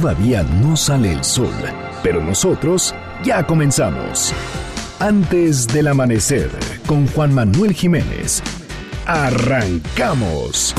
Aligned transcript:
todavía 0.00 0.42
no 0.42 0.74
sale 0.74 1.12
el 1.12 1.22
sol, 1.22 1.52
pero 2.02 2.22
nosotros 2.22 2.94
ya 3.22 3.46
comenzamos. 3.46 4.32
Antes 4.98 5.66
del 5.66 5.88
amanecer, 5.88 6.48
con 6.86 7.06
Juan 7.08 7.34
Manuel 7.34 7.74
Jiménez. 7.74 8.42
Arrancamos. 9.04 10.74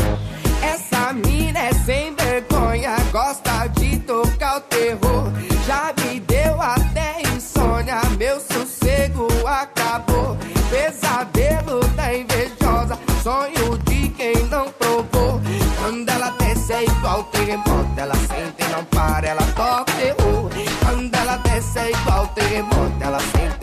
Essa 0.64 1.14
mina 1.14 1.60
é 1.60 1.74
sem 1.74 2.16
vergonha, 2.16 2.96
gosta 3.12 3.68
de 3.68 4.00
tocar 4.00 4.62
terror. 4.62 5.32
Igual 17.54 17.84
terremoto, 17.84 18.00
ela 18.00 18.16
sente 18.16 18.64
e 18.64 18.72
não 18.72 18.84
para, 18.86 19.28
ela 19.28 19.44
toca 19.56 19.82
o 19.82 19.96
terror. 19.96 20.50
Quando 20.80 21.16
ela 21.16 21.38
desce 21.38 21.80
é 21.80 21.92
igual 21.92 22.28
terremoto, 22.28 22.96
ela 23.00 23.20
sente 23.20 23.63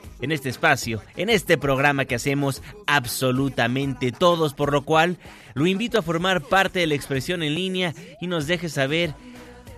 en 0.21 0.31
este 0.31 0.49
espacio, 0.49 1.01
en 1.15 1.29
este 1.29 1.57
programa 1.57 2.05
que 2.05 2.15
hacemos 2.15 2.61
absolutamente 2.87 4.11
todos, 4.11 4.53
por 4.53 4.71
lo 4.71 4.83
cual 4.83 5.17
lo 5.53 5.65
invito 5.67 5.99
a 5.99 6.03
formar 6.03 6.41
parte 6.41 6.79
de 6.79 6.87
la 6.87 6.95
expresión 6.95 7.43
en 7.43 7.55
línea 7.55 7.93
y 8.19 8.27
nos 8.27 8.47
deje 8.47 8.69
saber 8.69 9.13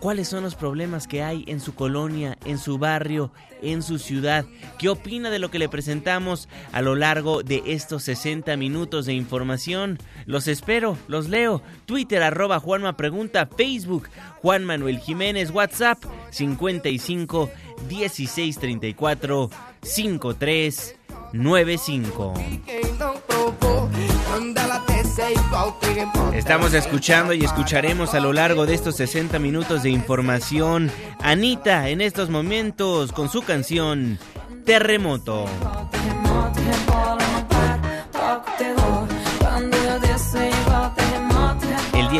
cuáles 0.04 0.28
son 0.28 0.44
los 0.44 0.56
problemas 0.56 1.08
que 1.08 1.24
hay 1.24 1.46
en 1.48 1.62
su 1.62 1.76
colonia, 1.76 2.38
en 2.44 2.58
su 2.58 2.78
barrio, 2.78 3.32
en 3.62 3.82
su 3.82 4.00
ciudad, 4.00 4.46
qué 4.78 4.90
opina 4.90 5.30
de 5.30 5.40
lo 5.40 5.50
que 5.50 5.60
le 5.60 5.70
presentamos 5.70 6.50
a 6.74 6.82
lo 6.82 6.96
largo 6.96 7.42
de 7.42 7.64
estos 7.68 8.04
60 8.04 8.58
minutos 8.58 9.06
de 9.06 9.14
información. 9.14 9.98
Los 10.26 10.50
espero, 10.50 10.98
los 11.08 11.30
leo. 11.30 11.62
Twitter 11.86 12.22
arroba 12.22 12.60
Juanma 12.60 12.98
Pregunta, 12.98 13.48
Facebook 13.58 14.10
Juan 14.42 14.66
Manuel 14.66 15.00
Jiménez, 15.00 15.52
WhatsApp 15.52 16.04
55 16.32 17.50
16 17.84 18.58
34 18.58 19.50
53 19.82 20.96
95. 21.34 22.34
Quem 22.66 22.94
não 23.00 23.16
provou, 23.28 23.90
quando 24.30 24.58
ela 24.58 24.80
desce 24.80 25.22
é 25.22 25.32
igual 25.34 25.72
terremoto. 25.74 26.34
Estamos 26.34 26.74
escuchando 26.74 27.34
y 27.34 27.44
escucharemos 27.44 28.14
a 28.14 28.20
lo 28.20 28.34
largo 28.34 28.66
de 28.66 28.76
estos 28.76 28.96
60 28.98 29.40
minutos 29.40 29.84
de 29.84 29.90
información 29.90 30.92
Anita 31.22 31.90
en 31.90 32.02
estos 32.02 32.30
momentos 32.30 33.12
con 33.12 33.30
su 33.30 33.42
canción 33.42 34.20
Terremoto. 34.66 35.46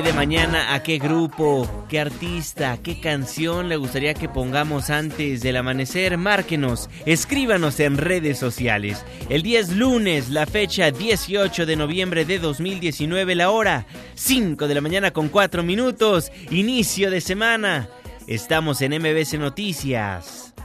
de 0.02 0.14
mañana 0.14 0.74
a 0.74 0.82
qué 0.82 0.98
grupo, 0.98 1.70
qué 1.88 2.00
artista, 2.00 2.80
qué 2.82 3.00
canción 3.00 3.70
le 3.70 3.78
gustaría 3.78 4.16
que 4.16 4.28
pongamos 4.28 4.90
antes 4.90 5.42
del 5.42 5.56
amanecer, 5.58 6.18
márquenos, 6.18 6.90
escríbanos 7.06 7.80
en 7.80 7.98
redes 7.98 8.40
sociales. 8.40 9.06
El 9.30 9.44
10 9.44 9.74
lunes, 9.76 10.30
la 10.30 10.48
fecha 10.48 10.90
18 10.90 11.68
de 11.68 11.76
noviembre 11.76 12.26
de 12.26 12.40
2019, 12.40 13.36
la 13.36 13.52
hora 13.52 13.86
5 14.16 14.68
de 14.68 14.74
la 14.74 14.82
mañana 14.82 15.12
con 15.12 15.30
4 15.30 15.62
minutos, 15.62 16.32
inicio 16.50 17.12
de 17.12 17.22
semana. 17.22 17.88
Estamos 18.26 18.82
en 18.82 18.94
MBC 19.00 19.36
Noticias. 19.38 20.56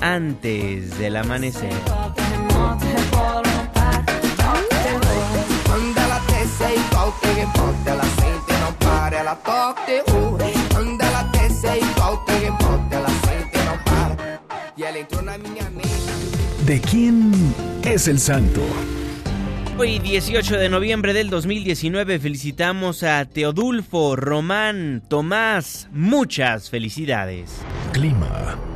Antes 0.00 0.96
del 0.98 1.16
amanecer. 1.16 2.25
Terremoto, 7.20 7.78
ela 7.86 8.04
sente 8.04 8.52
e 8.52 8.60
não 8.60 8.72
para, 8.74 9.16
ela 9.16 9.34
toca 9.36 9.82
o 9.82 9.86
terror. 9.86 10.38
Quando 10.72 11.00
ela 11.00 11.22
desce 11.24 11.66
é 11.66 11.78
igual 11.78 12.16
terremoto, 12.24 12.86
ela 12.90 13.08
sente 13.08 13.56
e 13.56 13.64
não 13.64 13.78
para. 13.78 14.40
E 14.76 14.84
ela 14.84 14.98
entrou 14.98 15.22
na 15.22 15.38
minha 15.38 15.70
mente. 15.70 15.86
¿De 16.64 16.80
quién 16.80 17.32
es 17.84 18.08
el 18.08 18.18
santo? 18.18 18.60
Hoy 19.78 19.98
18 19.98 20.56
de 20.56 20.68
noviembre 20.70 21.12
del 21.12 21.28
2019 21.28 22.18
felicitamos 22.18 23.02
a 23.02 23.24
Teodulfo, 23.26 24.16
Román, 24.16 25.02
Tomás, 25.06 25.88
muchas 25.92 26.70
felicidades. 26.70 27.60
Clima. 27.92 28.75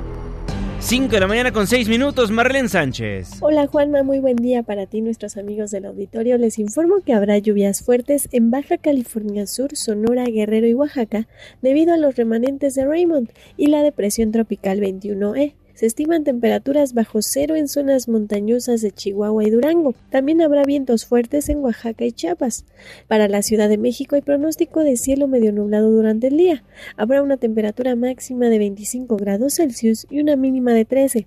5 0.82 1.12
de 1.12 1.20
la 1.20 1.26
mañana 1.26 1.52
con 1.52 1.66
6 1.66 1.90
minutos, 1.90 2.30
Marlene 2.30 2.68
Sánchez. 2.68 3.36
Hola 3.40 3.66
Juanma, 3.66 4.02
muy 4.02 4.18
buen 4.18 4.36
día 4.36 4.62
para 4.62 4.86
ti 4.86 5.02
nuestros 5.02 5.36
amigos 5.36 5.70
del 5.70 5.84
auditorio. 5.84 6.38
Les 6.38 6.58
informo 6.58 7.02
que 7.04 7.12
habrá 7.12 7.36
lluvias 7.36 7.82
fuertes 7.82 8.30
en 8.32 8.50
Baja 8.50 8.78
California 8.78 9.46
Sur, 9.46 9.76
Sonora, 9.76 10.24
Guerrero 10.24 10.66
y 10.66 10.72
Oaxaca 10.72 11.28
debido 11.60 11.92
a 11.92 11.98
los 11.98 12.16
remanentes 12.16 12.74
de 12.74 12.86
Raymond 12.86 13.30
y 13.58 13.66
la 13.66 13.82
depresión 13.82 14.32
tropical 14.32 14.80
21E. 14.80 15.52
Se 15.80 15.86
estiman 15.86 16.24
temperaturas 16.24 16.92
bajo 16.92 17.22
cero 17.22 17.56
en 17.56 17.66
zonas 17.66 18.06
montañosas 18.06 18.82
de 18.82 18.92
Chihuahua 18.92 19.44
y 19.44 19.48
Durango. 19.48 19.94
También 20.10 20.42
habrá 20.42 20.62
vientos 20.62 21.06
fuertes 21.06 21.48
en 21.48 21.60
Oaxaca 21.60 22.04
y 22.04 22.12
Chiapas. 22.12 22.66
Para 23.08 23.28
la 23.28 23.40
Ciudad 23.40 23.70
de 23.70 23.78
México 23.78 24.14
hay 24.14 24.20
pronóstico 24.20 24.80
de 24.80 24.98
cielo 24.98 25.26
medio 25.26 25.52
nublado 25.52 25.90
durante 25.90 26.26
el 26.26 26.36
día. 26.36 26.64
Habrá 26.98 27.22
una 27.22 27.38
temperatura 27.38 27.96
máxima 27.96 28.50
de 28.50 28.58
25 28.58 29.16
grados 29.16 29.54
Celsius 29.54 30.06
y 30.10 30.20
una 30.20 30.36
mínima 30.36 30.74
de 30.74 30.84
13. 30.84 31.26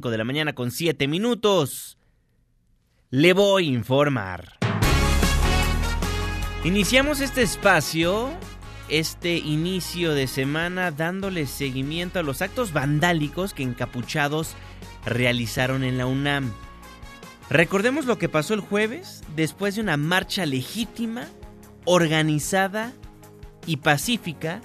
de 0.09 0.17
la 0.17 0.23
mañana 0.23 0.53
con 0.53 0.71
7 0.71 1.07
minutos. 1.07 1.97
Le 3.09 3.33
voy 3.33 3.67
a 3.67 3.71
informar. 3.71 4.57
Iniciamos 6.63 7.21
este 7.21 7.41
espacio, 7.41 8.29
este 8.87 9.37
inicio 9.37 10.13
de 10.13 10.27
semana, 10.27 10.91
dándole 10.91 11.45
seguimiento 11.45 12.19
a 12.19 12.23
los 12.23 12.41
actos 12.41 12.71
vandálicos 12.71 13.53
que 13.53 13.63
encapuchados 13.63 14.55
realizaron 15.05 15.83
en 15.83 15.97
la 15.97 16.05
UNAM. 16.05 16.51
Recordemos 17.49 18.05
lo 18.05 18.17
que 18.17 18.29
pasó 18.29 18.53
el 18.53 18.61
jueves 18.61 19.23
después 19.35 19.75
de 19.75 19.81
una 19.81 19.97
marcha 19.97 20.45
legítima, 20.45 21.27
organizada 21.85 22.93
y 23.65 23.77
pacífica 23.77 24.61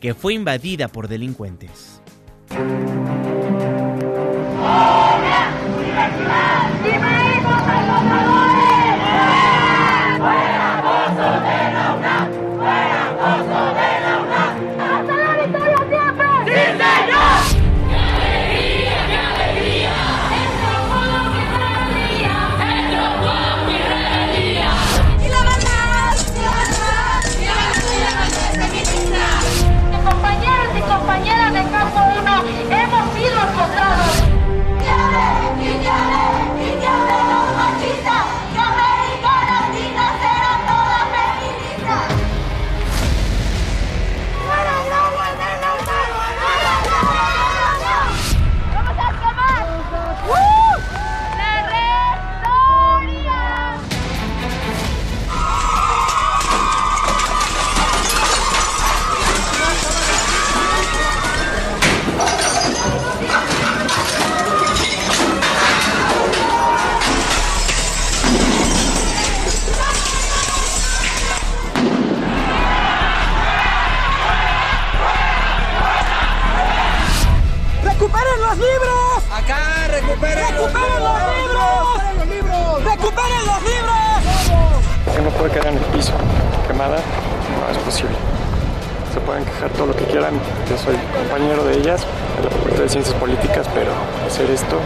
que 0.00 0.12
fue 0.12 0.34
invadida 0.34 0.88
por 0.88 1.08
delincuentes. 1.08 2.02
¡Hasta 7.56 7.82
la 7.82 8.00
victoria 8.00 8.62
siempre! 8.62 9.20
¡Sí, 10.18 10.55
yo 90.68 90.78
soy 90.78 90.96
compañero 91.16 91.64
de 91.64 91.78
ellas, 91.78 92.06
de 92.36 92.44
la 92.44 92.50
Facultad 92.50 92.82
de 92.82 92.88
Ciencias 92.88 93.14
Políticas, 93.16 93.66
pero 93.74 93.92
hacer 94.26 94.50
esto, 94.50 94.80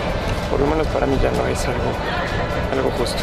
por 0.50 0.60
lo 0.60 0.66
menos 0.66 0.86
para 0.88 1.06
mí 1.06 1.16
ya 1.22 1.30
no 1.30 1.46
es 1.46 1.64
algo, 1.66 1.92
algo 2.72 2.90
justo. 2.98 3.18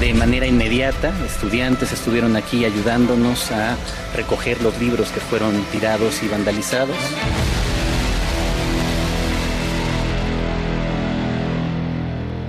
De 0.00 0.14
manera 0.14 0.46
inmediata, 0.46 1.12
estudiantes 1.26 1.92
estuvieron 1.92 2.36
aquí 2.36 2.64
ayudándonos 2.64 3.50
a 3.50 3.76
recoger 4.14 4.62
los 4.62 4.78
libros 4.78 5.10
que 5.10 5.20
fueron 5.20 5.60
tirados 5.72 6.22
y 6.22 6.28
vandalizados. 6.28 6.96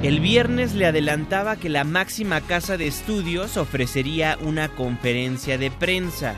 El 0.03 0.21
viernes 0.21 0.75
le 0.75 0.85
adelantaba 0.85 1.57
que 1.57 1.67
la 1.67 1.83
máxima 1.83 2.39
casa 2.39 2.77
de 2.77 2.87
estudios 2.87 3.57
ofrecería 3.57 4.37
una 4.41 4.69
conferencia 4.69 5.57
de 5.57 5.71
prensa. 5.71 6.35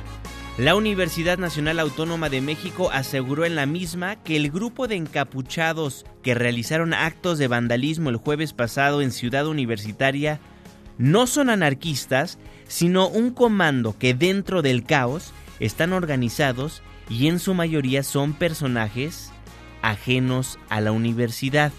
La 0.57 0.75
Universidad 0.75 1.37
Nacional 1.37 1.79
Autónoma 1.79 2.29
de 2.29 2.41
México 2.41 2.89
aseguró 2.91 3.45
en 3.45 3.55
la 3.55 3.65
misma 3.65 4.17
que 4.17 4.35
el 4.35 4.51
grupo 4.51 4.87
de 4.87 4.95
encapuchados 4.95 6.05
que 6.23 6.35
realizaron 6.35 6.93
actos 6.93 7.37
de 7.37 7.47
vandalismo 7.47 8.09
el 8.09 8.17
jueves 8.17 8.51
pasado 8.51 9.01
en 9.01 9.11
Ciudad 9.11 9.47
Universitaria 9.47 10.41
no 10.97 11.25
son 11.25 11.49
anarquistas, 11.49 12.37
sino 12.67 13.07
un 13.07 13.31
comando 13.31 13.97
que 13.97 14.13
dentro 14.13 14.61
del 14.61 14.83
caos 14.83 15.31
están 15.61 15.93
organizados 15.93 16.83
y 17.09 17.27
en 17.27 17.39
su 17.39 17.53
mayoría 17.53 18.03
son 18.03 18.33
personajes 18.33 19.31
ajenos 19.81 20.59
a 20.69 20.81
la 20.81 20.91
universidad. 20.91 21.71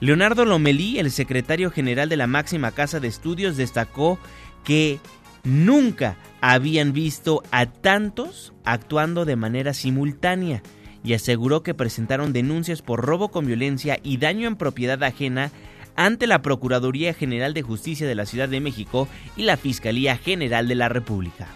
Leonardo 0.00 0.46
Lomelí, 0.46 0.98
el 0.98 1.10
secretario 1.10 1.70
general 1.70 2.08
de 2.08 2.16
la 2.16 2.26
máxima 2.26 2.70
casa 2.72 3.00
de 3.00 3.08
estudios, 3.08 3.56
destacó 3.56 4.18
que 4.64 4.98
nunca 5.44 6.16
habían 6.40 6.92
visto 6.92 7.42
a 7.50 7.66
tantos 7.66 8.52
actuando 8.64 9.24
de 9.24 9.36
manera 9.36 9.74
simultánea 9.74 10.62
y 11.04 11.14
aseguró 11.14 11.62
que 11.62 11.74
presentaron 11.74 12.32
denuncias 12.32 12.82
por 12.82 13.04
robo 13.04 13.30
con 13.30 13.46
violencia 13.46 13.98
y 14.02 14.18
daño 14.18 14.48
en 14.48 14.56
propiedad 14.56 15.02
ajena 15.02 15.50
ante 15.96 16.26
la 16.26 16.42
Procuraduría 16.42 17.14
General 17.14 17.54
de 17.54 17.62
Justicia 17.62 18.06
de 18.06 18.14
la 18.14 18.26
Ciudad 18.26 18.48
de 18.48 18.60
México 18.60 19.08
y 19.36 19.42
la 19.42 19.56
Fiscalía 19.56 20.16
General 20.16 20.68
de 20.68 20.74
la 20.74 20.88
República. 20.88 21.48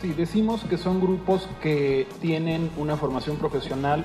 Sí, 0.00 0.12
decimos 0.12 0.62
que 0.64 0.78
son 0.78 1.00
grupos 1.00 1.48
que 1.60 2.06
tienen 2.20 2.70
una 2.76 2.96
formación 2.96 3.36
profesional 3.38 4.04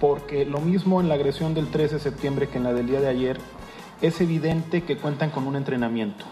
porque 0.00 0.44
lo 0.44 0.60
mismo 0.60 1.00
en 1.00 1.08
la 1.08 1.14
agresión 1.14 1.54
del 1.54 1.68
13 1.68 1.96
de 1.96 2.00
septiembre 2.00 2.48
que 2.48 2.58
en 2.58 2.64
la 2.64 2.72
del 2.72 2.86
día 2.86 3.00
de 3.00 3.08
ayer, 3.08 3.38
es 4.00 4.20
evidente 4.20 4.82
que 4.82 4.96
cuentan 4.96 5.30
con 5.30 5.46
un 5.46 5.56
entrenamiento. 5.56 6.24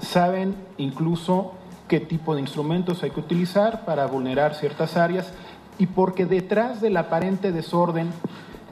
Saben 0.00 0.54
incluso 0.76 1.52
qué 1.88 2.00
tipo 2.00 2.34
de 2.34 2.40
instrumentos 2.40 3.02
hay 3.02 3.10
que 3.10 3.20
utilizar 3.20 3.84
para 3.84 4.06
vulnerar 4.06 4.54
ciertas 4.54 4.96
áreas 4.96 5.32
y 5.78 5.86
porque 5.86 6.26
detrás 6.26 6.80
del 6.80 6.96
aparente 6.96 7.52
desorden 7.52 8.10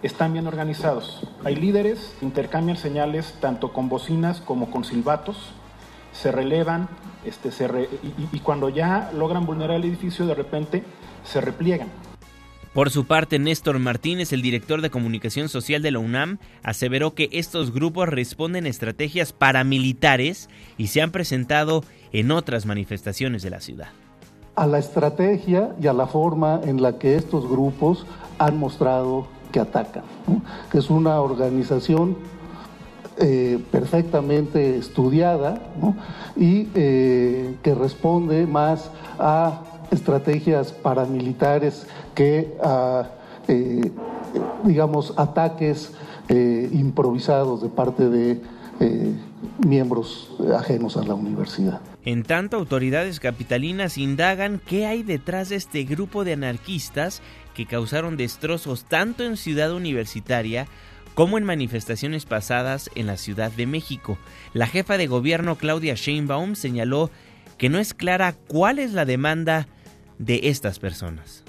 están 0.02 0.32
bien 0.32 0.46
organizados. 0.46 1.26
Hay 1.44 1.56
líderes, 1.56 2.14
intercambian 2.22 2.76
señales 2.76 3.34
tanto 3.40 3.72
con 3.72 3.88
bocinas 3.88 4.40
como 4.40 4.70
con 4.70 4.84
silbatos, 4.84 5.52
se 6.12 6.32
relevan 6.32 6.88
este, 7.24 7.52
se 7.52 7.88
y 8.32 8.38
cuando 8.40 8.68
ya 8.68 9.10
logran 9.14 9.46
vulnerar 9.46 9.76
el 9.76 9.84
edificio 9.84 10.26
de 10.26 10.34
repente 10.34 10.82
se 11.24 11.40
repliegan. 11.40 11.88
Por 12.74 12.88
su 12.88 13.04
parte, 13.04 13.38
Néstor 13.38 13.78
Martínez, 13.78 14.32
el 14.32 14.40
director 14.40 14.80
de 14.80 14.88
comunicación 14.88 15.50
social 15.50 15.82
de 15.82 15.90
la 15.90 15.98
UNAM, 15.98 16.38
aseveró 16.62 17.14
que 17.14 17.28
estos 17.32 17.70
grupos 17.70 18.08
responden 18.08 18.64
a 18.64 18.70
estrategias 18.70 19.34
paramilitares 19.34 20.48
y 20.78 20.86
se 20.86 21.02
han 21.02 21.10
presentado 21.10 21.84
en 22.12 22.30
otras 22.30 22.64
manifestaciones 22.64 23.42
de 23.42 23.50
la 23.50 23.60
ciudad. 23.60 23.88
A 24.54 24.66
la 24.66 24.78
estrategia 24.78 25.74
y 25.82 25.86
a 25.86 25.92
la 25.92 26.06
forma 26.06 26.62
en 26.64 26.80
la 26.80 26.98
que 26.98 27.16
estos 27.16 27.46
grupos 27.46 28.06
han 28.38 28.56
mostrado 28.56 29.26
que 29.52 29.60
atacan, 29.60 30.04
¿no? 30.26 30.42
es 30.72 30.88
una 30.88 31.20
organización 31.20 32.16
eh, 33.18 33.62
perfectamente 33.70 34.78
estudiada 34.78 35.60
y 36.36 36.68
eh, 36.74 37.54
que 37.62 37.74
responde 37.74 38.46
más 38.46 38.90
a 39.18 39.60
estrategias 39.92 40.72
paramilitares 40.72 41.86
que 42.14 42.54
a, 42.62 43.10
eh, 43.46 43.92
digamos, 44.64 45.14
ataques 45.16 45.92
eh, 46.28 46.68
improvisados 46.72 47.62
de 47.62 47.68
parte 47.68 48.08
de 48.08 48.40
eh, 48.80 49.12
miembros 49.64 50.32
ajenos 50.58 50.96
a 50.96 51.04
la 51.04 51.14
universidad. 51.14 51.80
En 52.04 52.24
tanto, 52.24 52.56
autoridades 52.56 53.20
capitalinas 53.20 53.98
indagan 53.98 54.60
qué 54.66 54.86
hay 54.86 55.02
detrás 55.02 55.50
de 55.50 55.56
este 55.56 55.84
grupo 55.84 56.24
de 56.24 56.32
anarquistas 56.32 57.22
que 57.54 57.66
causaron 57.66 58.16
destrozos 58.16 58.84
tanto 58.84 59.24
en 59.24 59.36
Ciudad 59.36 59.72
Universitaria 59.72 60.66
como 61.14 61.36
en 61.36 61.44
manifestaciones 61.44 62.24
pasadas 62.24 62.90
en 62.94 63.06
la 63.06 63.18
Ciudad 63.18 63.52
de 63.52 63.66
México. 63.66 64.16
La 64.54 64.66
jefa 64.66 64.96
de 64.96 65.06
gobierno 65.06 65.56
Claudia 65.56 65.94
Sheinbaum 65.94 66.54
señaló 66.54 67.10
que 67.58 67.68
no 67.68 67.78
es 67.78 67.94
clara 67.94 68.34
cuál 68.48 68.78
es 68.78 68.92
la 68.92 69.04
demanda 69.04 69.68
de 70.24 70.40
estas 70.44 70.78
personas. 70.78 71.42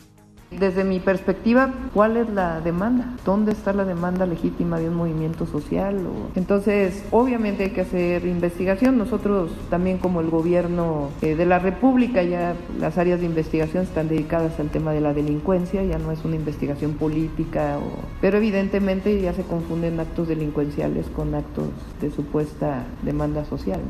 Desde 0.60 0.84
mi 0.84 1.00
perspectiva, 1.00 1.74
¿cuál 1.96 2.16
es 2.16 2.30
la 2.30 2.62
demanda? 2.62 3.16
¿Dónde 3.26 3.52
está 3.52 3.74
la 3.74 3.86
demanda 3.86 4.28
legítima 4.28 4.80
de 4.80 4.88
un 4.88 4.96
movimiento 4.96 5.48
social? 5.48 5.98
Entonces, 6.36 7.04
obviamente 7.10 7.64
hay 7.64 7.70
que 7.72 7.82
hacer 7.82 8.26
investigación. 8.26 9.00
Nosotros 9.00 9.52
también 9.72 9.98
como 9.98 10.22
el 10.22 10.30
gobierno 10.30 11.10
eh, 11.24 11.36
de 11.36 11.46
la 11.48 11.58
República, 11.58 12.22
ya 12.22 12.56
las 12.80 13.00
áreas 13.00 13.20
de 13.20 13.26
investigación 13.26 13.84
están 13.84 14.10
dedicadas 14.10 14.60
al 14.60 14.70
tema 14.70 14.92
de 14.92 15.02
la 15.02 15.14
delincuencia, 15.14 15.84
ya 15.84 15.98
no 15.98 16.12
es 16.12 16.24
una 16.24 16.36
investigación 16.36 16.94
política, 16.94 17.80
o... 17.80 18.04
pero 18.22 18.38
evidentemente 18.38 19.20
ya 19.22 19.34
se 19.34 19.42
confunden 19.42 20.00
actos 20.00 20.28
delincuenciales 20.28 21.08
con 21.16 21.34
actos 21.34 21.70
de 22.00 22.12
supuesta 22.12 22.86
demanda 23.02 23.44
social. 23.46 23.82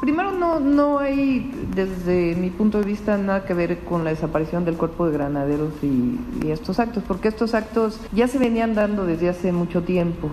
Primero, 0.00 0.30
no, 0.30 0.60
no 0.60 0.98
hay, 0.98 1.50
desde 1.74 2.34
mi 2.36 2.50
punto 2.50 2.78
de 2.78 2.84
vista, 2.84 3.16
nada 3.16 3.46
que 3.46 3.54
ver 3.54 3.78
con 3.78 4.04
la 4.04 4.10
desaparición 4.10 4.64
del 4.66 4.76
cuerpo 4.76 5.06
de 5.06 5.12
granaderos 5.12 5.72
y, 5.82 6.18
estos 6.50 6.78
actos, 6.78 7.02
porque 7.06 7.28
estos 7.28 7.54
actos 7.54 7.98
ya 8.12 8.28
se 8.28 8.38
venían 8.38 8.74
dando 8.74 9.06
desde 9.06 9.28
hace 9.28 9.52
mucho 9.52 9.82
tiempo. 9.82 10.28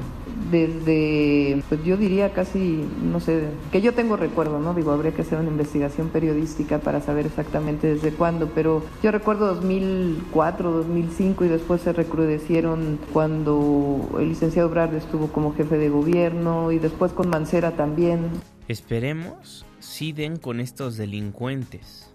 Desde, 0.51 1.63
pues 1.69 1.83
yo 1.83 1.97
diría 1.97 2.33
casi, 2.33 2.83
no 3.01 3.19
sé, 3.19 3.47
que 3.71 3.81
yo 3.81 3.93
tengo 3.93 4.17
recuerdo, 4.17 4.59
¿no? 4.59 4.73
Digo, 4.73 4.91
habría 4.91 5.13
que 5.13 5.23
hacer 5.23 5.39
una 5.39 5.49
investigación 5.49 6.09
periodística 6.09 6.79
para 6.79 7.01
saber 7.01 7.25
exactamente 7.25 7.87
desde 7.87 8.11
cuándo, 8.11 8.51
pero 8.53 8.83
yo 9.01 9.11
recuerdo 9.11 9.47
2004, 9.55 10.71
2005 10.71 11.45
y 11.45 11.47
después 11.47 11.81
se 11.81 11.93
recrudecieron 11.93 12.99
cuando 13.13 14.09
el 14.19 14.29
licenciado 14.29 14.69
Brad 14.69 14.93
estuvo 14.93 15.27
como 15.27 15.55
jefe 15.55 15.77
de 15.77 15.89
gobierno 15.89 16.71
y 16.71 16.77
después 16.77 17.13
con 17.13 17.29
Mancera 17.29 17.71
también. 17.71 18.52
Esperemos 18.67 19.65
si 19.79 20.13
den 20.13 20.37
con 20.37 20.59
estos 20.59 20.95
delincuentes. 20.95 22.09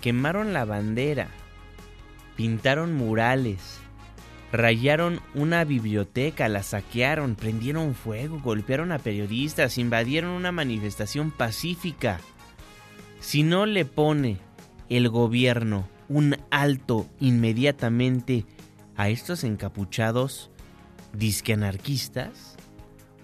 Quemaron 0.00 0.52
la 0.52 0.64
bandera, 0.64 1.28
pintaron 2.36 2.94
murales, 2.94 3.80
rayaron 4.52 5.20
una 5.34 5.64
biblioteca, 5.64 6.48
la 6.48 6.62
saquearon, 6.62 7.34
prendieron 7.34 7.94
fuego, 7.94 8.40
golpearon 8.40 8.92
a 8.92 8.98
periodistas, 8.98 9.78
invadieron 9.78 10.30
una 10.30 10.52
manifestación 10.52 11.32
pacífica. 11.32 12.20
Si 13.20 13.42
no 13.42 13.66
le 13.66 13.84
pone 13.84 14.38
el 14.88 15.08
gobierno 15.08 15.88
un 16.08 16.36
alto 16.50 17.08
inmediatamente 17.18 18.46
a 18.96 19.08
estos 19.08 19.42
encapuchados 19.42 20.50
disque 21.12 21.54
anarquistas, 21.54 22.57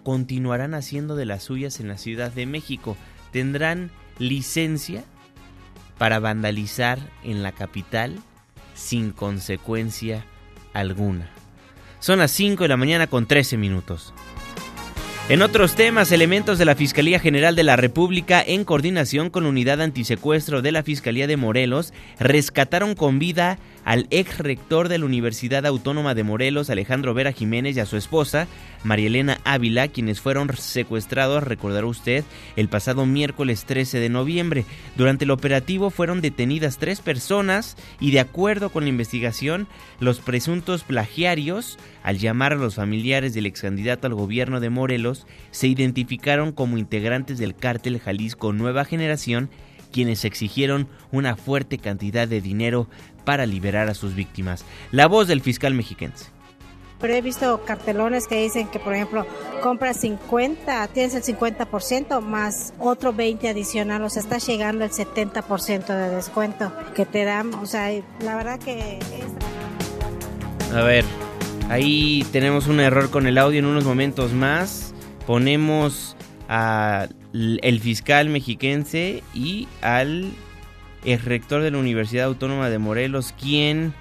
continuarán 0.04 0.74
haciendo 0.74 1.16
de 1.16 1.26
las 1.26 1.42
suyas 1.42 1.80
en 1.80 1.88
la 1.88 1.98
Ciudad 1.98 2.30
de 2.30 2.46
México. 2.46 2.96
Tendrán 3.32 3.90
licencia 4.18 5.02
para 5.98 6.20
vandalizar 6.20 6.98
en 7.24 7.42
la 7.42 7.50
capital 7.50 8.20
sin 8.74 9.10
consecuencia 9.10 10.24
alguna. 10.72 11.28
Son 11.98 12.18
las 12.18 12.30
5 12.32 12.64
de 12.64 12.68
la 12.68 12.76
mañana 12.76 13.06
con 13.06 13.26
13 13.26 13.56
minutos. 13.56 14.12
En 15.30 15.40
otros 15.40 15.74
temas, 15.74 16.12
elementos 16.12 16.58
de 16.58 16.66
la 16.66 16.74
Fiscalía 16.74 17.18
General 17.18 17.56
de 17.56 17.62
la 17.62 17.76
República, 17.76 18.42
en 18.46 18.64
coordinación 18.64 19.30
con 19.30 19.44
la 19.44 19.48
Unidad 19.48 19.80
Antisecuestro 19.80 20.60
de 20.60 20.70
la 20.70 20.82
Fiscalía 20.82 21.26
de 21.26 21.38
Morelos, 21.38 21.94
rescataron 22.18 22.94
con 22.94 23.18
vida 23.18 23.58
al 23.84 24.06
ex 24.10 24.38
rector 24.38 24.88
de 24.88 24.98
la 24.98 25.06
Universidad 25.06 25.66
Autónoma 25.66 26.14
de 26.14 26.24
Morelos, 26.24 26.70
Alejandro 26.70 27.14
Vera 27.14 27.32
Jiménez, 27.32 27.76
y 27.76 27.80
a 27.80 27.86
su 27.86 27.96
esposa, 27.96 28.46
Marielena 28.82 29.40
Ávila, 29.44 29.88
quienes 29.88 30.20
fueron 30.20 30.54
secuestrados, 30.56 31.42
recordará 31.42 31.86
usted, 31.86 32.24
el 32.56 32.68
pasado 32.68 33.06
miércoles 33.06 33.64
13 33.64 33.98
de 33.98 34.08
noviembre. 34.08 34.64
Durante 34.96 35.24
el 35.24 35.30
operativo 35.30 35.90
fueron 35.90 36.20
detenidas 36.20 36.78
tres 36.78 37.00
personas 37.00 37.76
y, 38.00 38.10
de 38.10 38.20
acuerdo 38.20 38.70
con 38.70 38.84
la 38.84 38.90
investigación, 38.90 39.66
los 40.00 40.20
presuntos 40.20 40.84
plagiarios, 40.84 41.78
al 42.02 42.18
llamar 42.18 42.52
a 42.52 42.56
los 42.56 42.76
familiares 42.76 43.34
del 43.34 43.46
ex 43.46 43.62
candidato 43.62 44.06
al 44.06 44.14
gobierno 44.14 44.60
de 44.60 44.70
Morelos, 44.70 45.26
se 45.50 45.68
identificaron 45.68 46.52
como 46.52 46.78
integrantes 46.78 47.38
del 47.38 47.54
cártel 47.54 48.00
Jalisco 48.00 48.52
Nueva 48.52 48.84
Generación, 48.84 49.50
quienes 49.94 50.24
exigieron 50.24 50.88
una 51.12 51.36
fuerte 51.36 51.78
cantidad 51.78 52.26
de 52.26 52.40
dinero 52.40 52.88
para 53.24 53.46
liberar 53.46 53.88
a 53.88 53.94
sus 53.94 54.16
víctimas. 54.16 54.64
La 54.90 55.06
voz 55.06 55.28
del 55.28 55.40
fiscal 55.40 55.72
mexiquense 55.72 56.34
pero 57.00 57.12
he 57.12 57.20
visto 57.20 57.62
cartelones 57.66 58.26
que 58.26 58.42
dicen 58.42 58.66
que, 58.68 58.78
por 58.78 58.94
ejemplo, 58.94 59.26
compras 59.62 59.98
50, 60.00 60.88
tienes 60.88 61.14
el 61.14 61.22
50% 61.22 62.22
más 62.22 62.72
otro 62.78 63.12
20 63.12 63.46
adicional, 63.46 64.02
o 64.04 64.08
sea, 64.08 64.22
está 64.22 64.38
llegando 64.38 64.84
el 64.84 64.90
70% 64.90 65.86
de 65.86 66.08
descuento 66.08 66.72
que 66.94 67.04
te 67.04 67.24
dan, 67.24 67.52
o 67.52 67.66
sea, 67.66 67.90
la 68.20 68.36
verdad 68.36 68.58
que... 68.58 69.00
A 70.72 70.82
ver, 70.82 71.04
ahí 71.68 72.24
tenemos 72.32 72.68
un 72.68 72.80
error 72.80 73.10
con 73.10 73.26
el 73.26 73.36
audio 73.36 73.58
en 73.58 73.66
unos 73.66 73.84
momentos 73.84 74.32
más. 74.32 74.94
Ponemos 75.26 76.16
al 77.34 77.80
fiscal 77.80 78.28
mexiquense 78.28 79.22
y 79.34 79.66
al 79.82 80.30
ex 81.04 81.24
rector 81.24 81.62
de 81.62 81.70
la 81.70 81.78
Universidad 81.78 82.26
Autónoma 82.26 82.70
de 82.70 82.78
Morelos, 82.78 83.34
quien 83.40 83.92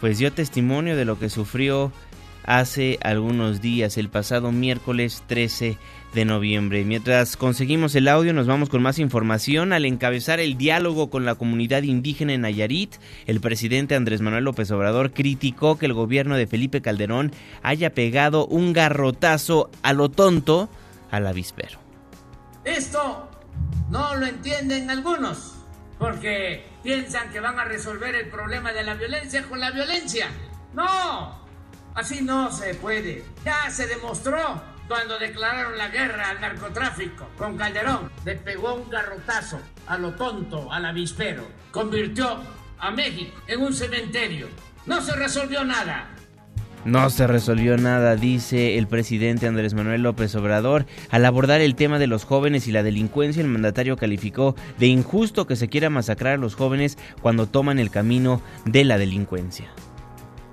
pues 0.00 0.18
dio 0.18 0.32
testimonio 0.32 0.96
de 0.96 1.04
lo 1.04 1.18
que 1.18 1.30
sufrió 1.30 1.92
hace 2.44 2.98
algunos 3.02 3.62
días, 3.62 3.96
el 3.96 4.10
pasado 4.10 4.52
miércoles 4.52 5.22
13 5.26 5.78
de 6.12 6.24
noviembre. 6.26 6.84
Mientras 6.84 7.38
conseguimos 7.38 7.94
el 7.94 8.06
audio, 8.06 8.34
nos 8.34 8.46
vamos 8.46 8.68
con 8.68 8.82
más 8.82 8.98
información. 8.98 9.72
Al 9.72 9.86
encabezar 9.86 10.40
el 10.40 10.58
diálogo 10.58 11.08
con 11.08 11.24
la 11.24 11.36
comunidad 11.36 11.82
indígena 11.82 12.34
en 12.34 12.42
Nayarit, 12.42 12.96
el 13.26 13.40
presidente 13.40 13.94
Andrés 13.94 14.20
Manuel 14.20 14.44
López 14.44 14.70
Obrador 14.70 15.12
criticó 15.12 15.78
que 15.78 15.86
el 15.86 15.94
gobierno 15.94 16.36
de 16.36 16.46
Felipe 16.46 16.82
Calderón 16.82 17.32
haya 17.62 17.94
pegado 17.94 18.46
un 18.46 18.74
garrotazo 18.74 19.70
a 19.82 19.94
lo 19.94 20.10
tonto 20.10 20.68
al 21.10 21.26
avispero. 21.26 21.83
Esto 22.64 23.30
no 23.90 24.14
lo 24.16 24.26
entienden 24.26 24.90
algunos, 24.90 25.54
porque 25.98 26.66
piensan 26.82 27.30
que 27.30 27.40
van 27.40 27.58
a 27.58 27.64
resolver 27.64 28.14
el 28.14 28.28
problema 28.28 28.72
de 28.72 28.82
la 28.82 28.94
violencia 28.94 29.44
con 29.44 29.60
la 29.60 29.70
violencia. 29.70 30.28
No, 30.72 31.44
Así 31.94 32.22
no 32.22 32.50
se 32.50 32.74
puede. 32.74 33.24
Ya 33.44 33.70
se 33.70 33.86
demostró 33.86 34.60
cuando 34.88 35.18
declararon 35.18 35.78
la 35.78 35.88
guerra 35.88 36.30
al 36.30 36.40
narcotráfico 36.40 37.28
con 37.38 37.56
Calderón. 37.56 38.10
Le 38.24 38.34
pegó 38.34 38.74
un 38.74 38.90
garrotazo 38.90 39.60
a 39.86 39.96
lo 39.96 40.12
tonto, 40.14 40.70
al 40.72 40.86
avispero. 40.86 41.46
Convirtió 41.70 42.40
a 42.78 42.90
México 42.90 43.40
en 43.46 43.62
un 43.62 43.72
cementerio. 43.72 44.48
No 44.86 45.00
se 45.00 45.14
resolvió 45.14 45.64
nada. 45.64 46.08
No 46.84 47.08
se 47.08 47.26
resolvió 47.26 47.78
nada, 47.78 48.14
dice 48.14 48.76
el 48.76 48.86
presidente 48.86 49.46
Andrés 49.46 49.72
Manuel 49.72 50.02
López 50.02 50.34
Obrador. 50.34 50.84
Al 51.10 51.24
abordar 51.24 51.62
el 51.62 51.76
tema 51.76 51.98
de 51.98 52.06
los 52.06 52.24
jóvenes 52.24 52.68
y 52.68 52.72
la 52.72 52.82
delincuencia, 52.82 53.40
el 53.40 53.48
mandatario 53.48 53.96
calificó 53.96 54.54
de 54.78 54.88
injusto 54.88 55.46
que 55.46 55.56
se 55.56 55.70
quiera 55.70 55.88
masacrar 55.88 56.34
a 56.34 56.36
los 56.36 56.54
jóvenes 56.54 56.98
cuando 57.22 57.46
toman 57.46 57.78
el 57.78 57.90
camino 57.90 58.42
de 58.66 58.84
la 58.84 58.98
delincuencia. 58.98 59.70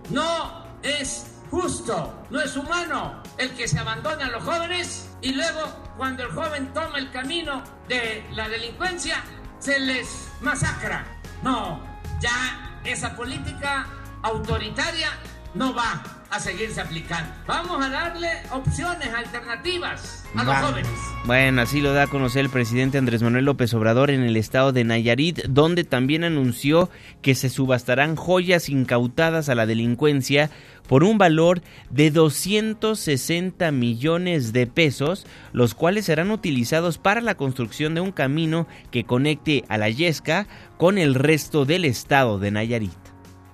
No 0.10 0.64
es 0.84 1.36
justo, 1.50 2.14
no 2.30 2.40
es 2.40 2.56
humano 2.56 3.22
el 3.38 3.50
que 3.52 3.68
se 3.68 3.80
abandona 3.80 4.28
a 4.28 4.30
los 4.30 4.44
jóvenes 4.44 5.10
y 5.22 5.34
luego 5.34 5.60
cuando 5.98 6.24
el 6.24 6.30
joven 6.30 6.72
toma 6.74 6.98
el 6.98 7.12
camino 7.12 7.62
de 7.90 8.24
la 8.32 8.48
delincuencia 8.48 9.22
se 9.60 9.78
les 9.82 10.30
masacra. 10.40 11.06
No, 11.44 11.84
ya 12.22 12.80
esa 12.86 13.18
política 13.18 13.86
autoritaria 14.24 15.10
no 15.54 15.76
va 15.76 16.02
a 16.32 16.40
seguirse 16.40 16.80
aplicando. 16.80 17.30
Vamos 17.46 17.84
a 17.84 17.90
darle 17.90 18.30
opciones 18.52 19.14
alternativas 19.14 20.24
a 20.34 20.44
los 20.46 20.56
jóvenes. 20.56 20.92
Bueno, 21.26 21.62
así 21.62 21.82
lo 21.82 21.94
da 21.94 22.04
a 22.04 22.08
conocer 22.08 22.46
el 22.46 22.50
presidente 22.50 22.98
Andrés 22.98 23.22
Manuel 23.22 23.46
López 23.46 23.74
Obrador 23.74 24.10
en 24.12 24.24
el 24.24 24.38
estado 24.38 24.72
de 24.72 24.86
Nayarit, 24.86 25.44
donde 25.50 25.84
también 25.84 26.24
anunció 26.24 26.90
que 27.22 27.36
se 27.36 27.50
subastarán 27.50 28.16
joyas 28.16 28.70
incautadas 28.70 29.50
a 29.50 29.56
la 29.56 29.66
delincuencia 29.66 30.50
por 30.88 31.04
un 31.04 31.18
valor 31.18 31.62
de 31.90 32.12
260 32.12 33.70
millones 33.72 34.54
de 34.54 34.68
pesos, 34.68 35.28
los 35.52 35.76
cuales 35.76 36.06
serán 36.06 36.32
utilizados 36.32 36.98
para 36.98 37.20
la 37.20 37.36
construcción 37.36 37.94
de 37.94 38.02
un 38.02 38.14
camino 38.14 38.68
que 38.90 39.04
conecte 39.04 39.66
a 39.68 39.78
la 39.78 39.90
Yesca 39.90 40.48
con 40.78 40.98
el 40.98 41.14
resto 41.14 41.66
del 41.66 41.84
estado 41.84 42.40
de 42.40 42.52
Nayarit. 42.52 42.92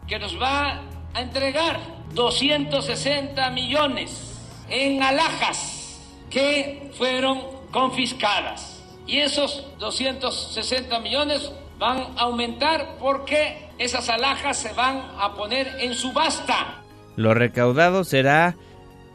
Que 0.08 0.20
nos 0.20 0.40
va 0.40 0.80
a 1.14 1.22
entregar 1.22 1.97
260 2.14 3.50
millones 3.52 4.34
en 4.70 5.02
alhajas 5.04 6.00
que 6.30 6.92
fueron 6.98 7.42
confiscadas. 7.72 8.84
Y 9.06 9.20
esos 9.20 9.66
260 9.80 11.00
millones 11.00 11.52
van 11.80 12.00
a 12.18 12.22
aumentar 12.22 12.98
porque 13.00 13.70
esas 13.78 14.10
alhajas 14.10 14.58
se 14.58 14.74
van 14.74 15.02
a 15.20 15.34
poner 15.36 15.78
en 15.80 15.94
subasta. 15.94 16.84
Lo 17.16 17.34
recaudado 17.34 18.04
será 18.04 18.56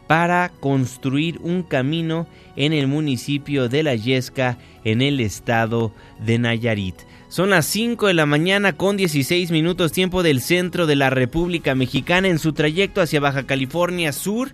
para 0.06 0.50
construir 0.60 1.38
un 1.42 1.62
camino 1.62 2.26
en 2.56 2.72
el 2.72 2.86
municipio 2.86 3.68
de 3.68 3.82
La 3.82 3.94
Yesca, 3.94 4.58
en 4.84 5.02
el 5.02 5.20
estado 5.20 5.92
de 6.18 6.38
Nayarit. 6.38 6.96
Son 7.32 7.48
las 7.48 7.64
5 7.64 8.08
de 8.08 8.12
la 8.12 8.26
mañana 8.26 8.74
con 8.74 8.98
16 8.98 9.52
minutos 9.52 9.90
tiempo 9.90 10.22
del 10.22 10.42
centro 10.42 10.86
de 10.86 10.96
la 10.96 11.08
República 11.08 11.74
Mexicana 11.74 12.28
en 12.28 12.38
su 12.38 12.52
trayecto 12.52 13.00
hacia 13.00 13.20
Baja 13.20 13.44
California 13.44 14.12
Sur. 14.12 14.52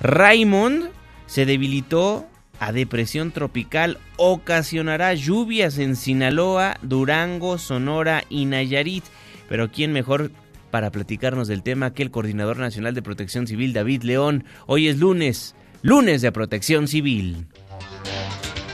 Raymond 0.00 0.90
se 1.26 1.46
debilitó 1.46 2.26
a 2.58 2.72
depresión 2.72 3.30
tropical, 3.30 3.98
ocasionará 4.16 5.14
lluvias 5.14 5.78
en 5.78 5.94
Sinaloa, 5.94 6.78
Durango, 6.82 7.58
Sonora 7.58 8.24
y 8.28 8.44
Nayarit. 8.46 9.04
Pero 9.48 9.70
¿quién 9.70 9.92
mejor 9.92 10.32
para 10.72 10.90
platicarnos 10.90 11.46
del 11.46 11.62
tema 11.62 11.94
que 11.94 12.02
el 12.02 12.10
Coordinador 12.10 12.58
Nacional 12.58 12.92
de 12.92 13.02
Protección 13.02 13.46
Civil, 13.46 13.72
David 13.72 14.02
León. 14.02 14.42
Hoy 14.66 14.88
es 14.88 14.98
lunes, 14.98 15.54
lunes 15.82 16.22
de 16.22 16.32
Protección 16.32 16.88
Civil. 16.88 17.46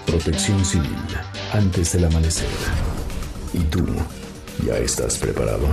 Protección 0.07 0.64
Civil, 0.64 0.97
antes 1.52 1.93
del 1.93 2.07
amanecer. 2.07 2.96
¿Y 3.57 3.65
tú 3.71 3.87
ya 4.67 4.77
estás 4.77 5.19
preparado? 5.19 5.67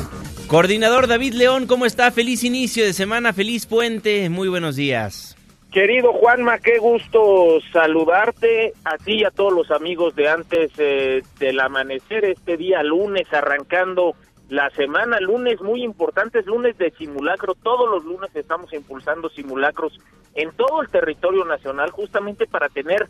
Coordinador 0.48 1.08
David 1.08 1.34
León, 1.34 1.68
¿cómo 1.68 1.86
está? 1.86 2.12
Feliz 2.12 2.46
inicio 2.46 2.86
de 2.86 2.94
semana, 2.94 3.34
feliz 3.34 3.66
puente, 3.66 4.30
muy 4.30 4.48
buenos 4.48 4.78
días. 4.78 5.36
Querido 5.70 6.14
Juanma, 6.14 6.60
qué 6.60 6.78
gusto 6.78 7.60
saludarte 7.74 8.72
a 8.86 8.98
ti 8.98 9.22
y 9.22 9.24
a 9.26 9.32
todos 9.32 9.52
los 9.52 9.70
amigos 9.72 10.16
de 10.16 10.30
antes 10.30 10.72
eh, 10.78 11.24
del 11.40 11.60
amanecer, 11.60 12.24
este 12.24 12.56
día 12.56 12.84
lunes, 12.84 13.28
arrancando 13.34 14.16
la 14.48 14.70
semana, 14.70 15.20
lunes 15.20 15.60
muy 15.62 15.84
importantes, 15.84 16.46
lunes 16.46 16.78
de 16.78 16.92
simulacro, 16.92 17.54
todos 17.56 17.90
los 17.90 18.06
lunes 18.06 18.30
estamos 18.34 18.72
impulsando 18.72 19.30
simulacros 19.30 20.00
en 20.36 20.52
todo 20.52 20.84
el 20.84 20.90
territorio 20.90 21.44
nacional 21.44 21.90
justamente 21.90 22.46
para 22.48 22.70
tener 22.70 23.10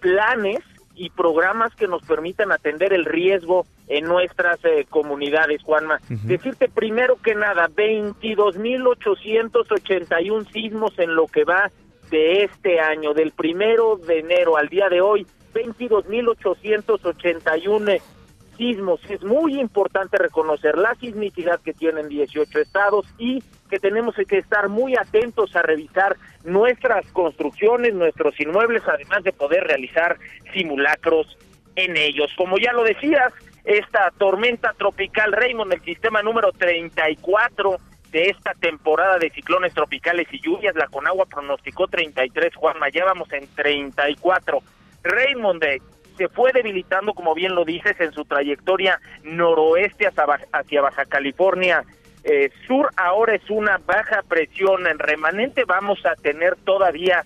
planes 0.00 0.60
y 1.02 1.10
programas 1.10 1.74
que 1.74 1.88
nos 1.88 2.02
permitan 2.02 2.52
atender 2.52 2.92
el 2.92 3.04
riesgo 3.04 3.66
en 3.88 4.04
nuestras 4.04 4.64
eh, 4.64 4.86
comunidades, 4.88 5.60
Juanma. 5.64 5.98
Decirte 6.08 6.68
primero 6.68 7.16
que 7.16 7.34
nada, 7.34 7.68
22.881 7.68 10.52
sismos 10.52 10.96
en 11.00 11.16
lo 11.16 11.26
que 11.26 11.42
va 11.42 11.72
de 12.08 12.44
este 12.44 12.78
año, 12.78 13.14
del 13.14 13.32
primero 13.32 13.96
de 13.96 14.20
enero 14.20 14.56
al 14.56 14.68
día 14.68 14.88
de 14.88 15.00
hoy, 15.00 15.26
22.881 15.54 18.00
Es 19.08 19.24
muy 19.24 19.58
importante 19.58 20.16
reconocer 20.18 20.78
la 20.78 20.94
sismicidad 20.94 21.60
que 21.60 21.72
tienen 21.72 22.08
18 22.08 22.60
estados 22.60 23.06
y 23.18 23.42
que 23.68 23.80
tenemos 23.80 24.14
que 24.14 24.38
estar 24.38 24.68
muy 24.68 24.94
atentos 24.96 25.56
a 25.56 25.62
revisar 25.62 26.16
nuestras 26.44 27.04
construcciones, 27.12 27.92
nuestros 27.94 28.38
inmuebles, 28.38 28.82
además 28.86 29.24
de 29.24 29.32
poder 29.32 29.64
realizar 29.64 30.16
simulacros 30.54 31.36
en 31.74 31.96
ellos. 31.96 32.30
Como 32.36 32.56
ya 32.58 32.72
lo 32.72 32.84
decías, 32.84 33.32
esta 33.64 34.12
tormenta 34.16 34.74
tropical 34.78 35.32
Raymond, 35.32 35.72
el 35.72 35.82
sistema 35.82 36.22
número 36.22 36.52
34, 36.52 37.78
de 38.12 38.28
esta 38.28 38.54
temporada 38.54 39.18
de 39.18 39.30
ciclones 39.30 39.74
tropicales 39.74 40.28
y 40.30 40.40
lluvias. 40.40 40.76
La 40.76 40.86
Conagua 40.86 41.26
pronosticó 41.26 41.88
33, 41.88 42.54
Juanma, 42.54 42.90
ya 42.90 43.04
vamos 43.04 43.32
en 43.32 43.48
34. 43.54 44.58
Raymond 45.02 45.64
se 46.16 46.28
fue 46.28 46.52
debilitando, 46.52 47.14
como 47.14 47.34
bien 47.34 47.54
lo 47.54 47.64
dices, 47.64 47.98
en 48.00 48.12
su 48.12 48.24
trayectoria 48.24 49.00
noroeste 49.22 50.06
hacia, 50.06 50.80
Baja- 50.82 51.04
California 51.06 51.84
eh, 52.24 52.50
Sur. 52.66 52.90
Ahora 52.96 53.34
es 53.34 53.48
una 53.50 53.78
baja 53.78 54.22
presión 54.28 54.86
en 54.86 54.98
remanente. 54.98 55.64
Vamos 55.64 56.04
a 56.06 56.14
tener 56.14 56.56
todavía 56.64 57.24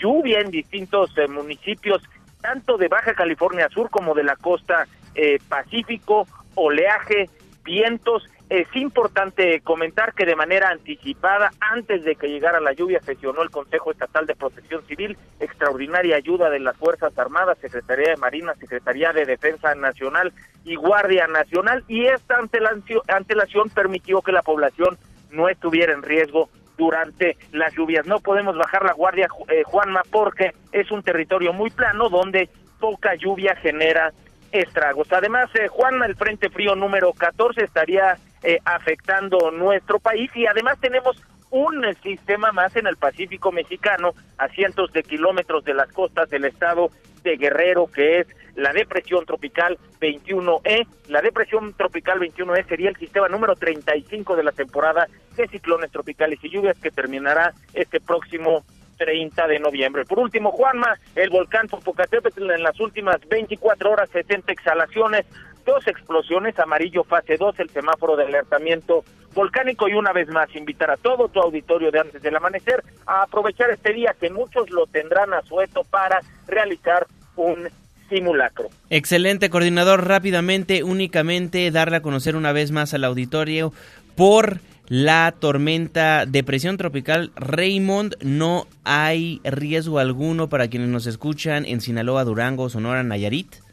lluvia 0.00 0.40
en 0.40 0.50
distintos 0.50 1.16
eh, 1.16 1.28
municipios, 1.28 2.02
tanto 2.42 2.76
de 2.76 2.88
Baja 2.88 3.14
California 3.14 3.68
Sur 3.70 3.88
como 3.90 4.14
de 4.14 4.24
la 4.24 4.36
costa 4.36 4.86
eh, 5.14 5.38
Pacífico, 5.48 6.26
oleaje, 6.54 7.30
vientos. 7.64 8.28
Es 8.50 8.68
importante 8.76 9.60
comentar 9.62 10.12
que 10.12 10.26
de 10.26 10.36
manera 10.36 10.68
anticipada, 10.68 11.50
antes 11.60 12.04
de 12.04 12.14
que 12.14 12.28
llegara 12.28 12.60
la 12.60 12.72
lluvia, 12.72 13.00
sesionó 13.00 13.42
el 13.42 13.50
Consejo 13.50 13.90
Estatal 13.90 14.26
de 14.26 14.36
Protección 14.36 14.84
Civil, 14.86 15.16
extraordinaria 15.40 16.16
ayuda 16.16 16.50
de 16.50 16.60
las 16.60 16.76
Fuerzas 16.76 17.18
Armadas, 17.18 17.58
Secretaría 17.58 18.10
de 18.10 18.16
Marina, 18.18 18.54
Secretaría 18.56 19.12
de 19.12 19.24
Defensa 19.24 19.74
Nacional 19.74 20.32
y 20.64 20.74
Guardia 20.74 21.26
Nacional, 21.26 21.84
y 21.88 22.04
esta 22.04 22.36
antelación 22.38 23.70
permitió 23.70 24.20
que 24.20 24.32
la 24.32 24.42
población 24.42 24.98
no 25.30 25.48
estuviera 25.48 25.94
en 25.94 26.02
riesgo 26.02 26.50
durante 26.76 27.38
las 27.52 27.72
lluvias. 27.74 28.06
No 28.06 28.20
podemos 28.20 28.56
bajar 28.56 28.84
la 28.84 28.92
guardia, 28.92 29.28
eh, 29.48 29.62
Juanma, 29.64 30.02
porque 30.10 30.54
es 30.72 30.90
un 30.90 31.02
territorio 31.02 31.52
muy 31.52 31.70
plano 31.70 32.10
donde 32.10 32.50
poca 32.78 33.14
lluvia 33.14 33.56
genera 33.56 34.12
estragos. 34.52 35.12
Además, 35.12 35.48
eh, 35.54 35.68
Juanma, 35.68 36.06
el 36.06 36.16
Frente 36.16 36.50
Frío 36.50 36.76
número 36.76 37.12
14 37.12 37.64
estaría 37.64 38.18
eh, 38.44 38.58
afectando 38.64 39.50
nuestro 39.50 39.98
país 39.98 40.30
y 40.34 40.46
además 40.46 40.78
tenemos 40.80 41.20
un 41.50 41.82
sistema 42.02 42.52
más 42.52 42.74
en 42.76 42.86
el 42.86 42.96
Pacífico 42.96 43.52
mexicano 43.52 44.12
a 44.38 44.48
cientos 44.48 44.92
de 44.92 45.02
kilómetros 45.02 45.64
de 45.64 45.72
las 45.72 45.90
costas 45.92 46.28
del 46.28 46.44
estado 46.44 46.90
de 47.22 47.36
Guerrero, 47.36 47.86
que 47.86 48.20
es 48.20 48.26
la 48.54 48.72
depresión 48.72 49.24
tropical 49.24 49.78
21E. 50.00 50.86
La 51.08 51.22
depresión 51.22 51.72
tropical 51.74 52.20
21E 52.20 52.68
sería 52.68 52.90
el 52.90 52.96
sistema 52.96 53.28
número 53.28 53.56
35 53.56 54.36
de 54.36 54.44
la 54.44 54.52
temporada 54.52 55.08
de 55.36 55.48
ciclones 55.48 55.90
tropicales 55.90 56.38
y 56.42 56.50
lluvias 56.50 56.78
que 56.78 56.90
terminará 56.90 57.52
este 57.72 58.00
próximo 58.00 58.64
30 58.98 59.46
de 59.48 59.58
noviembre. 59.58 60.04
Por 60.04 60.18
último, 60.18 60.52
Juanma, 60.52 60.98
el 61.14 61.30
volcán 61.30 61.66
Popocatépetl 61.68 62.50
en 62.50 62.62
las 62.62 62.78
últimas 62.80 63.18
24 63.28 63.90
horas 63.90 64.10
60 64.10 64.52
exhalaciones, 64.52 65.24
dos 65.64 65.86
explosiones, 65.86 66.58
amarillo 66.58 67.04
fase 67.04 67.36
2, 67.36 67.58
el 67.60 67.70
semáforo 67.70 68.16
de 68.16 68.24
alertamiento 68.24 69.04
volcánico 69.34 69.88
y 69.88 69.94
una 69.94 70.12
vez 70.12 70.28
más 70.28 70.54
invitar 70.54 70.90
a 70.90 70.96
todo 70.96 71.28
tu 71.28 71.40
auditorio 71.40 71.90
de 71.90 72.00
antes 72.00 72.22
del 72.22 72.36
amanecer 72.36 72.82
a 73.06 73.22
aprovechar 73.22 73.70
este 73.70 73.92
día 73.92 74.14
que 74.18 74.30
muchos 74.30 74.70
lo 74.70 74.86
tendrán 74.86 75.34
a 75.34 75.42
sueto 75.42 75.82
para 75.84 76.20
realizar 76.46 77.06
un 77.36 77.68
simulacro. 78.08 78.68
Excelente, 78.90 79.50
coordinador. 79.50 80.06
Rápidamente, 80.06 80.84
únicamente 80.84 81.70
darle 81.70 81.96
a 81.96 82.02
conocer 82.02 82.36
una 82.36 82.52
vez 82.52 82.70
más 82.70 82.94
al 82.94 83.04
auditorio 83.04 83.72
por 84.16 84.60
la 84.86 85.34
tormenta 85.38 86.26
depresión 86.26 86.76
tropical 86.76 87.32
Raymond. 87.36 88.16
No 88.22 88.66
hay 88.84 89.40
riesgo 89.42 89.98
alguno 89.98 90.48
para 90.48 90.68
quienes 90.68 90.88
nos 90.88 91.06
escuchan 91.06 91.64
en 91.66 91.80
Sinaloa, 91.80 92.24
Durango, 92.24 92.68
Sonora, 92.68 93.02
Nayarit. 93.02 93.63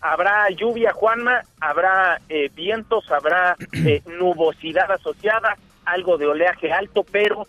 Habrá 0.00 0.48
lluvia, 0.50 0.92
Juanma, 0.92 1.42
habrá 1.60 2.20
eh, 2.28 2.50
vientos, 2.54 3.10
habrá 3.10 3.56
eh, 3.72 4.02
nubosidad 4.06 4.90
asociada, 4.90 5.56
algo 5.84 6.18
de 6.18 6.26
oleaje 6.26 6.72
alto, 6.72 7.04
pero 7.10 7.46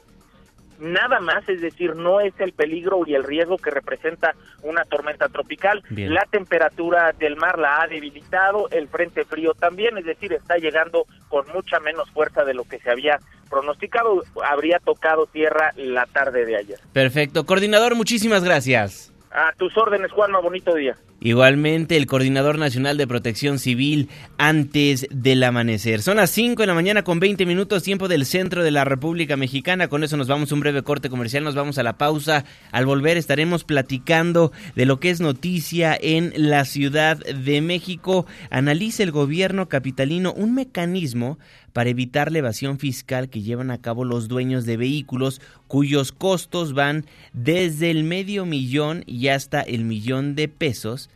nada 0.80 1.20
más, 1.20 1.48
es 1.48 1.62
decir, 1.62 1.96
no 1.96 2.20
es 2.20 2.34
el 2.40 2.54
peligro 2.54 3.02
y 3.06 3.14
el 3.14 3.24
riesgo 3.24 3.58
que 3.58 3.70
representa 3.70 4.34
una 4.64 4.86
tormenta 4.86 5.30
tropical. 5.30 5.84
Bien. 5.90 6.14
La 6.14 6.26
temperatura 6.30 7.12
del 7.12 7.36
mar 7.36 7.60
la 7.60 7.82
ha 7.82 7.88
debilitado, 7.88 8.70
el 8.70 8.88
frente 8.88 9.26
frío 9.26 9.54
también, 9.54 9.98
es 9.98 10.06
decir, 10.06 10.34
está 10.34 10.58
llegando 10.58 11.06
con 11.28 11.46
mucha 11.54 11.80
menos 11.80 12.10
fuerza 12.12 12.44
de 12.44 12.54
lo 12.54 12.64
que 12.64 12.80
se 12.80 12.90
había 12.90 13.20
pronosticado. 13.50 14.24
Habría 14.44 14.80
tocado 14.80 15.26
tierra 15.26 15.74
la 15.76 16.06
tarde 16.06 16.46
de 16.46 16.58
ayer. 16.58 16.80
Perfecto. 16.94 17.46
Coordinador, 17.46 17.96
muchísimas 17.96 18.44
gracias. 18.44 19.14
A 19.32 19.54
tus 19.58 19.78
órdenes, 19.78 20.12
Juanma, 20.12 20.40
bonito 20.40 20.74
día. 20.74 20.96
Igualmente, 21.22 21.98
el 21.98 22.06
Coordinador 22.06 22.58
Nacional 22.58 22.96
de 22.96 23.06
Protección 23.06 23.60
Civil 23.60 24.08
antes 24.38 25.06
del 25.12 25.44
amanecer. 25.44 26.02
Son 26.02 26.16
las 26.16 26.30
5 26.32 26.64
de 26.64 26.68
la 26.68 26.74
mañana 26.74 27.04
con 27.04 27.20
20 27.20 27.46
minutos, 27.46 27.84
tiempo 27.84 28.08
del 28.08 28.26
centro 28.26 28.64
de 28.64 28.72
la 28.72 28.86
República 28.86 29.36
Mexicana. 29.36 29.90
Con 29.90 30.06
eso 30.06 30.16
nos 30.16 30.30
vamos 30.30 30.50
a 30.50 30.56
un 30.56 30.62
breve 30.62 30.82
corte 30.82 31.10
comercial, 31.10 31.44
nos 31.44 31.56
vamos 31.56 31.78
a 31.78 31.84
la 31.84 31.98
pausa. 31.98 32.46
Al 32.72 32.86
volver 32.86 33.18
estaremos 33.18 33.66
platicando 33.66 34.54
de 34.78 34.86
lo 34.86 35.02
que 35.02 35.10
es 35.10 35.20
noticia 35.20 35.98
en 36.00 36.32
la 36.38 36.64
Ciudad 36.64 37.18
de 37.18 37.60
México. 37.60 38.26
Analiza 38.50 39.04
el 39.04 39.12
gobierno 39.12 39.68
capitalino 39.68 40.32
un 40.32 40.56
mecanismo 40.56 41.38
para 41.74 41.90
evitar 41.90 42.32
la 42.32 42.40
evasión 42.40 42.80
fiscal 42.80 43.30
que 43.30 43.42
llevan 43.42 43.72
a 43.72 43.82
cabo 43.82 44.06
los 44.06 44.28
dueños 44.28 44.66
de 44.66 44.78
vehículos 44.78 45.42
cuyos 45.68 46.12
costos 46.12 46.74
van 46.74 47.06
desde 47.34 47.92
el 47.92 48.04
medio 48.04 48.46
millón 48.46 49.04
y 49.06 49.28
hasta 49.28 49.62
el 49.62 49.86
millón 49.86 50.36
de 50.36 50.48
pesos 50.48 51.10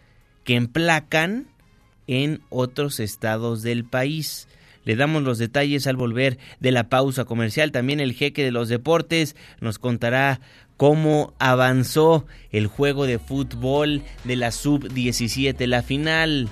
que 0.44 0.56
emplacan 0.56 1.48
en 2.08 2.42
otros 2.50 3.00
estados 3.00 3.62
del 3.62 3.86
país. 3.86 4.48
Le 4.86 4.96
damos 4.96 5.24
los 5.24 5.38
detalles 5.38 5.88
al 5.88 5.96
volver 5.96 6.38
de 6.60 6.72
la 6.72 6.89
pausa 6.89 7.24
comercial. 7.24 7.72
También 7.72 8.00
el 8.00 8.13
jeque 8.13 8.44
de 8.44 8.52
los 8.52 8.68
deportes 8.68 9.36
nos 9.62 9.80
contará 9.80 10.42
cómo 10.76 11.34
avanzó 11.39 12.26
el 12.52 12.68
juego 12.68 13.06
de 13.06 13.20
fútbol 13.20 14.02
de 14.26 14.36
la 14.36 14.52
sub-17, 14.52 15.66
la 15.68 15.84
final 15.84 16.50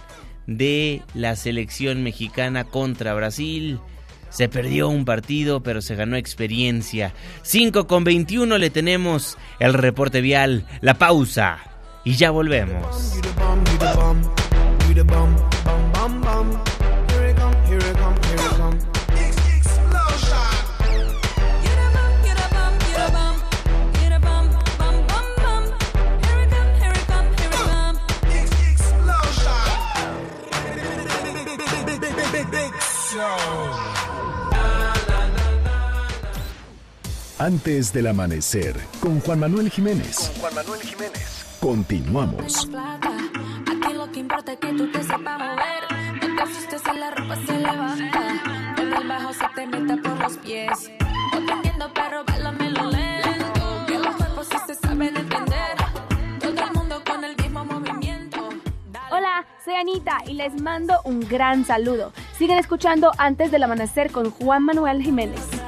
de 0.48 1.02
la 1.14 1.36
selección 1.36 2.04
mexicana 2.04 2.64
contra 2.64 3.14
Brasil. 3.14 3.80
Se 4.30 4.48
perdió 4.48 4.88
un 4.88 5.04
partido, 5.04 5.62
pero 5.62 5.82
se 5.82 5.96
ganó 5.96 6.16
experiencia. 6.16 7.14
5 7.42 7.86
con 7.88 8.04
21 8.04 8.58
le 8.58 8.70
tenemos 8.70 9.38
el 9.60 9.74
reporte 9.74 10.22
vial, 10.22 10.66
la 10.80 10.94
pausa. 10.94 11.60
Y 12.04 12.16
ya 12.16 12.32
volvemos. 12.32 13.20
Antes 37.42 37.92
del 37.92 38.06
amanecer, 38.06 38.76
con 39.00 39.20
Juan 39.20 39.40
Manuel 39.40 39.72
Jiménez. 39.72 40.32
Juan 40.40 40.54
Manuel 40.54 40.80
Jiménez. 40.82 41.46
Continuamos. 41.60 42.70
Aquí 43.68 43.94
lo 43.96 44.12
que 44.12 44.20
importa 44.20 44.54
es 44.54 44.60
que 44.60 44.74
tú 44.74 44.92
te 44.92 45.02
sepas 45.02 45.40
mover. 45.40 46.22
No 46.22 46.36
te 46.36 46.42
asustes 46.44 46.82
si 46.84 47.00
la 47.00 47.10
ropa 47.10 47.36
se 47.36 47.54
levanta. 47.54 48.74
Cuando 48.76 48.96
el 48.96 49.08
bajo 49.08 49.34
se 49.34 49.48
te 49.56 49.66
meta 49.66 49.98
por 50.04 50.20
los 50.20 50.38
pies. 50.38 50.92
No 51.34 51.46
te 51.46 52.31
soy 59.64 59.76
Anita 59.76 60.18
y 60.26 60.34
les 60.34 60.60
mando 60.60 61.00
un 61.04 61.20
gran 61.20 61.66
saludo. 61.66 62.12
Siguen 62.38 62.58
escuchando 62.58 63.12
Antes 63.18 63.52
del 63.52 63.64
Amanecer 63.64 64.12
con 64.12 64.32
Juan 64.32 64.64
Manuel 64.64 65.04
Jiménez. 65.04 65.61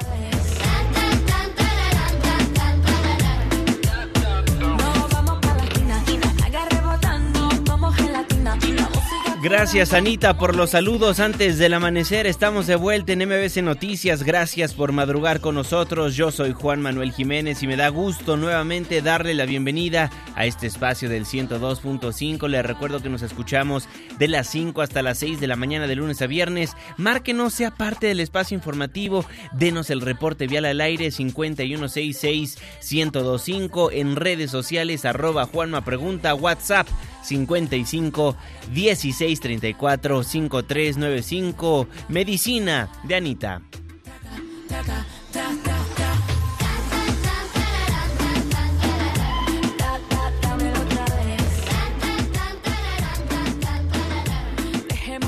Gracias 9.44 9.92
Anita 9.92 10.38
por 10.38 10.56
los 10.56 10.70
saludos 10.70 11.20
antes 11.20 11.58
del 11.58 11.74
amanecer. 11.74 12.28
Estamos 12.28 12.66
de 12.66 12.78
vuelta 12.78 13.12
en 13.12 13.28
MBC 13.28 13.58
Noticias. 13.58 14.24
Gracias 14.24 14.74
por 14.74 14.94
madrugar 14.94 15.42
con 15.42 15.56
nosotros. 15.56 16.16
Yo 16.16 16.32
soy 16.32 16.54
Juan 16.54 16.82
Manuel 16.82 17.12
Jiménez 17.12 17.62
y 17.62 17.68
me 17.68 17.76
da 17.76 17.90
gusto 17.90 18.38
nuevamente 18.38 19.02
darle 19.02 19.34
la 19.34 19.46
bienvenida 19.46 20.10
a 20.36 20.46
este 20.46 20.68
espacio 20.68 21.10
del 21.10 21.26
102.5. 21.26 22.48
Les 22.48 22.66
recuerdo 22.66 23.02
que 23.02 23.10
nos 23.10 23.22
escuchamos 23.22 23.90
de 24.18 24.30
las 24.30 24.48
5 24.48 24.82
hasta 24.82 25.02
las 25.02 25.18
6 25.18 25.42
de 25.42 25.48
la 25.48 25.58
mañana 25.58 25.88
de 25.88 25.98
lunes 25.98 26.22
a 26.22 26.28
viernes. 26.28 26.72
Márquenos, 26.96 27.54
sea 27.54 27.72
parte 27.72 28.08
del 28.08 28.22
espacio 28.22 28.56
informativo. 28.56 29.26
Denos 29.52 29.90
el 29.90 30.00
reporte 30.00 30.48
vial 30.48 30.64
al 30.64 30.80
aire 30.80 31.08
5166-1025 31.08 33.90
en 33.92 34.16
redes 34.16 34.52
sociales 34.52 35.04
arroba 35.04 35.48
Juanma 35.48 35.84
Pregunta, 35.84 36.34
WhatsApp 36.34 36.88
55 37.24 38.36
16 38.72 39.40
34 39.40 40.24
5395. 40.24 41.88
Medicina 42.10 42.90
de 43.04 43.16
Anita. 43.16 43.62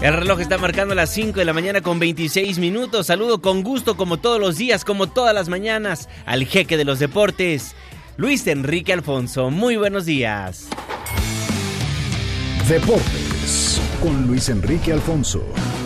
El 0.05 0.13
reloj 0.13 0.39
está 0.39 0.59
marcando 0.59 0.93
las 0.93 1.09
5 1.15 1.39
de 1.39 1.45
la 1.45 1.53
mañana 1.53 1.81
con 1.81 1.97
26 1.97 2.59
minutos. 2.59 3.07
Saludo 3.07 3.41
con 3.41 3.63
gusto, 3.63 3.97
como 3.97 4.17
todos 4.17 4.39
los 4.39 4.55
días, 4.55 4.85
como 4.85 5.07
todas 5.07 5.33
las 5.33 5.49
mañanas, 5.49 6.09
al 6.27 6.45
jeque 6.45 6.77
de 6.77 6.85
los 6.85 6.99
deportes, 6.99 7.75
Luis 8.15 8.45
Enrique 8.45 8.93
Alfonso. 8.93 9.49
Muy 9.49 9.77
buenos 9.77 10.05
días. 10.05 10.69
Deportes 12.67 13.79
con 14.01 14.25
Luis 14.25 14.49
Enrique 14.49 14.91
Alfonso. 14.91 15.84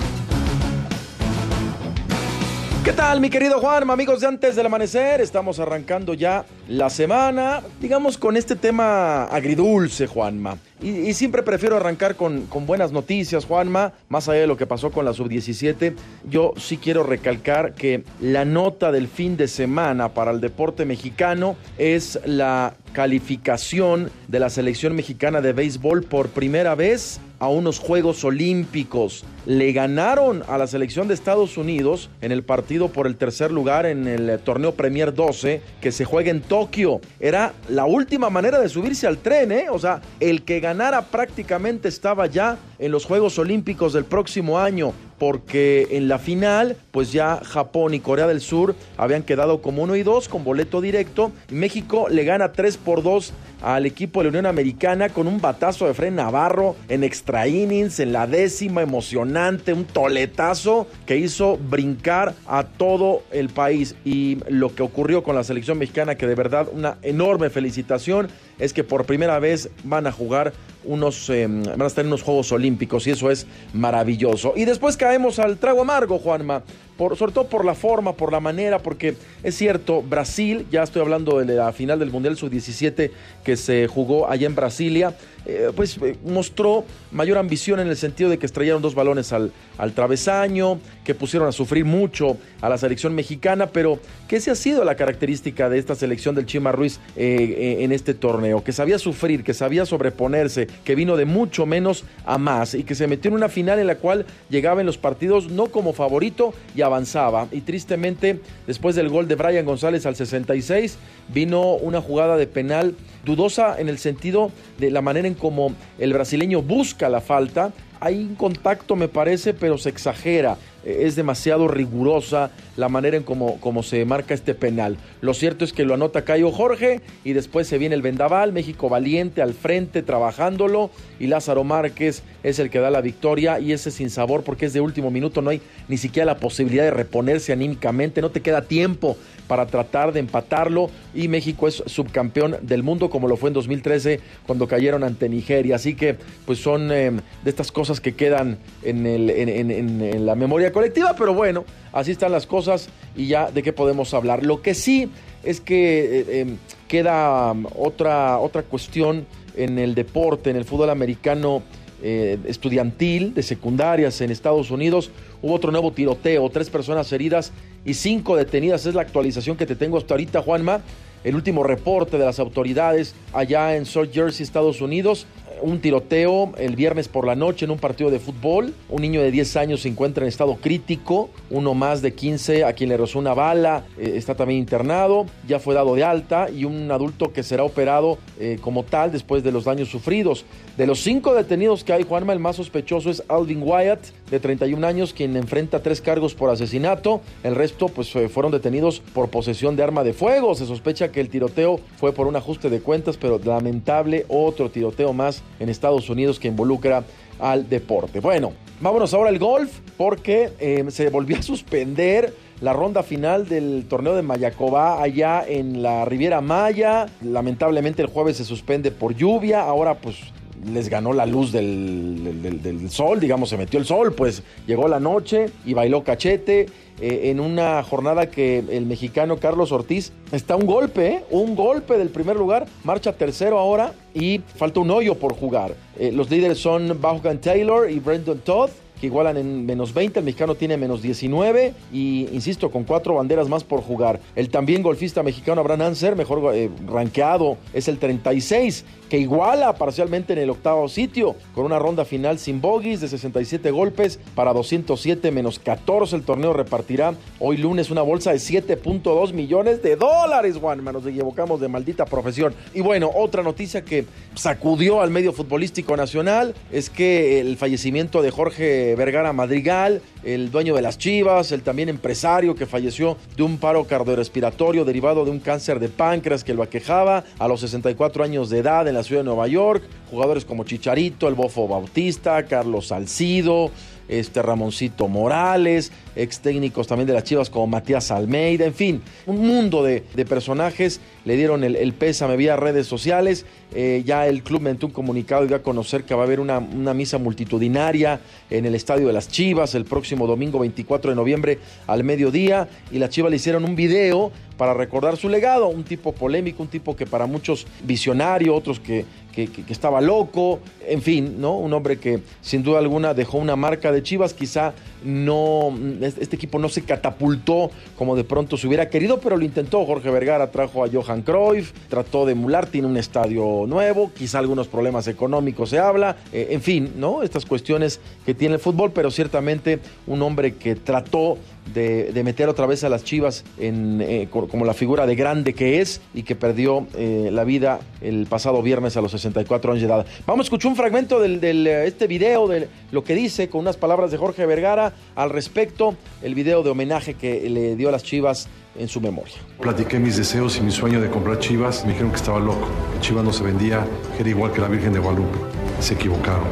¿Qué 2.84 2.94
tal, 2.94 3.20
mi 3.20 3.30
querido 3.30 3.60
Juan, 3.60 3.90
amigos 3.90 4.22
de 4.22 4.28
antes 4.28 4.56
del 4.56 4.66
amanecer? 4.66 5.20
Estamos 5.20 5.60
arrancando 5.60 6.14
ya 6.14 6.46
la 6.70 6.90
semana, 6.90 7.62
digamos, 7.82 8.18
con 8.18 8.38
este 8.38 8.56
tema 8.56 9.26
agridulce, 9.26 10.08
Juanma. 10.08 10.58
Y, 10.82 10.92
y 10.92 11.14
siempre 11.14 11.44
prefiero 11.44 11.76
arrancar 11.76 12.16
con, 12.16 12.46
con, 12.46 12.66
buenas 12.66 12.94
noticias, 12.94 13.44
Juanma, 13.44 13.92
más 14.08 14.30
allá 14.30 14.42
de 14.42 14.48
lo 14.48 14.56
que 14.56 14.66
pasó 14.66 14.92
con 14.92 15.04
la 15.04 15.12
sub-17. 15.12 15.94
Yo 16.30 16.54
sí 16.56 16.78
quiero 16.78 17.04
recalcar 17.04 17.74
que 17.74 18.06
la 18.22 18.46
nota 18.46 18.94
del 18.94 19.10
fin 19.10 19.36
de 19.36 19.50
semana 19.50 20.14
para 20.14 20.32
el 20.32 20.40
deporte 20.40 20.86
mexicano 20.86 21.58
es 21.78 22.18
la 22.26 22.76
calificación 22.94 24.10
de 24.30 24.40
la 24.40 24.50
selección 24.50 24.96
mexicana 24.96 25.42
de 25.42 25.52
béisbol 25.52 26.04
por 26.04 26.30
primera 26.30 26.76
vez 26.76 27.20
a 27.40 27.48
unos 27.48 27.80
Juegos 27.80 28.24
Olímpicos. 28.24 29.26
Le 29.46 29.72
ganaron 29.72 30.44
a 30.48 30.58
la 30.58 30.68
selección 30.68 31.08
de 31.08 31.14
Estados 31.14 31.58
Unidos 31.58 32.10
en 32.22 32.32
el 32.32 32.44
partido 32.44 32.90
por 32.90 33.08
el 33.08 33.16
tercer 33.16 33.52
lugar 33.52 33.86
en 33.86 34.08
el 34.08 34.40
torneo 34.40 34.74
Premier 34.74 35.14
12 35.14 35.62
que 35.82 35.92
se 35.92 36.06
juega 36.06 36.32
en 36.32 36.42
Tokio. 36.42 37.02
Era 37.20 37.54
la 37.70 37.86
última 37.86 38.30
manera 38.30 38.60
de 38.60 38.70
subirse 38.70 39.08
al 39.08 39.18
tren, 39.18 39.52
¿eh? 39.52 39.68
O 39.72 39.80
sea, 39.80 40.02
el 40.20 40.44
que 40.44 40.60
ganara 40.60 41.04
prácticamente 41.04 41.88
estaba 41.88 42.28
ya 42.28 42.58
en 42.78 42.92
los 42.92 43.06
Juegos 43.06 43.40
Olímpicos 43.40 43.94
del 43.94 44.06
próximo 44.06 44.60
año 44.60 44.94
porque 45.20 45.88
en 45.92 46.08
la 46.08 46.18
final, 46.18 46.78
pues 46.92 47.12
ya 47.12 47.42
Japón 47.44 47.94
y 47.94 48.00
Corea 48.00 48.26
del 48.28 48.42
Sur 48.42 48.76
habían 48.98 49.24
quedado 49.24 49.62
como 49.62 49.84
uno 49.84 49.96
y 49.96 50.04
dos 50.04 50.28
con 50.30 50.44
boleto 50.44 50.82
directo. 50.82 51.32
México 51.52 52.08
le 52.10 52.24
gana 52.24 52.54
3 52.54 52.78
por 52.78 53.04
2 53.04 53.34
al 53.62 53.86
equipo 53.86 54.20
de 54.20 54.26
la 54.26 54.30
Unión 54.30 54.46
Americana 54.46 55.10
con 55.10 55.28
un 55.28 55.42
batazo 55.42 55.86
de 55.86 55.94
Fred 55.94 56.14
Navarro 56.14 56.76
en 56.88 57.04
extra 57.04 57.48
innings, 57.48 58.00
en 58.00 58.14
la 58.14 58.26
décima, 58.26 58.82
emocionante, 58.82 59.74
un 59.74 59.86
toletazo 59.86 60.88
que 61.06 61.18
hizo 61.18 61.58
brincar 61.58 62.34
a 62.48 62.64
todo 62.64 63.24
el 63.32 63.50
país. 63.50 63.96
Y 64.06 64.38
lo 64.48 64.74
que 64.74 64.84
ocurrió 64.84 65.24
con 65.24 65.36
la 65.36 65.44
selección 65.44 65.78
mexicana, 65.78 66.16
que 66.16 66.28
de 66.28 66.36
verdad 66.36 66.68
una 66.72 66.98
enorme 67.02 67.50
felicitación, 67.50 68.30
es 68.60 68.74
que 68.74 68.84
por 68.84 69.06
primera 69.06 69.40
vez 69.40 69.70
van 69.84 70.08
a 70.08 70.12
jugar 70.12 70.54
unos, 70.84 71.30
eh, 71.30 71.48
van 71.48 71.82
a 71.82 71.88
estar 71.88 72.04
en 72.04 72.08
unos 72.08 72.22
Juegos 72.22 72.52
Olímpicos 72.52 73.08
y 73.08 73.12
eso 73.12 73.30
es 73.32 73.48
maravilloso. 73.74 74.54
Y 74.56 74.66
después 74.66 74.98
caemos 74.98 75.40
al 75.40 75.58
trago 75.58 75.82
amargo, 75.82 76.20
Juanma. 76.20 76.64
Sobre 77.00 77.32
todo 77.32 77.48
por 77.48 77.64
la 77.64 77.76
forma, 77.76 78.14
por 78.14 78.34
la 78.34 78.42
manera, 78.42 78.80
porque 78.80 79.16
es 79.42 79.56
cierto, 79.56 80.02
Brasil, 80.02 80.68
ya 80.70 80.84
estoy 80.84 81.02
hablando 81.02 81.40
de 81.40 81.56
la 81.56 81.72
final 81.72 81.98
del 81.98 82.12
Mundial 82.12 82.36
Sub-17 82.36 83.12
que 83.44 83.56
se 83.56 83.88
jugó 83.88 84.30
allá 84.30 84.48
en 84.48 84.56
Brasilia, 84.56 85.16
eh, 85.46 85.72
pues 85.74 85.98
eh, 86.02 86.18
mostró 86.26 86.84
mayor 87.12 87.38
ambición 87.38 87.80
en 87.80 87.88
el 87.88 87.96
sentido 87.96 88.30
de 88.30 88.38
que 88.38 88.46
estrellaron 88.46 88.82
dos 88.82 88.94
balones 88.94 89.32
al, 89.32 89.52
al, 89.78 89.94
travesaño, 89.94 90.80
que 91.06 91.16
pusieron 91.16 91.48
a 91.48 91.52
sufrir 91.54 91.86
mucho 91.86 92.38
a 92.62 92.68
la 92.68 92.78
selección 92.78 93.16
mexicana, 93.16 93.68
pero 93.68 94.00
que 94.28 94.36
esa 94.36 94.52
ha 94.52 94.56
sido 94.56 94.84
la 94.84 94.96
característica 94.96 95.70
de 95.70 95.80
esta 95.80 95.96
selección 95.96 96.36
del 96.36 96.46
Chima 96.46 96.74
Ruiz 96.74 97.00
eh, 97.16 97.78
en 97.80 97.94
este 97.94 98.14
torneo, 98.14 98.64
que 98.64 98.74
sabía 98.74 99.00
sufrir, 99.00 99.44
que 99.44 99.54
sabía 99.54 99.86
sobreponerse, 99.86 100.68
que 100.84 100.96
vino 100.96 101.16
de 101.16 101.26
mucho 101.26 101.66
menos 101.66 102.04
a 102.26 102.38
más 102.38 102.74
y 102.74 102.84
que 102.84 102.94
se 102.94 103.08
metió 103.08 103.30
en 103.30 103.36
una 103.36 103.50
final 103.50 103.80
en 103.80 103.88
la 103.88 103.96
cual 103.96 104.26
llegaba 104.50 104.82
en 104.82 104.86
los 104.86 104.98
partidos 104.98 105.50
no 105.50 105.68
como 105.68 105.94
favorito 105.94 106.54
y 106.76 106.82
avanzaba. 106.90 107.48
Y 107.52 107.62
tristemente, 107.62 108.40
después 108.68 108.96
del 108.96 109.10
gol 109.10 109.28
de 109.28 109.36
Brian 109.36 109.66
González 109.66 110.06
al 110.06 110.16
66, 110.16 110.98
vino 111.30 111.74
una 111.76 112.02
jugada 112.02 112.38
de 112.38 112.48
penal 112.48 112.96
dudosa 113.26 113.80
en 113.80 113.90
el 113.90 113.98
sentido 113.98 114.52
de 114.78 114.92
la 114.92 115.02
manera 115.02 115.28
en 115.28 115.34
cómo 115.34 115.74
el 115.98 116.14
brasileño 116.14 116.62
busca 116.62 117.10
la 117.10 117.22
falta. 117.22 117.72
Hay 118.00 118.20
un 118.20 118.36
contacto, 118.36 118.96
me 118.96 119.08
parece, 119.08 119.54
pero 119.54 119.78
se 119.78 119.90
exagera. 119.90 120.58
Es 120.84 121.16
demasiado 121.16 121.68
rigurosa 121.68 122.52
la 122.78 122.90
manera 122.90 123.18
en 123.18 123.24
cómo, 123.24 123.84
se 123.84 124.06
marca 124.06 124.34
este 124.34 124.56
penal. 124.56 124.98
Lo 125.22 125.34
cierto 125.34 125.66
es 125.66 125.74
que 125.74 125.84
lo 125.84 125.94
anota 125.94 126.24
Cayo 126.24 126.52
Jorge 126.52 127.02
y 127.24 127.34
después 127.34 127.68
se 127.68 127.78
viene 127.78 127.96
el 127.96 128.02
vendaval, 128.02 128.54
México 128.54 128.90
valiente 128.90 129.42
al 129.42 129.54
frente 129.54 130.02
trabajándolo 130.02 130.90
y 131.20 131.28
Lázaro 131.28 131.64
Márquez 131.64 132.24
es 132.44 132.60
el 132.60 132.70
que 132.70 132.80
da 132.80 132.90
la 132.90 133.02
victoria 133.02 133.60
y 133.60 133.74
ese 133.74 133.92
sin 133.92 134.10
sabor 134.10 134.44
porque 134.44 134.66
es 134.66 134.74
de 134.74 134.82
último 134.82 135.12
minuto, 135.12 135.42
no 135.42 135.50
hay 135.50 135.62
ni 135.90 135.98
siquiera 135.98 136.26
la 136.26 136.38
posibilidad 136.38 136.84
de 136.84 136.92
reponerse 136.92 137.52
anímicamente, 137.52 138.22
no 138.22 138.32
te 138.32 138.42
queda 138.42 138.62
tiempo 138.62 139.18
para 139.48 139.66
tratar 139.66 140.14
de 140.14 140.20
empatarlo 140.20 140.90
y 141.14 141.28
México 141.28 141.68
es 141.68 141.84
subcampeón 141.86 142.58
del 142.62 142.84
mundo 142.84 143.10
como 143.10 143.28
lo 143.28 143.36
fue 143.36 143.50
en 143.50 143.56
2013 143.56 144.20
cuando 144.46 144.68
cayeron 144.68 145.04
ante 145.04 145.28
Nigeria. 145.28 145.76
Así 145.76 145.96
que 145.96 146.16
pues 146.46 146.60
son 146.60 146.92
eh, 146.92 147.12
de 147.44 147.50
estas 147.50 147.72
cosas 147.72 148.00
que 148.00 148.14
quedan 148.14 148.60
en 148.84 150.26
la 150.26 150.36
memoria 150.36 150.69
colectiva, 150.72 151.16
pero 151.18 151.34
bueno, 151.34 151.66
así 151.92 152.12
están 152.12 152.32
las 152.32 152.46
cosas 152.46 152.90
y 153.16 153.28
ya 153.28 153.52
de 153.52 153.64
qué 153.64 153.74
podemos 153.74 154.14
hablar. 154.14 154.44
Lo 154.46 154.62
que 154.62 154.74
sí 154.74 155.10
es 155.44 155.62
que 155.62 156.20
eh, 156.20 156.26
eh, 156.28 156.56
queda 156.88 157.54
otra, 157.76 158.40
otra 158.40 158.64
cuestión 158.64 159.26
en 159.56 159.80
el 159.80 159.96
deporte, 159.96 160.50
en 160.50 160.56
el 160.56 160.66
fútbol 160.66 160.90
americano 160.90 161.62
eh, 162.02 162.38
estudiantil 162.46 163.34
de 163.34 163.44
secundarias 163.44 164.22
en 164.22 164.32
Estados 164.32 164.72
Unidos. 164.72 165.12
Hubo 165.42 165.54
otro 165.54 165.72
nuevo 165.72 165.92
tiroteo, 165.92 166.50
tres 166.50 166.70
personas 166.70 167.12
heridas 167.12 167.52
y 167.84 167.94
cinco 167.94 168.38
detenidas. 168.38 168.86
Es 168.86 168.96
la 168.96 169.02
actualización 169.02 169.58
que 169.58 169.66
te 169.66 169.76
tengo 169.76 169.98
hasta 169.98 170.14
ahorita, 170.14 170.42
Juanma. 170.42 170.82
El 171.26 171.36
último 171.36 171.64
reporte 171.64 172.18
de 172.18 172.24
las 172.26 172.40
autoridades 172.40 173.14
allá 173.34 173.76
en 173.76 173.86
South 173.86 174.12
Jersey, 174.14 174.46
Estados 174.46 174.80
Unidos 174.80 175.28
un 175.62 175.80
tiroteo 175.80 176.52
el 176.58 176.76
viernes 176.76 177.08
por 177.08 177.26
la 177.26 177.36
noche 177.36 177.66
en 177.66 177.72
un 177.72 177.78
partido 177.78 178.10
de 178.10 178.20
fútbol. 178.20 178.74
Un 178.90 179.02
niño 179.02 179.22
de 179.22 179.32
10 179.32 179.56
años 179.58 179.82
se 179.82 179.90
encuentra 179.90 180.24
en 180.24 180.30
estado 180.30 180.56
crítico. 180.56 181.30
Uno 181.50 181.74
más 181.74 182.02
de 182.02 182.14
15 182.14 182.64
a 182.64 182.74
quien 182.74 182.90
le 182.90 182.98
rozó 182.98 183.20
una 183.20 183.34
bala 183.34 183.86
eh, 183.98 184.14
está 184.16 184.36
también 184.36 184.60
internado. 184.60 185.26
Ya 185.48 185.60
fue 185.60 185.76
dado 185.76 185.96
de 185.96 186.04
alta. 186.04 186.50
Y 186.50 186.66
un 186.66 186.92
adulto 186.92 187.32
que 187.34 187.44
será 187.44 187.64
operado 187.64 188.18
eh, 188.40 188.58
como 188.62 188.84
tal 188.84 189.12
después 189.12 189.44
de 189.44 189.52
los 189.52 189.66
daños 189.66 189.90
sufridos. 189.90 190.46
De 190.78 190.88
los 190.88 191.02
cinco 191.02 191.34
detenidos 191.34 191.84
que 191.84 191.94
hay, 191.94 192.04
Juanma, 192.04 192.34
el 192.34 192.40
más 192.40 192.56
sospechoso 192.56 193.10
es 193.10 193.24
Alvin 193.28 193.62
Wyatt, 193.62 194.00
de 194.32 194.40
31 194.40 194.88
años, 194.88 195.14
quien 195.14 195.36
enfrenta 195.36 195.82
tres 195.82 196.00
cargos 196.00 196.36
por 196.36 196.50
asesinato. 196.50 197.20
El 197.44 197.56
resto, 197.56 197.90
pues, 197.90 198.14
fueron 198.32 198.52
detenidos 198.52 199.02
por 199.14 199.30
posesión 199.30 199.76
de 199.76 199.84
arma 199.84 200.04
de 200.04 200.14
fuego. 200.14 200.56
Se 200.56 200.66
sospecha 200.66 201.12
que 201.12 201.20
el 201.20 201.30
tiroteo 201.30 201.82
fue 201.98 202.14
por 202.14 202.28
un 202.28 202.38
ajuste 202.38 202.70
de 202.70 202.80
cuentas, 202.80 203.18
pero 203.18 203.40
lamentable 203.44 204.26
otro 204.30 204.70
tiroteo 204.70 205.12
más 205.12 205.39
en 205.60 205.70
Estados 205.70 206.10
Unidos 206.10 206.40
que 206.40 206.48
involucra 206.48 207.04
al 207.40 207.70
deporte. 207.70 208.20
Bueno, 208.20 208.54
vámonos 208.82 209.14
ahora 209.14 209.30
al 209.30 209.40
golf 209.40 209.80
porque 209.98 210.52
eh, 210.60 210.86
se 210.90 211.10
volvió 211.10 211.38
a 211.38 211.42
suspender 211.42 212.34
la 212.62 212.74
ronda 212.74 213.04
final 213.04 213.48
del 213.48 213.86
torneo 213.88 214.16
de 214.16 214.22
Mayacobá 214.22 215.02
allá 215.02 215.46
en 215.48 215.82
la 215.82 216.06
Riviera 216.06 216.42
Maya. 216.42 217.06
Lamentablemente 217.22 218.02
el 218.02 218.10
jueves 218.10 218.38
se 218.38 218.46
suspende 218.46 218.92
por 218.92 219.16
lluvia. 219.16 219.62
Ahora 219.62 219.96
pues 219.96 220.18
les 220.66 220.90
ganó 220.90 221.14
la 221.14 221.26
luz 221.26 221.52
del, 221.52 222.88
sol, 222.90 223.20
digamos, 223.20 223.50
se 223.50 223.58
metió 223.58 223.80
el 223.80 223.86
sol, 223.86 224.14
pues 224.14 224.44
llegó 224.68 224.88
la 224.88 225.00
noche 225.00 225.48
y 225.66 225.74
bailó 225.74 226.04
cachete. 226.04 226.68
Eh, 227.02 227.30
en 227.30 227.40
una 227.40 227.82
jornada 227.82 228.30
que 228.30 228.58
el 228.58 228.86
mexicano 228.86 229.38
Carlos 229.38 229.72
Ortiz 229.72 230.12
está 230.34 230.58
un 230.58 230.66
golpe, 230.66 231.08
¿eh? 231.08 231.24
un 231.30 231.56
golpe 231.56 231.98
del 231.98 232.10
primer 232.10 232.36
lugar, 232.36 232.66
marcha 232.84 233.14
tercero 233.14 233.58
ahora 233.58 233.94
y 234.14 234.42
falta 234.56 234.82
un 234.82 234.92
hoyo 234.92 235.16
por 235.16 235.34
jugar. 235.34 235.76
Eh, 235.98 236.12
los 236.12 236.30
líderes 236.30 236.60
son 236.60 237.00
Vaughan 237.00 237.40
Taylor 237.40 237.90
y 237.90 238.00
Brendan 238.00 238.40
Todd 238.40 238.70
que 239.00 239.08
igualan 239.08 239.38
en 239.38 239.66
menos 239.66 239.94
20, 239.94 240.20
el 240.20 240.26
mexicano 240.26 240.56
tiene 240.56 240.78
menos 240.78 241.02
19 241.02 241.74
y, 241.92 242.28
insisto, 242.32 242.70
con 242.70 242.84
cuatro 242.84 243.16
banderas 243.16 243.48
más 243.48 243.64
por 243.64 243.82
jugar. 243.82 244.20
El 244.36 244.50
también 244.50 244.84
golfista 244.84 245.24
mexicano 245.24 245.62
Abraham 245.62 245.82
Anser, 245.82 246.16
mejor 246.16 246.56
eh, 246.56 246.70
rankeado, 246.88 247.58
es 247.74 247.88
el 247.88 247.98
36, 247.98 248.86
que 249.10 249.18
iguala 249.18 249.74
parcialmente 249.76 250.34
en 250.34 250.40
el 250.40 250.50
octavo 250.50 250.88
sitio, 250.88 251.36
con 251.56 251.66
una 251.66 251.80
ronda 251.80 252.06
final 252.06 252.40
sin 252.40 252.62
bogies 252.62 253.02
de 253.02 253.08
67 253.08 253.72
golpes 253.72 254.20
para 254.36 254.54
207 254.54 255.32
menos 255.32 255.60
14. 255.60 256.16
El 256.16 256.24
torneo 256.24 256.54
repartirá 256.54 257.14
hoy 257.40 257.58
lunes 257.58 257.90
una 257.90 258.02
bolsa 258.02 258.32
de 258.32 258.38
7.2 258.38 259.34
millones 259.34 259.82
de 259.82 259.96
dólares, 259.96 260.58
Juan, 260.58 260.84
nos 260.84 261.06
equivocamos 261.06 261.60
de 261.60 261.68
maldita 261.68 262.06
profesión. 262.06 262.54
Y 262.74 262.82
bueno, 262.82 263.10
otra 263.14 263.44
noticia 263.44 263.84
que 263.84 264.06
sacudió 264.36 265.02
al 265.02 265.10
medio 265.10 265.34
futbolístico 265.34 265.96
nacional 265.98 266.54
es 266.72 266.90
que 266.90 267.40
el 267.40 267.58
fallecimiento 267.58 268.22
de 268.22 268.32
Jorge 268.32 268.89
Vergara 268.96 269.34
Madrigal, 269.34 270.02
el 270.24 270.52
dueño 270.52 270.76
de 270.76 270.82
las 270.82 270.98
Chivas, 270.98 271.52
el 271.52 271.62
también 271.62 271.90
empresario 271.90 272.56
que 272.56 272.66
falleció 272.66 273.18
de 273.36 273.44
un 273.44 273.58
paro 273.58 273.86
cardiorrespiratorio 273.86 274.86
derivado 274.86 275.26
de 275.26 275.32
un 275.32 275.40
cáncer 275.40 275.80
de 275.80 275.90
páncreas 275.90 276.44
que 276.44 276.54
lo 276.54 276.64
aquejaba 276.64 277.24
a 277.38 277.48
los 277.48 277.62
64 277.62 278.24
años 278.24 278.50
de 278.50 278.60
edad 278.60 278.88
en 278.88 278.96
la 278.96 279.04
ciudad 279.04 279.22
de 279.22 279.26
Nueva 279.26 279.48
York. 279.48 279.84
Jugadores 280.10 280.46
como 280.46 280.64
Chicharito, 280.64 281.28
el 281.28 281.36
Bofo 281.36 281.68
Bautista, 281.68 282.44
Carlos 282.46 282.88
Salcido, 282.88 283.72
este 284.10 284.42
Ramoncito 284.42 285.08
Morales, 285.08 285.92
ex 286.16 286.40
técnicos 286.40 286.88
también 286.88 287.08
de 287.08 287.14
las 287.14 287.24
Chivas 287.24 287.50
como 287.50 287.68
Matías 287.68 288.12
Almeida, 288.12 288.66
en 288.66 288.74
fin, 288.74 289.02
un 289.26 289.48
mundo 289.48 289.84
de, 289.84 290.04
de 290.14 290.26
personajes 290.26 291.00
le 291.30 291.38
dieron 291.38 291.64
el, 291.64 291.94
pésame 291.94 292.38
vía 292.38 292.56
redes 292.56 292.88
sociales. 292.88 293.46
Eh, 293.76 294.02
ya 294.04 294.26
el 294.26 294.42
club 294.42 294.62
mentó 294.62 294.88
un 294.88 294.92
comunicado 294.92 295.46
y 295.46 295.48
dio 295.48 295.58
a 295.58 295.62
conocer 295.62 296.04
que 296.04 296.16
va 296.16 296.24
a 296.24 296.26
haber 296.26 296.40
una, 296.40 296.58
una, 296.58 296.96
misa 296.96 297.20
multitudinaria 297.20 298.20
en 298.50 298.66
el 298.66 298.74
Estadio 298.74 299.06
de 299.06 299.14
las 299.14 299.28
Chivas 299.28 299.76
el 299.76 299.86
próximo 299.86 300.26
domingo 300.26 300.58
24 300.58 301.12
de 301.12 301.16
noviembre 301.16 301.60
al 301.86 302.04
mediodía. 302.04 302.68
Y 302.92 302.98
las 302.98 303.12
Chivas 303.12 303.30
le 303.30 303.36
hicieron 303.36 303.64
un 303.64 303.76
video 303.76 304.32
para 304.58 304.74
recordar 304.74 305.18
su 305.18 305.30
legado. 305.30 305.68
Un 305.68 305.84
tipo 305.84 306.14
polémico, 306.14 306.64
un 306.64 306.70
tipo 306.70 306.96
que 306.96 307.06
para 307.06 307.28
muchos 307.28 307.68
visionario, 307.84 308.56
otros 308.56 308.80
que, 308.80 309.06
que, 309.32 309.52
que, 309.52 309.72
estaba 309.72 310.02
loco, 310.02 310.62
en 310.88 311.04
fin, 311.04 311.40
¿no? 311.40 311.56
Un 311.58 311.72
hombre 311.74 312.00
que 312.00 312.22
sin 312.42 312.64
duda 312.64 312.80
alguna 312.80 313.14
dejó 313.14 313.38
una 313.38 313.56
marca 313.56 313.92
de 313.92 314.02
Chivas, 314.02 314.34
quizá 314.34 314.74
no, 315.04 315.74
este 316.02 316.36
equipo 316.36 316.60
no 316.60 316.70
se 316.70 316.84
catapultó 316.84 317.72
como 317.98 318.16
de 318.16 318.24
pronto 318.24 318.58
se 318.58 318.68
hubiera 318.68 318.90
querido, 318.90 319.20
pero 319.20 319.38
lo 319.38 319.46
intentó. 319.46 319.86
Jorge 319.86 320.10
Vergara 320.10 320.52
trajo 320.52 320.84
a 320.84 320.90
Johan 320.92 321.22
Cruyff, 321.22 321.72
trató 321.90 322.26
de 322.26 322.34
emular, 322.34 322.68
tiene 322.68 322.88
un 322.88 322.98
estadio 322.98 323.66
nuevo, 323.68 324.12
quizá 324.16 324.40
algunos 324.40 324.68
problemas 324.68 325.08
económicos 325.08 325.70
se 325.70 325.80
habla, 325.80 326.18
eh, 326.32 326.48
en 326.52 326.62
fin, 326.62 326.94
¿no? 326.98 327.24
Estas 327.24 327.46
cuestiones 327.46 328.00
que 328.26 328.34
tiene 328.34 328.56
el 328.56 328.62
fútbol, 328.62 328.92
pero 328.92 329.12
ciertamente 329.12 329.80
un 330.08 330.22
hombre 330.22 330.56
que 330.56 330.76
trató 330.76 331.38
de, 331.74 332.22
meter 332.24 332.50
otra 332.50 332.66
vez 332.66 332.84
a 332.84 332.90
las 332.90 333.04
Chivas 333.04 333.44
en, 333.58 334.02
eh, 334.02 334.28
como 334.30 334.66
la 334.66 334.74
figura 334.74 335.06
de 335.06 335.16
grande 335.16 335.54
que 335.54 335.82
es 335.82 336.02
y 336.14 336.24
que 336.24 336.36
perdió 336.36 336.88
eh, 336.96 337.30
la 337.32 337.44
vida 337.44 337.80
el 338.02 338.28
pasado 338.28 338.62
viernes 338.62 338.98
a 338.98 339.02
los 339.02 339.12
64 339.12 339.72
años 339.72 339.82
de 339.82 339.88
edad. 339.88 340.06
Vamos 340.26 340.44
a 340.44 340.48
escuchar 340.48 340.72
un 340.72 340.76
fragmento 340.76 341.20
de 341.20 341.30
del, 341.38 341.68
este 341.68 342.08
video, 342.08 342.48
de 342.48 342.68
lo 342.92 343.04
que 343.04 343.16
dice 343.16 343.50
con 343.50 343.62
unas 343.62 343.78
palabras 343.78 344.12
de 344.12 344.18
Jorge 344.18 344.46
Vergara 344.46 344.94
al 345.16 345.30
respecto, 345.30 345.96
el 346.22 346.36
video 346.36 346.64
de 346.64 346.70
homenaje 346.70 347.14
que 347.14 347.50
le 347.50 347.76
dio 347.76 347.90
a 347.90 347.92
las 347.92 348.04
Chivas 348.04 348.48
en 348.78 348.88
su 348.88 349.02
memoria. 349.02 349.36
Platiqué 349.60 350.00
mis 350.00 350.18
deseos 350.18 350.58
y 350.58 350.62
mi 350.62 350.72
sueño 350.72 351.02
de 351.02 351.10
comprar 351.10 351.40
Chivas, 351.40 351.84
me 351.84 351.92
dijeron 351.92 352.12
que 352.12 352.18
estaba 352.18 352.40
loco, 352.40 352.68
que 352.94 353.02
Chivas 353.02 353.24
no 353.24 353.34
se 353.34 353.44
vendía, 353.44 353.86
que 354.16 354.22
era 354.22 354.30
igual 354.30 354.52
que 354.52 354.62
la 354.62 354.68
Virgen 354.68 354.94
de 354.94 355.00
Guadalupe. 355.00 355.38
Se 355.80 355.94
equivocaron. 355.94 356.48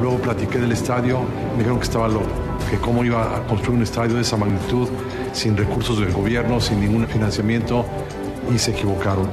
Luego 0.00 0.18
platiqué 0.18 0.58
del 0.58 0.72
estadio, 0.72 1.20
me 1.52 1.58
dijeron 1.58 1.78
que 1.78 1.84
estaba 1.84 2.08
loco 2.08 2.51
que 2.72 2.78
cómo 2.78 3.04
iba 3.04 3.36
a 3.36 3.46
construir 3.46 3.76
un 3.76 3.82
estadio 3.82 4.14
de 4.14 4.22
esa 4.22 4.38
magnitud 4.38 4.88
sin 5.34 5.54
recursos 5.58 6.00
del 6.00 6.10
gobierno, 6.10 6.58
sin 6.58 6.80
ningún 6.80 7.06
financiamiento, 7.06 7.84
y 8.50 8.58
se 8.58 8.70
equivocaron. 8.70 9.28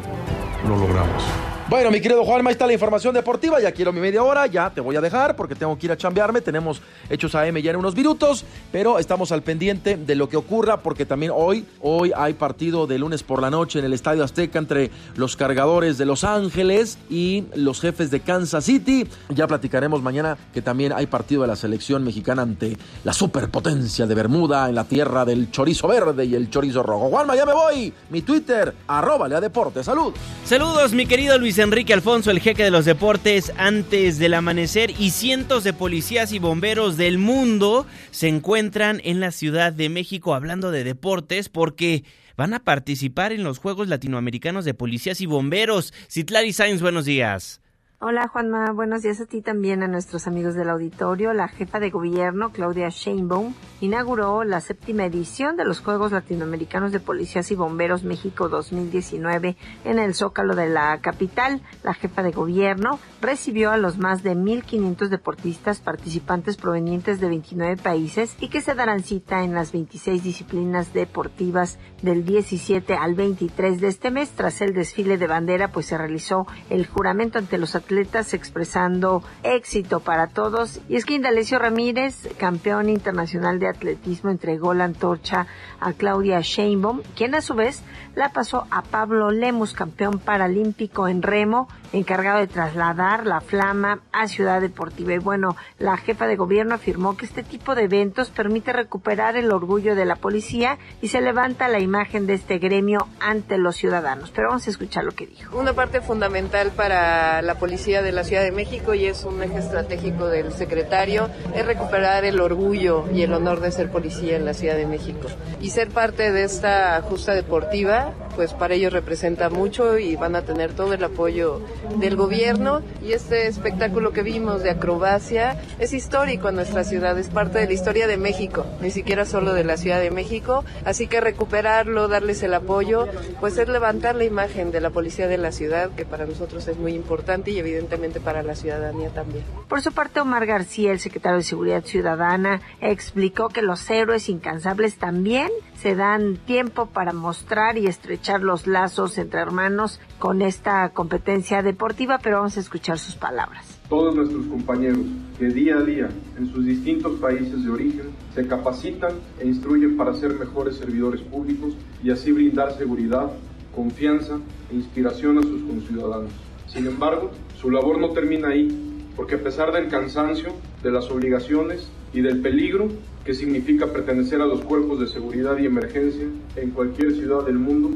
Lo 0.68 0.76
logramos. 0.76 1.49
Bueno, 1.70 1.92
mi 1.92 2.02
querido 2.02 2.26
Juanma, 2.26 2.50
ahí 2.50 2.54
está 2.54 2.66
la 2.66 2.74
información 2.74 3.14
deportiva. 3.14 3.60
Ya 3.60 3.72
quiero 3.72 3.94
mi 3.94 4.00
media 4.00 4.24
hora, 4.24 4.48
ya 4.48 4.72
te 4.72 4.82
voy 4.82 4.96
a 4.96 5.02
dejar 5.02 5.36
porque 5.36 5.54
tengo 5.54 5.78
que 5.78 5.86
ir 5.86 5.92
a 5.92 5.98
chambearme. 5.98 6.42
Tenemos 6.42 6.82
hechos 7.12 7.36
AM 7.36 7.58
ya 7.58 7.70
en 7.70 7.78
unos 7.78 7.96
minutos, 7.96 8.44
pero 8.72 8.98
estamos 8.98 9.32
al 9.32 9.44
pendiente 9.44 9.96
de 9.96 10.16
lo 10.16 10.28
que 10.28 10.36
ocurra 10.36 10.78
porque 10.78 11.06
también 11.06 11.32
hoy, 11.36 11.68
hoy 11.82 12.12
hay 12.18 12.34
partido 12.34 12.88
de 12.88 12.98
lunes 12.98 13.22
por 13.22 13.40
la 13.40 13.52
noche 13.52 13.78
en 13.78 13.86
el 13.86 13.94
Estadio 13.94 14.24
Azteca 14.24 14.58
entre 14.58 14.90
los 15.16 15.36
cargadores 15.36 16.00
de 16.00 16.08
Los 16.08 16.24
Ángeles 16.24 16.98
y 17.08 17.44
los 17.54 17.82
jefes 17.82 18.10
de 18.10 18.22
Kansas 18.22 18.66
City. 18.66 19.08
Ya 19.30 19.46
platicaremos 19.46 20.02
mañana 20.02 20.40
que 20.52 20.64
también 20.64 20.92
hay 20.92 21.06
partido 21.06 21.44
de 21.44 21.50
la 21.50 21.56
selección 21.56 22.04
mexicana 22.04 22.42
ante 22.42 22.80
la 23.04 23.14
superpotencia 23.14 24.08
de 24.08 24.16
Bermuda 24.16 24.70
en 24.70 24.74
la 24.74 24.86
tierra 24.86 25.24
del 25.24 25.52
chorizo 25.52 25.88
verde 25.88 26.26
y 26.26 26.34
el 26.34 26.50
chorizo 26.50 26.82
rojo. 26.82 27.10
Juanma, 27.10 27.36
ya 27.36 27.46
me 27.46 27.54
voy. 27.54 27.94
Mi 28.10 28.24
Twitter, 28.24 28.74
arroba 28.88 29.28
Lea 29.28 29.40
Deporte. 29.40 29.84
Salud. 29.84 30.16
Saludos, 30.46 30.94
mi 30.94 31.06
querido 31.06 31.38
Luis 31.38 31.59
Enrique 31.64 31.94
Alfonso, 31.94 32.32
el 32.32 32.40
jeque 32.40 32.64
de 32.64 32.72
los 32.72 32.86
deportes, 32.86 33.52
antes 33.58 34.18
del 34.18 34.34
amanecer 34.34 34.92
y 34.98 35.10
cientos 35.10 35.64
de 35.64 35.74
policías 35.74 36.32
y 36.32 36.40
bomberos 36.40 36.96
del 36.96 37.18
mundo 37.18 37.86
se 38.12 38.28
encuentran 38.28 39.02
en 39.04 39.20
la 39.20 39.32
Ciudad 39.32 39.74
de 39.74 39.90
México 39.90 40.34
hablando 40.34 40.72
de 40.72 40.84
deportes 40.84 41.50
porque 41.50 42.04
van 42.38 42.54
a 42.54 42.64
participar 42.64 43.34
en 43.34 43.44
los 43.44 43.58
Juegos 43.58 43.88
Latinoamericanos 43.88 44.64
de 44.64 44.74
Policías 44.74 45.22
y 45.22 45.26
Bomberos. 45.26 45.94
Citlari 46.10 46.54
Sainz, 46.54 46.82
buenos 46.82 47.06
días. 47.06 47.60
Hola 48.02 48.30
Juanma, 48.30 48.72
buenos 48.72 49.02
días 49.02 49.20
a 49.20 49.26
ti 49.26 49.42
también, 49.42 49.84
a 49.84 49.88
nuestros 49.90 50.26
amigos 50.26 50.56
del 50.56 50.70
auditorio. 50.70 51.34
La 51.34 51.50
jefa 51.50 51.82
de 51.82 51.90
gobierno, 51.90 52.54
Claudia 52.54 52.88
Sheinbaum, 52.88 53.54
inauguró 53.82 54.46
la 54.46 54.62
séptima 54.62 55.04
edición 55.04 55.58
de 55.58 55.66
los 55.66 55.82
Juegos 55.82 56.14
Latinoamericanos 56.14 56.94
de 56.94 57.02
Policías 57.02 57.52
y 57.52 57.56
Bomberos 57.56 58.06
México 58.06 58.48
2019 58.48 59.58
en 59.84 60.00
el 60.00 60.16
Zócalo 60.16 60.56
de 60.56 60.70
la 60.70 60.98
capital. 61.02 61.62
La 61.84 61.94
jefa 61.94 62.24
de 62.24 62.32
gobierno 62.32 63.02
recibió 63.20 63.70
a 63.70 63.78
los 63.78 63.98
más 63.98 64.24
de 64.24 64.34
1.500 64.34 65.10
deportistas 65.10 65.82
participantes 65.82 66.56
provenientes 66.56 67.20
de 67.20 67.28
29 67.28 67.76
países 67.76 68.34
y 68.40 68.48
que 68.48 68.62
se 68.62 68.76
darán 68.76 69.04
cita 69.04 69.44
en 69.44 69.54
las 69.54 69.74
26 69.74 70.24
disciplinas 70.24 70.94
deportivas 70.94 71.80
del 72.02 72.24
17 72.24 72.94
al 72.94 73.16
23 73.16 73.82
de 73.82 73.90
este 73.90 74.10
mes. 74.10 74.30
Tras 74.30 74.62
el 74.62 74.74
desfile 74.74 75.18
de 75.18 75.28
bandera, 75.28 75.74
pues 75.74 75.88
se 75.88 75.98
realizó 75.98 76.48
el 76.70 76.88
juramento 76.88 77.40
ante 77.40 77.58
los 77.58 77.76
atletas 77.76 77.89
expresando 78.34 79.24
éxito 79.44 80.00
para 80.00 80.28
todos. 80.28 80.80
Y 80.88 80.96
es 80.96 81.06
que 81.06 81.16
Indalecio 81.16 81.60
Ramírez, 81.60 82.28
campeón 82.38 82.90
internacional 82.90 83.60
de 83.60 83.68
atletismo, 83.68 84.30
entregó 84.30 84.74
la 84.74 84.86
antorcha 84.86 85.48
a 85.80 85.94
Claudia 85.94 86.42
Sheinbaum, 86.42 87.02
quien 87.16 87.36
a 87.36 87.42
su 87.42 87.56
vez 87.56 87.82
la 88.16 88.32
pasó 88.32 88.68
a 88.70 88.82
Pablo 88.82 89.32
Lemus, 89.32 89.74
campeón 89.74 90.20
paralímpico 90.20 91.08
en 91.08 91.22
remo, 91.22 91.68
encargado 91.94 92.40
de 92.40 92.48
trasladar 92.48 93.26
la 93.26 93.42
flama 93.42 94.02
a 94.12 94.28
Ciudad 94.28 94.62
Deportiva. 94.62 95.14
Y 95.14 95.20
bueno, 95.20 95.56
la 95.78 95.98
jefa 95.98 96.28
de 96.28 96.36
gobierno 96.36 96.76
afirmó 96.76 97.18
que 97.18 97.26
este 97.26 97.44
tipo 97.44 97.76
de 97.76 97.84
eventos 97.84 98.30
permite 98.30 98.74
recuperar 98.74 99.36
el 99.36 99.52
orgullo 99.52 99.96
de 99.96 100.06
la 100.06 100.16
policía 100.16 100.78
y 101.02 101.08
se 101.08 101.22
levanta 101.22 101.68
la 101.68 101.80
imagen 101.80 102.28
de 102.28 102.34
este 102.34 102.60
gremio 102.60 103.08
ante 103.20 103.58
los 103.58 103.78
ciudadanos. 103.78 104.32
Pero 104.32 104.50
vamos 104.50 104.68
a 104.68 104.70
escuchar 104.70 105.04
lo 105.04 105.12
que 105.12 105.26
dijo. 105.26 105.58
Una 105.58 105.74
parte 105.74 106.02
fundamental 106.02 106.72
para 106.72 107.42
la 107.42 107.56
policía 107.56 107.79
de 107.80 108.12
la 108.12 108.26
Ciudad 108.26 108.44
de 108.44 108.52
México 108.52 108.94
y 108.94 109.06
es 109.06 109.24
un 109.24 109.42
eje 109.42 109.58
estratégico 109.58 110.28
del 110.28 110.52
secretario, 110.52 111.30
es 111.56 111.66
recuperar 111.66 112.26
el 112.26 112.42
orgullo 112.42 113.06
y 113.14 113.22
el 113.22 113.34
honor 113.34 113.62
de 113.62 113.72
ser 113.72 113.90
policía 113.90 114.36
en 114.36 114.44
la 114.44 114.54
Ciudad 114.54 114.76
de 114.76 114.86
México. 114.86 115.30
Y 115.62 115.70
ser 115.70 115.88
parte 115.88 116.34
de 116.34 116.44
esta 116.44 117.02
justa 117.02 117.34
deportiva, 117.34 118.14
pues 118.40 118.54
para 118.54 118.74
ellos 118.74 118.94
representa 118.94 119.50
mucho 119.50 119.98
y 119.98 120.16
van 120.16 120.34
a 120.34 120.44
tener 120.44 120.72
todo 120.72 120.94
el 120.94 121.04
apoyo 121.04 121.60
del 121.98 122.16
gobierno. 122.16 122.82
Y 123.04 123.12
este 123.12 123.48
espectáculo 123.48 124.14
que 124.14 124.24
vimos 124.24 124.64
de 124.64 124.70
acrobacia 124.70 125.62
es 125.78 125.92
histórico 125.92 126.48
en 126.48 126.56
nuestra 126.56 126.86
ciudad, 126.86 127.20
es 127.20 127.28
parte 127.28 127.60
de 127.60 127.66
la 127.66 127.74
historia 127.74 128.08
de 128.08 128.16
México, 128.16 128.66
ni 128.80 128.92
siquiera 128.92 129.26
solo 129.26 129.52
de 129.52 129.66
la 129.66 129.76
Ciudad 129.76 130.00
de 130.00 130.10
México. 130.10 130.64
Así 130.86 131.08
que 131.08 131.20
recuperarlo, 131.20 132.08
darles 132.08 132.42
el 132.42 132.54
apoyo, 132.54 133.10
pues 133.42 133.58
es 133.58 133.68
levantar 133.68 134.16
la 134.16 134.24
imagen 134.24 134.72
de 134.72 134.80
la 134.80 134.90
policía 134.90 135.28
de 135.28 135.38
la 135.38 135.52
ciudad, 135.52 135.90
que 135.90 136.06
para 136.06 136.26
nosotros 136.26 136.66
es 136.70 136.78
muy 136.78 136.94
importante 136.94 137.52
y 137.52 137.60
evidentemente 137.60 138.22
para 138.22 138.42
la 138.42 138.56
ciudadanía 138.56 139.10
también. 139.10 139.44
Por 139.68 139.82
su 139.82 139.92
parte, 139.92 140.22
Omar 140.22 140.46
García, 140.46 140.94
el 140.94 141.02
secretario 141.02 141.40
de 141.40 141.44
Seguridad 141.44 141.84
Ciudadana, 141.84 142.62
explicó 142.80 143.50
que 143.50 143.62
los 143.62 143.90
héroes 143.90 144.30
incansables 144.30 144.98
también 144.98 145.50
se 145.82 145.96
dan 145.96 146.38
tiempo 146.38 146.86
para 146.88 147.14
mostrar 147.14 147.78
y 147.78 147.88
estrechar 147.88 148.29
los 148.38 148.68
lazos 148.68 149.18
entre 149.18 149.40
hermanos 149.42 150.00
con 150.20 150.42
esta 150.42 150.90
competencia 150.90 151.64
deportiva, 151.64 152.20
pero 152.22 152.38
vamos 152.38 152.58
a 152.58 152.60
escuchar 152.60 153.00
sus 153.00 153.16
palabras. 153.16 153.80
Todos 153.90 154.16
nuestros 154.16 154.46
compañeros 154.46 155.00
que 155.40 155.48
día 155.48 155.78
a 155.78 155.82
día 155.82 156.10
en 156.38 156.48
sus 156.52 156.64
distintos 156.64 157.20
países 157.20 157.64
de 157.64 157.72
origen 157.72 158.12
se 158.36 158.48
capacitan 158.48 159.14
e 159.40 159.48
instruyen 159.48 159.98
para 159.98 160.14
ser 160.14 160.36
mejores 160.36 160.78
servidores 160.78 161.22
públicos 161.22 161.74
y 162.04 162.12
así 162.12 162.32
brindar 162.32 162.78
seguridad, 162.78 163.32
confianza 163.76 164.38
e 164.72 164.76
inspiración 164.76 165.40
a 165.40 165.42
sus 165.42 165.64
conciudadanos. 165.64 166.32
Sin 166.68 166.86
embargo, 166.86 167.32
su 167.60 167.72
labor 167.72 168.00
no 168.00 168.12
termina 168.12 168.50
ahí, 168.50 168.68
porque 169.16 169.36
a 169.36 169.44
pesar 169.44 169.72
del 169.72 169.90
cansancio, 169.90 170.54
de 170.84 170.92
las 170.92 171.10
obligaciones 171.10 171.90
y 172.14 172.22
del 172.22 172.42
peligro 172.42 172.88
que 173.26 173.34
significa 173.34 173.88
pertenecer 173.88 174.42
a 174.42 174.46
los 174.46 174.62
cuerpos 174.62 175.00
de 175.00 175.08
seguridad 175.08 175.58
y 175.58 175.66
emergencia 175.66 176.26
en 176.56 176.72
cualquier 176.72 177.14
ciudad 177.14 177.46
del 177.46 177.60
mundo, 177.60 177.90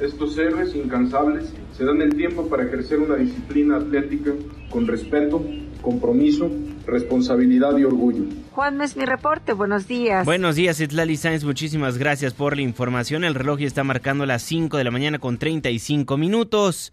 estos 0.00 0.36
héroes 0.38 0.74
incansables 0.74 1.52
se 1.76 1.84
dan 1.84 2.00
el 2.02 2.14
tiempo 2.14 2.48
para 2.48 2.64
ejercer 2.64 2.98
una 3.00 3.16
disciplina 3.16 3.76
atlética 3.76 4.32
con 4.70 4.86
respeto, 4.86 5.44
compromiso, 5.82 6.50
responsabilidad 6.86 7.76
y 7.78 7.84
orgullo. 7.84 8.24
Juan, 8.52 8.80
es 8.80 8.96
mi 8.96 9.04
reporte. 9.04 9.52
Buenos 9.52 9.86
días. 9.86 10.24
Buenos 10.24 10.56
días, 10.56 10.80
Itlali 10.80 11.16
Sáenz. 11.16 11.44
Muchísimas 11.44 11.98
gracias 11.98 12.34
por 12.34 12.56
la 12.56 12.62
información. 12.62 13.24
El 13.24 13.34
reloj 13.34 13.60
está 13.60 13.84
marcando 13.84 14.26
las 14.26 14.42
5 14.42 14.76
de 14.76 14.84
la 14.84 14.90
mañana 14.90 15.18
con 15.18 15.38
35 15.38 16.16
minutos. 16.16 16.92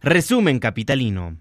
Resumen 0.00 0.58
capitalino. 0.58 1.36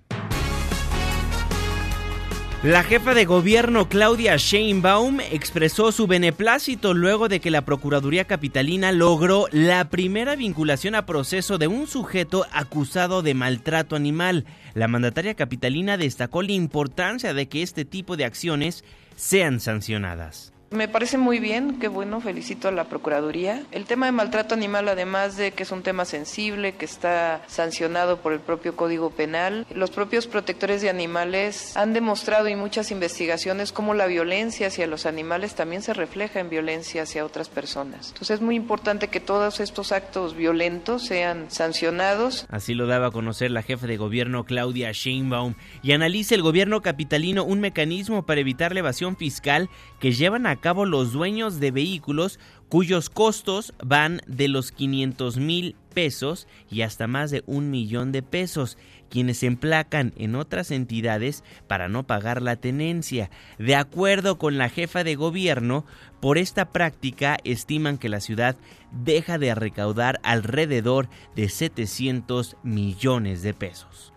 La 2.65 2.81
jefa 2.81 3.13
de 3.13 3.25
gobierno 3.25 3.89
Claudia 3.89 4.37
Sheinbaum 4.37 5.19
expresó 5.19 5.91
su 5.91 6.07
beneplácito 6.07 6.95
luego 6.95 7.27
de 7.27 7.39
que 7.39 7.51
la 7.51 7.61
Procuraduría 7.61 8.25
Capitalina 8.25 8.91
logró 8.91 9.45
la 9.51 9.91
primera 9.91 10.35
vinculación 10.35 10.95
a 10.95 11.05
proceso 11.05 11.59
de 11.59 11.67
un 11.67 11.85
sujeto 11.85 12.47
acusado 12.51 13.21
de 13.21 13.35
maltrato 13.35 13.95
animal. 13.95 14.45
La 14.73 14.87
mandataria 14.87 15.35
capitalina 15.35 15.95
destacó 15.95 16.41
la 16.41 16.53
importancia 16.53 17.35
de 17.35 17.47
que 17.47 17.61
este 17.61 17.85
tipo 17.85 18.17
de 18.17 18.25
acciones 18.25 18.83
sean 19.15 19.59
sancionadas. 19.59 20.54
Me 20.71 20.87
parece 20.87 21.17
muy 21.17 21.39
bien, 21.39 21.79
qué 21.79 21.87
bueno, 21.87 22.19
felicito 22.19 22.67
a 22.67 22.71
la 22.71 22.85
Procuraduría. 22.85 23.63
El 23.71 23.85
tema 23.85 24.07
de 24.07 24.11
maltrato 24.11 24.55
animal, 24.55 24.89
además 24.89 25.37
de 25.37 25.51
que 25.51 25.63
es 25.63 25.71
un 25.71 25.83
tema 25.83 26.05
sensible, 26.05 26.73
que 26.73 26.85
está 26.85 27.43
sancionado 27.47 28.17
por 28.17 28.33
el 28.33 28.39
propio 28.39 28.75
Código 28.75 29.11
Penal, 29.11 29.65
los 29.73 29.91
propios 29.91 30.27
protectores 30.27 30.81
de 30.81 30.89
animales 30.89 31.77
han 31.77 31.93
demostrado 31.93 32.49
y 32.49 32.55
muchas 32.55 32.91
investigaciones 32.91 33.71
cómo 33.71 33.93
la 33.93 34.07
violencia 34.07 34.67
hacia 34.67 34.87
los 34.87 35.05
animales 35.05 35.55
también 35.55 35.81
se 35.81 35.93
refleja 35.93 36.39
en 36.39 36.49
violencia 36.49 37.03
hacia 37.03 37.25
otras 37.25 37.47
personas. 37.47 38.09
Entonces 38.09 38.31
es 38.31 38.41
muy 38.41 38.55
importante 38.55 39.07
que 39.07 39.19
todos 39.19 39.59
estos 39.59 39.91
actos 39.91 40.35
violentos 40.35 41.05
sean 41.05 41.51
sancionados. 41.51 42.47
Así 42.49 42.73
lo 42.73 42.87
daba 42.87 43.07
a 43.07 43.11
conocer 43.11 43.51
la 43.51 43.61
jefa 43.61 43.87
de 43.87 43.97
gobierno 43.97 44.43
Claudia 44.45 44.91
Sheinbaum 44.91 45.53
y 45.83 45.91
analiza 45.91 46.35
el 46.35 46.41
gobierno 46.41 46.81
capitalino 46.81 47.43
un 47.43 47.59
mecanismo 47.59 48.25
para 48.25 48.41
evitar 48.41 48.73
la 48.73 48.79
evasión 48.79 49.15
fiscal 49.15 49.69
que 49.99 50.11
llevan 50.11 50.47
a 50.47 50.54
cabo 50.57 50.85
los 50.85 51.11
dueños 51.11 51.59
de 51.59 51.71
vehículos 51.71 52.39
cuyos 52.69 53.09
costos 53.09 53.73
van 53.83 54.21
de 54.27 54.47
los 54.47 54.71
500 54.71 55.37
mil 55.37 55.75
pesos 55.93 56.47
y 56.69 56.81
hasta 56.81 57.07
más 57.07 57.31
de 57.31 57.43
un 57.45 57.71
millón 57.71 58.11
de 58.11 58.21
pesos, 58.21 58.77
quienes 59.09 59.39
se 59.39 59.47
emplacan 59.47 60.13
en 60.17 60.35
otras 60.35 60.71
entidades 60.71 61.43
para 61.67 61.87
no 61.87 62.05
pagar 62.05 62.41
la 62.41 62.57
tenencia. 62.57 63.29
De 63.57 63.75
acuerdo 63.75 64.37
con 64.37 64.57
la 64.57 64.69
jefa 64.69 65.03
de 65.03 65.15
gobierno, 65.15 65.85
por 66.19 66.37
esta 66.37 66.71
práctica 66.71 67.37
estiman 67.43 67.97
que 67.97 68.09
la 68.09 68.19
ciudad 68.19 68.57
deja 68.91 69.37
de 69.37 69.55
recaudar 69.55 70.19
alrededor 70.23 71.07
de 71.35 71.49
700 71.49 72.57
millones 72.63 73.41
de 73.41 73.53
pesos. 73.53 74.14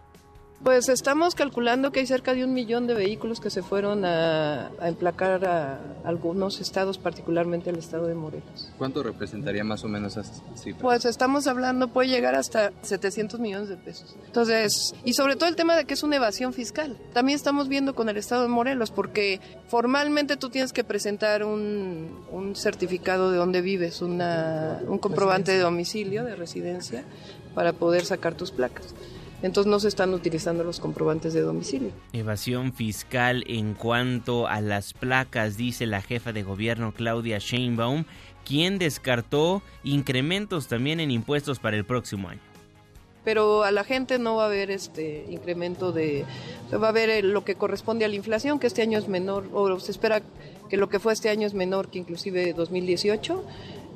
Pues 0.62 0.88
estamos 0.88 1.36
calculando 1.36 1.92
que 1.92 2.00
hay 2.00 2.06
cerca 2.06 2.34
de 2.34 2.44
un 2.44 2.52
millón 2.52 2.88
de 2.88 2.94
vehículos 2.94 3.38
que 3.38 3.48
se 3.48 3.62
fueron 3.62 4.04
a, 4.04 4.72
emplacar 4.82 5.44
a 5.44 5.78
algunos 6.04 6.60
estados, 6.60 6.98
particularmente 6.98 7.70
el 7.70 7.78
estado 7.78 8.06
de 8.06 8.14
Morelos. 8.14 8.72
¿Cuánto 8.76 9.04
representaría 9.04 9.62
más 9.62 9.84
o 9.84 9.88
menos 9.88 10.16
esa 10.16 10.34
cifra? 10.56 10.82
Pues 10.82 11.04
estamos 11.04 11.46
hablando, 11.46 11.88
puede 11.88 12.08
llegar 12.08 12.34
hasta 12.34 12.72
700 12.82 13.38
millones 13.38 13.68
de 13.68 13.76
pesos. 13.76 14.16
Entonces, 14.26 14.94
y 15.04 15.12
sobre 15.12 15.36
todo 15.36 15.48
el 15.48 15.54
tema 15.54 15.76
de 15.76 15.84
que 15.84 15.94
es 15.94 16.02
una 16.02 16.16
evasión 16.16 16.52
fiscal. 16.52 16.98
También 17.12 17.36
estamos 17.36 17.68
viendo 17.68 17.94
con 17.94 18.08
el 18.08 18.16
estado 18.16 18.42
de 18.42 18.48
Morelos, 18.48 18.90
porque 18.90 19.40
formalmente 19.68 20.36
tú 20.36 20.50
tienes 20.50 20.72
que 20.72 20.82
presentar 20.82 21.44
un, 21.44 22.26
un 22.32 22.56
certificado 22.56 23.30
de 23.30 23.38
dónde 23.38 23.60
vives, 23.60 24.02
una, 24.02 24.80
un 24.88 24.98
comprobante 24.98 25.52
de 25.52 25.60
domicilio, 25.60 26.24
de 26.24 26.34
residencia, 26.34 27.04
para 27.54 27.72
poder 27.72 28.04
sacar 28.04 28.34
tus 28.34 28.50
placas 28.50 28.92
entonces 29.42 29.70
no 29.70 29.78
se 29.80 29.88
están 29.88 30.14
utilizando 30.14 30.64
los 30.64 30.80
comprobantes 30.80 31.34
de 31.34 31.42
domicilio. 31.42 31.90
Evasión 32.12 32.72
fiscal 32.72 33.44
en 33.46 33.74
cuanto 33.74 34.46
a 34.46 34.60
las 34.60 34.92
placas, 34.92 35.56
dice 35.56 35.86
la 35.86 36.02
jefa 36.02 36.32
de 36.32 36.42
gobierno 36.42 36.92
Claudia 36.92 37.38
Sheinbaum, 37.38 38.04
quien 38.44 38.78
descartó 38.78 39.62
incrementos 39.84 40.68
también 40.68 41.00
en 41.00 41.10
impuestos 41.10 41.58
para 41.58 41.76
el 41.76 41.84
próximo 41.84 42.28
año. 42.28 42.40
Pero 43.24 43.62
a 43.62 43.72
la 43.72 43.84
gente 43.84 44.18
no 44.18 44.36
va 44.36 44.44
a 44.44 44.46
haber 44.46 44.70
este 44.70 45.26
incremento 45.28 45.92
de, 45.92 46.24
va 46.72 46.86
a 46.86 46.90
haber 46.90 47.22
lo 47.24 47.44
que 47.44 47.56
corresponde 47.56 48.06
a 48.06 48.08
la 48.08 48.14
inflación, 48.14 48.58
que 48.58 48.66
este 48.66 48.80
año 48.80 48.98
es 48.98 49.06
menor, 49.06 49.48
o 49.52 49.78
se 49.80 49.90
espera 49.90 50.22
que 50.70 50.76
lo 50.76 50.88
que 50.88 50.98
fue 50.98 51.12
este 51.12 51.28
año 51.28 51.46
es 51.46 51.52
menor 51.52 51.90
que 51.90 51.98
inclusive 51.98 52.54
2018 52.54 53.44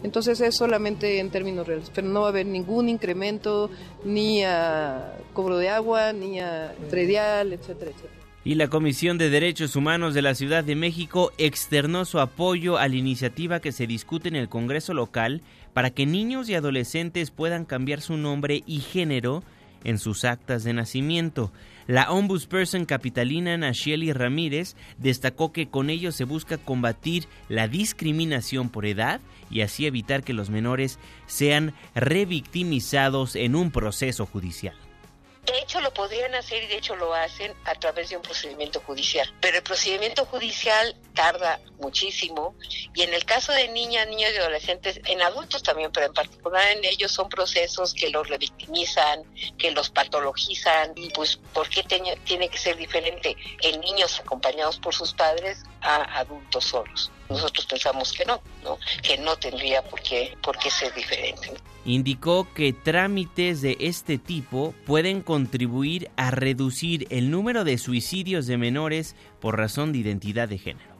entonces 0.02 0.40
es 0.40 0.56
solamente 0.56 1.18
en 1.18 1.30
términos 1.30 1.66
reales, 1.66 1.90
pero 1.94 2.08
no 2.08 2.20
va 2.22 2.26
a 2.26 2.30
haber 2.30 2.46
ningún 2.46 2.88
incremento 2.88 3.70
ni 4.04 4.42
a 4.44 5.14
cobro 5.32 5.58
de 5.58 5.68
agua, 5.68 6.12
ni 6.12 6.40
a 6.40 6.74
predial, 6.90 7.52
etcétera, 7.52 7.90
etcétera. 7.90 8.22
Y 8.44 8.56
la 8.56 8.66
Comisión 8.66 9.18
de 9.18 9.30
Derechos 9.30 9.76
Humanos 9.76 10.14
de 10.14 10.22
la 10.22 10.34
Ciudad 10.34 10.64
de 10.64 10.74
México 10.74 11.30
externó 11.38 12.04
su 12.04 12.18
apoyo 12.18 12.76
a 12.76 12.88
la 12.88 12.96
iniciativa 12.96 13.60
que 13.60 13.70
se 13.70 13.86
discute 13.86 14.28
en 14.28 14.34
el 14.34 14.48
Congreso 14.48 14.94
local 14.94 15.42
para 15.72 15.90
que 15.90 16.06
niños 16.06 16.48
y 16.48 16.56
adolescentes 16.56 17.30
puedan 17.30 17.64
cambiar 17.64 18.00
su 18.00 18.16
nombre 18.16 18.64
y 18.66 18.80
género 18.80 19.44
en 19.84 19.98
sus 19.98 20.24
actas 20.24 20.64
de 20.64 20.72
nacimiento. 20.72 21.52
La 21.92 22.10
ombudsperson 22.10 22.86
capitalina 22.86 23.54
Nacheli 23.58 24.14
Ramírez 24.14 24.76
destacó 24.96 25.52
que 25.52 25.68
con 25.68 25.90
ello 25.90 26.10
se 26.10 26.24
busca 26.24 26.56
combatir 26.56 27.28
la 27.50 27.68
discriminación 27.68 28.70
por 28.70 28.86
edad 28.86 29.20
y 29.50 29.60
así 29.60 29.84
evitar 29.84 30.22
que 30.22 30.32
los 30.32 30.48
menores 30.48 30.98
sean 31.26 31.74
revictimizados 31.94 33.36
en 33.36 33.54
un 33.54 33.70
proceso 33.70 34.24
judicial. 34.24 34.74
De 35.44 35.58
hecho, 35.58 35.80
lo 35.80 35.92
podrían 35.92 36.34
hacer 36.36 36.62
y 36.62 36.68
de 36.68 36.76
hecho 36.76 36.94
lo 36.94 37.12
hacen 37.14 37.52
a 37.64 37.74
través 37.74 38.10
de 38.10 38.16
un 38.16 38.22
procedimiento 38.22 38.80
judicial. 38.80 39.28
Pero 39.40 39.56
el 39.56 39.62
procedimiento 39.64 40.24
judicial 40.24 40.94
tarda 41.14 41.60
muchísimo 41.80 42.54
y 42.94 43.02
en 43.02 43.12
el 43.12 43.24
caso 43.24 43.52
de 43.52 43.66
niñas, 43.68 44.06
niños 44.06 44.30
y 44.32 44.36
adolescentes, 44.36 45.00
en 45.04 45.20
adultos 45.20 45.64
también, 45.64 45.90
pero 45.90 46.06
en 46.06 46.14
particular 46.14 46.70
en 46.70 46.84
ellos 46.84 47.10
son 47.10 47.28
procesos 47.28 47.92
que 47.92 48.10
los 48.10 48.28
revictimizan, 48.28 49.24
que 49.58 49.72
los 49.72 49.90
patologizan 49.90 50.92
y 50.94 51.10
pues 51.10 51.40
¿por 51.52 51.68
qué 51.68 51.82
tiene 51.82 52.48
que 52.48 52.58
ser 52.58 52.76
diferente 52.76 53.36
en 53.62 53.80
niños 53.80 54.20
acompañados 54.20 54.78
por 54.78 54.94
sus 54.94 55.12
padres 55.12 55.64
a 55.80 56.20
adultos 56.20 56.64
solos? 56.66 57.10
Nosotros 57.32 57.66
pensamos 57.66 58.12
que 58.12 58.24
no, 58.24 58.40
¿no? 58.62 58.78
que 59.02 59.18
no 59.18 59.36
tendría 59.36 59.82
por 59.82 60.00
qué, 60.02 60.36
por 60.42 60.58
qué 60.58 60.70
ser 60.70 60.94
diferente. 60.94 61.52
Indicó 61.84 62.46
que 62.54 62.72
trámites 62.72 63.60
de 63.60 63.76
este 63.80 64.18
tipo 64.18 64.74
pueden 64.86 65.22
contribuir 65.22 66.10
a 66.16 66.30
reducir 66.30 67.06
el 67.10 67.30
número 67.30 67.64
de 67.64 67.78
suicidios 67.78 68.46
de 68.46 68.56
menores 68.56 69.16
por 69.40 69.58
razón 69.58 69.92
de 69.92 69.98
identidad 69.98 70.48
de 70.48 70.58
género 70.58 70.92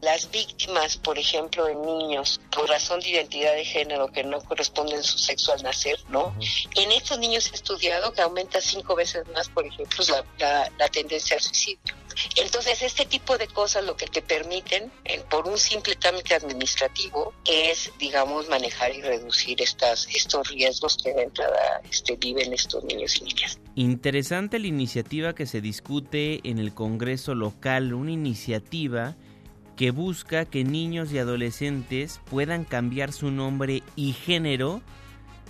las 0.00 0.30
víctimas, 0.30 0.96
por 0.96 1.18
ejemplo, 1.18 1.64
de 1.66 1.74
niños 1.74 2.40
por 2.50 2.68
razón 2.68 3.00
de 3.00 3.10
identidad 3.10 3.54
de 3.54 3.64
género 3.64 4.08
que 4.08 4.24
no 4.24 4.40
corresponden 4.40 5.02
su 5.02 5.18
sexo 5.18 5.52
al 5.52 5.62
nacer, 5.62 5.98
¿no? 6.08 6.34
En 6.76 6.92
estos 6.92 7.18
niños 7.18 7.50
he 7.52 7.54
estudiado 7.54 8.12
que 8.12 8.22
aumenta 8.22 8.60
cinco 8.60 8.94
veces 8.94 9.26
más, 9.28 9.48
por 9.48 9.66
ejemplo, 9.66 10.04
la, 10.38 10.70
la, 10.78 10.88
tendencia 10.88 11.36
al 11.36 11.42
suicidio. 11.42 11.94
Entonces, 12.36 12.82
este 12.82 13.06
tipo 13.06 13.38
de 13.38 13.46
cosas 13.48 13.84
lo 13.84 13.96
que 13.96 14.06
te 14.06 14.22
permiten, 14.22 14.90
por 15.28 15.48
un 15.48 15.58
simple 15.58 15.96
trámite 15.96 16.34
administrativo, 16.34 17.32
es, 17.44 17.92
digamos, 17.98 18.48
manejar 18.48 18.94
y 18.94 19.02
reducir 19.02 19.60
estas, 19.62 20.06
estos 20.14 20.48
riesgos 20.48 20.96
que 21.02 21.12
de 21.12 21.22
entrada 21.22 21.80
este, 21.90 22.16
viven 22.16 22.52
estos 22.52 22.84
niños 22.84 23.16
y 23.16 23.24
niñas. 23.24 23.58
Interesante 23.74 24.58
la 24.58 24.66
iniciativa 24.66 25.34
que 25.34 25.46
se 25.46 25.60
discute 25.60 26.40
en 26.44 26.58
el 26.58 26.74
Congreso 26.74 27.34
local, 27.34 27.94
una 27.94 28.12
iniciativa 28.12 29.16
que 29.76 29.92
busca 29.92 30.44
que 30.44 30.62
niños 30.64 31.10
y 31.12 31.18
adolescentes 31.18 32.20
puedan 32.28 32.64
cambiar 32.64 33.12
su 33.12 33.30
nombre 33.30 33.82
y 33.96 34.12
género 34.12 34.82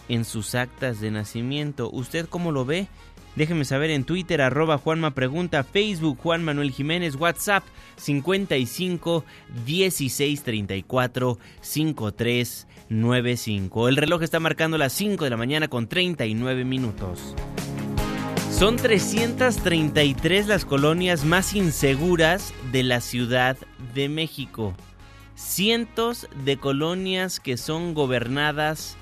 en 0.08 0.24
sus 0.24 0.54
actas 0.54 1.00
de 1.00 1.10
nacimiento. 1.10 1.90
¿Usted 1.90 2.28
cómo 2.28 2.52
lo 2.52 2.64
ve? 2.64 2.88
Déjeme 3.36 3.64
saber 3.64 3.90
en 3.90 4.04
Twitter, 4.04 4.40
arroba 4.42 4.78
Juanma 4.78 5.12
Pregunta, 5.12 5.62
Facebook 5.62 6.18
Juan 6.20 6.44
Manuel 6.44 6.72
Jiménez, 6.72 7.14
WhatsApp 7.14 7.64
55 7.96 9.24
16 9.64 10.42
34 10.42 11.38
53 11.60 12.66
95. 12.88 13.88
El 13.88 13.96
reloj 13.96 14.22
está 14.22 14.40
marcando 14.40 14.78
las 14.78 14.92
5 14.94 15.24
de 15.24 15.30
la 15.30 15.36
mañana 15.36 15.68
con 15.68 15.86
39 15.86 16.64
minutos. 16.64 17.36
Son 18.50 18.76
333 18.76 20.48
las 20.48 20.64
colonias 20.64 21.24
más 21.24 21.54
inseguras 21.54 22.52
de 22.72 22.82
la 22.82 23.00
Ciudad 23.00 23.56
de 23.94 24.08
México. 24.08 24.74
Cientos 25.36 26.28
de 26.44 26.58
colonias 26.58 27.40
que 27.40 27.56
son 27.56 27.94
gobernadas 27.94 28.96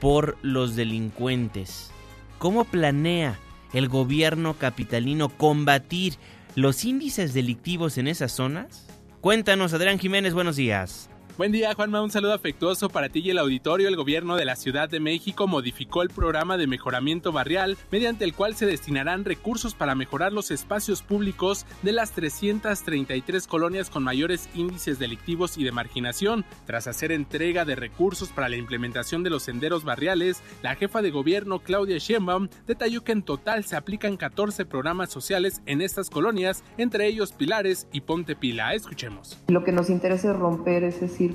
por 0.00 0.36
los 0.42 0.76
delincuentes. 0.76 1.90
¿Cómo 2.38 2.64
planea 2.64 3.38
el 3.72 3.88
gobierno 3.88 4.54
capitalino 4.54 5.28
combatir 5.28 6.14
los 6.54 6.84
índices 6.84 7.34
delictivos 7.34 7.98
en 7.98 8.08
esas 8.08 8.32
zonas? 8.32 8.86
Cuéntanos, 9.20 9.74
Adrián 9.74 9.98
Jiménez, 9.98 10.32
buenos 10.32 10.56
días. 10.56 11.09
Buen 11.40 11.52
día, 11.52 11.72
Juanma. 11.74 12.02
Un 12.02 12.10
saludo 12.10 12.34
afectuoso 12.34 12.90
para 12.90 13.08
ti 13.08 13.20
y 13.20 13.30
el 13.30 13.38
auditorio. 13.38 13.88
El 13.88 13.96
gobierno 13.96 14.36
de 14.36 14.44
la 14.44 14.56
Ciudad 14.56 14.90
de 14.90 15.00
México 15.00 15.46
modificó 15.46 16.02
el 16.02 16.10
programa 16.10 16.58
de 16.58 16.66
mejoramiento 16.66 17.32
barrial, 17.32 17.78
mediante 17.90 18.26
el 18.26 18.34
cual 18.34 18.56
se 18.56 18.66
destinarán 18.66 19.24
recursos 19.24 19.74
para 19.74 19.94
mejorar 19.94 20.34
los 20.34 20.50
espacios 20.50 21.00
públicos 21.00 21.64
de 21.80 21.92
las 21.92 22.12
333 22.12 23.46
colonias 23.46 23.88
con 23.88 24.04
mayores 24.04 24.50
índices 24.54 24.98
delictivos 24.98 25.56
y 25.56 25.64
de 25.64 25.72
marginación. 25.72 26.44
Tras 26.66 26.86
hacer 26.86 27.10
entrega 27.10 27.64
de 27.64 27.74
recursos 27.74 28.28
para 28.28 28.50
la 28.50 28.56
implementación 28.56 29.22
de 29.22 29.30
los 29.30 29.44
senderos 29.44 29.82
barriales, 29.82 30.42
la 30.62 30.74
jefa 30.74 31.00
de 31.00 31.10
gobierno 31.10 31.60
Claudia 31.60 31.96
Sheinbaum 31.96 32.48
detalló 32.66 33.02
que 33.02 33.12
en 33.12 33.22
total 33.22 33.64
se 33.64 33.76
aplican 33.76 34.18
14 34.18 34.66
programas 34.66 35.08
sociales 35.08 35.62
en 35.64 35.80
estas 35.80 36.10
colonias, 36.10 36.62
entre 36.76 37.06
ellos 37.06 37.32
Pilares 37.32 37.86
y 37.92 38.02
Ponte 38.02 38.36
Pila. 38.36 38.74
Escuchemos. 38.74 39.38
Lo 39.48 39.64
que 39.64 39.72
nos 39.72 39.88
interesa 39.88 40.32
es 40.32 40.36
romper 40.36 40.84
ese 40.84 41.08
círculo 41.08 41.29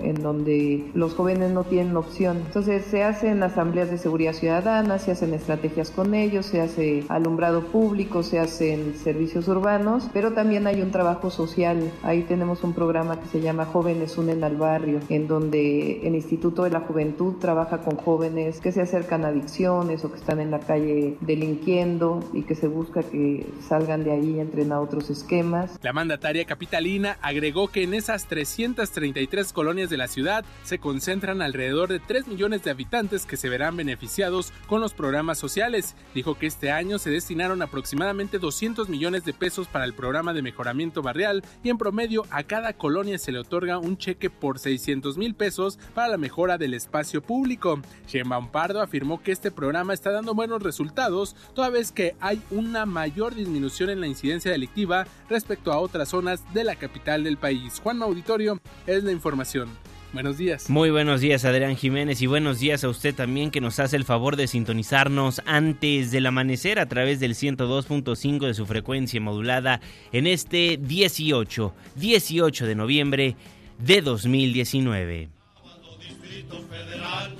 en 0.00 0.22
donde 0.22 0.90
los 0.94 1.14
jóvenes 1.14 1.50
no 1.52 1.64
tienen 1.64 1.96
opción. 1.96 2.38
Entonces 2.46 2.84
se 2.84 3.02
hacen 3.02 3.42
asambleas 3.42 3.90
de 3.90 3.98
seguridad 3.98 4.32
ciudadana, 4.32 4.98
se 4.98 5.12
hacen 5.12 5.34
estrategias 5.34 5.90
con 5.90 6.14
ellos, 6.14 6.46
se 6.46 6.60
hace 6.60 7.04
alumbrado 7.08 7.62
público, 7.66 8.22
se 8.22 8.38
hacen 8.38 8.94
servicios 8.96 9.48
urbanos, 9.48 10.08
pero 10.12 10.32
también 10.32 10.66
hay 10.66 10.82
un 10.82 10.90
trabajo 10.90 11.30
social. 11.30 11.90
Ahí 12.02 12.22
tenemos 12.22 12.64
un 12.64 12.72
programa 12.72 13.20
que 13.20 13.28
se 13.28 13.40
llama 13.40 13.66
Jóvenes 13.66 14.16
Unen 14.18 14.44
al 14.44 14.56
Barrio, 14.56 15.00
en 15.08 15.28
donde 15.28 16.06
el 16.06 16.14
Instituto 16.14 16.64
de 16.64 16.70
la 16.70 16.80
Juventud 16.80 17.34
trabaja 17.40 17.78
con 17.78 17.96
jóvenes 17.96 18.60
que 18.60 18.72
se 18.72 18.80
acercan 18.80 19.24
a 19.24 19.28
adicciones 19.28 20.04
o 20.04 20.10
que 20.10 20.18
están 20.18 20.40
en 20.40 20.50
la 20.50 20.60
calle 20.60 21.16
delinquiendo 21.20 22.24
y 22.32 22.42
que 22.42 22.54
se 22.54 22.68
busca 22.68 23.02
que 23.02 23.46
salgan 23.66 24.04
de 24.04 24.12
ahí 24.12 24.36
y 24.36 24.40
entren 24.40 24.72
a 24.72 24.80
otros 24.80 25.10
esquemas. 25.10 25.78
La 25.82 25.92
mandataria 25.92 26.44
capitalina 26.44 27.18
agregó 27.22 27.68
que 27.68 27.82
en 27.82 27.94
esas 27.94 28.26
333 28.26 29.27
tres 29.28 29.52
colonias 29.52 29.90
de 29.90 29.96
la 29.96 30.08
ciudad 30.08 30.44
se 30.62 30.78
concentran 30.78 31.42
alrededor 31.42 31.88
de 31.88 32.00
3 32.00 32.26
millones 32.26 32.62
de 32.64 32.70
habitantes 32.70 33.26
que 33.26 33.36
se 33.36 33.48
verán 33.48 33.76
beneficiados 33.76 34.52
con 34.66 34.80
los 34.80 34.94
programas 34.94 35.38
sociales. 35.38 35.94
Dijo 36.14 36.36
que 36.36 36.46
este 36.46 36.70
año 36.70 36.98
se 36.98 37.10
destinaron 37.10 37.62
aproximadamente 37.62 38.38
200 38.38 38.88
millones 38.88 39.24
de 39.24 39.32
pesos 39.32 39.68
para 39.68 39.84
el 39.84 39.94
programa 39.94 40.32
de 40.32 40.42
mejoramiento 40.42 41.02
barrial 41.02 41.44
y 41.62 41.70
en 41.70 41.78
promedio 41.78 42.24
a 42.30 42.42
cada 42.42 42.72
colonia 42.72 43.18
se 43.18 43.32
le 43.32 43.38
otorga 43.38 43.78
un 43.78 43.96
cheque 43.96 44.30
por 44.30 44.58
600 44.58 45.18
mil 45.18 45.34
pesos 45.34 45.78
para 45.94 46.08
la 46.08 46.16
mejora 46.16 46.58
del 46.58 46.74
espacio 46.74 47.22
público. 47.22 47.80
Sheinbaum 48.06 48.48
Pardo 48.48 48.80
afirmó 48.80 49.22
que 49.22 49.32
este 49.32 49.50
programa 49.50 49.94
está 49.94 50.10
dando 50.10 50.34
buenos 50.34 50.62
resultados, 50.62 51.36
toda 51.54 51.70
vez 51.70 51.92
que 51.92 52.16
hay 52.20 52.40
una 52.50 52.86
mayor 52.86 53.34
disminución 53.34 53.90
en 53.90 54.00
la 54.00 54.06
incidencia 54.06 54.50
delictiva 54.50 55.06
respecto 55.28 55.72
a 55.72 55.78
otras 55.78 56.08
zonas 56.08 56.42
de 56.54 56.64
la 56.64 56.76
capital 56.76 57.24
del 57.24 57.36
país. 57.36 57.80
Juan 57.80 58.02
Auditorio 58.02 58.60
es 58.86 59.04
la 59.08 59.12
información. 59.12 59.68
Buenos 60.12 60.38
días. 60.38 60.70
Muy 60.70 60.90
buenos 60.90 61.20
días, 61.20 61.44
Adrián 61.44 61.76
Jiménez, 61.76 62.22
y 62.22 62.26
buenos 62.26 62.60
días 62.60 62.82
a 62.82 62.88
usted 62.88 63.14
también 63.14 63.50
que 63.50 63.60
nos 63.60 63.78
hace 63.78 63.96
el 63.96 64.04
favor 64.04 64.36
de 64.36 64.46
sintonizarnos 64.46 65.42
antes 65.44 66.10
del 66.10 66.26
amanecer 66.26 66.78
a 66.78 66.86
través 66.86 67.20
del 67.20 67.34
102.5 67.34 68.46
de 68.46 68.54
su 68.54 68.64
frecuencia 68.64 69.20
modulada 69.20 69.80
en 70.12 70.26
este 70.26 70.78
18, 70.80 71.74
18 71.96 72.66
de 72.66 72.74
noviembre 72.74 73.36
de 73.78 74.00
2019. 74.00 75.28
Sábado 75.54 75.98
Distrito 76.00 76.56
Federal. 76.70 77.36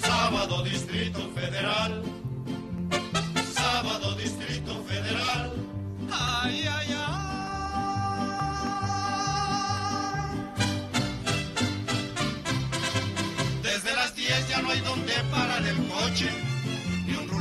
Sábado 0.00 0.62
Distrito 0.64 1.30
Federal. 1.34 1.99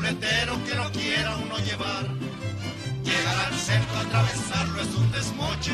Ruletero 0.09 0.63
que 0.65 0.75
no 0.75 0.91
quiera 0.91 1.37
uno 1.37 1.57
llevar. 1.59 2.07
Llegar 3.03 3.45
al 3.47 3.55
centro, 3.55 3.97
atravesarlo 3.99 4.81
es 4.81 4.95
un 4.95 5.11
desmoche, 5.11 5.71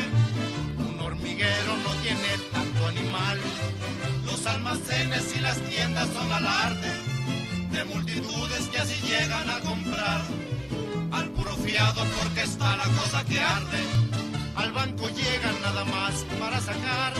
un 0.78 1.00
hormiguero 1.00 1.76
no 1.84 1.90
tiene 2.02 2.28
tanto 2.52 2.86
animal. 2.86 3.38
Los 4.24 4.46
almacenes 4.46 5.36
y 5.36 5.40
las 5.40 5.58
tiendas 5.60 6.08
son 6.08 6.30
alarde 6.32 6.90
de 7.72 7.84
multitudes 7.84 8.68
que 8.70 8.78
así 8.78 9.06
llegan 9.06 9.48
a 9.48 9.60
comprar. 9.60 10.22
Al 11.12 11.28
puro 11.30 11.56
fiado 11.56 12.04
porque 12.18 12.42
está 12.42 12.76
la 12.76 12.84
cosa 12.84 13.24
que 13.24 13.40
arde. 13.40 13.82
Al 14.56 14.72
banco 14.72 15.08
llegan 15.08 15.62
nada 15.62 15.84
más 15.84 16.24
para 16.38 16.60
sacar. 16.60 17.14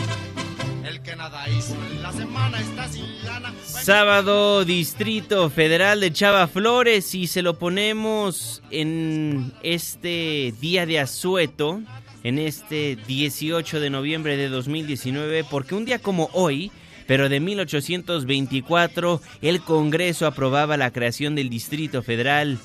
El 0.87 1.01
que 1.01 1.17
nada 1.17 1.49
hizo 1.49 1.75
la 2.01 2.13
semana 2.13 2.61
está 2.61 2.87
sin 2.87 3.03
lana. 3.25 3.53
Sábado 3.65 4.63
Distrito 4.63 5.49
Federal 5.49 5.99
de 5.99 6.13
Chava 6.13 6.47
Flores 6.47 7.13
y 7.13 7.27
se 7.27 7.41
lo 7.41 7.59
ponemos 7.59 8.61
en 8.71 9.51
este 9.63 10.53
día 10.61 10.85
de 10.85 11.01
asueto, 11.01 11.81
en 12.23 12.39
este 12.39 12.97
18 13.05 13.81
de 13.81 13.89
noviembre 13.89 14.37
de 14.37 14.47
2019, 14.47 15.43
porque 15.43 15.75
un 15.75 15.83
día 15.83 15.99
como 15.99 16.29
hoy, 16.31 16.71
pero 17.05 17.27
de 17.27 17.41
1824, 17.41 19.21
el 19.41 19.59
Congreso 19.59 20.25
aprobaba 20.25 20.77
la 20.77 20.91
creación 20.91 21.35
del 21.35 21.49
Distrito 21.49 22.01
Federal 22.01 22.59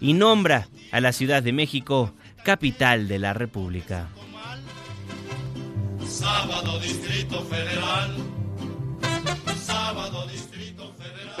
y 0.00 0.14
nombra 0.14 0.68
a 0.92 1.02
la 1.02 1.12
Ciudad 1.12 1.42
de 1.42 1.52
México 1.52 2.14
capital 2.42 3.06
de 3.06 3.18
la 3.18 3.34
República. 3.34 4.08
Sábado 6.16 6.78
Distrito 6.80 7.44
Federal. 7.44 8.10
Sábado 9.54 10.26
Distrito 10.26 10.90
Federal. 10.94 11.36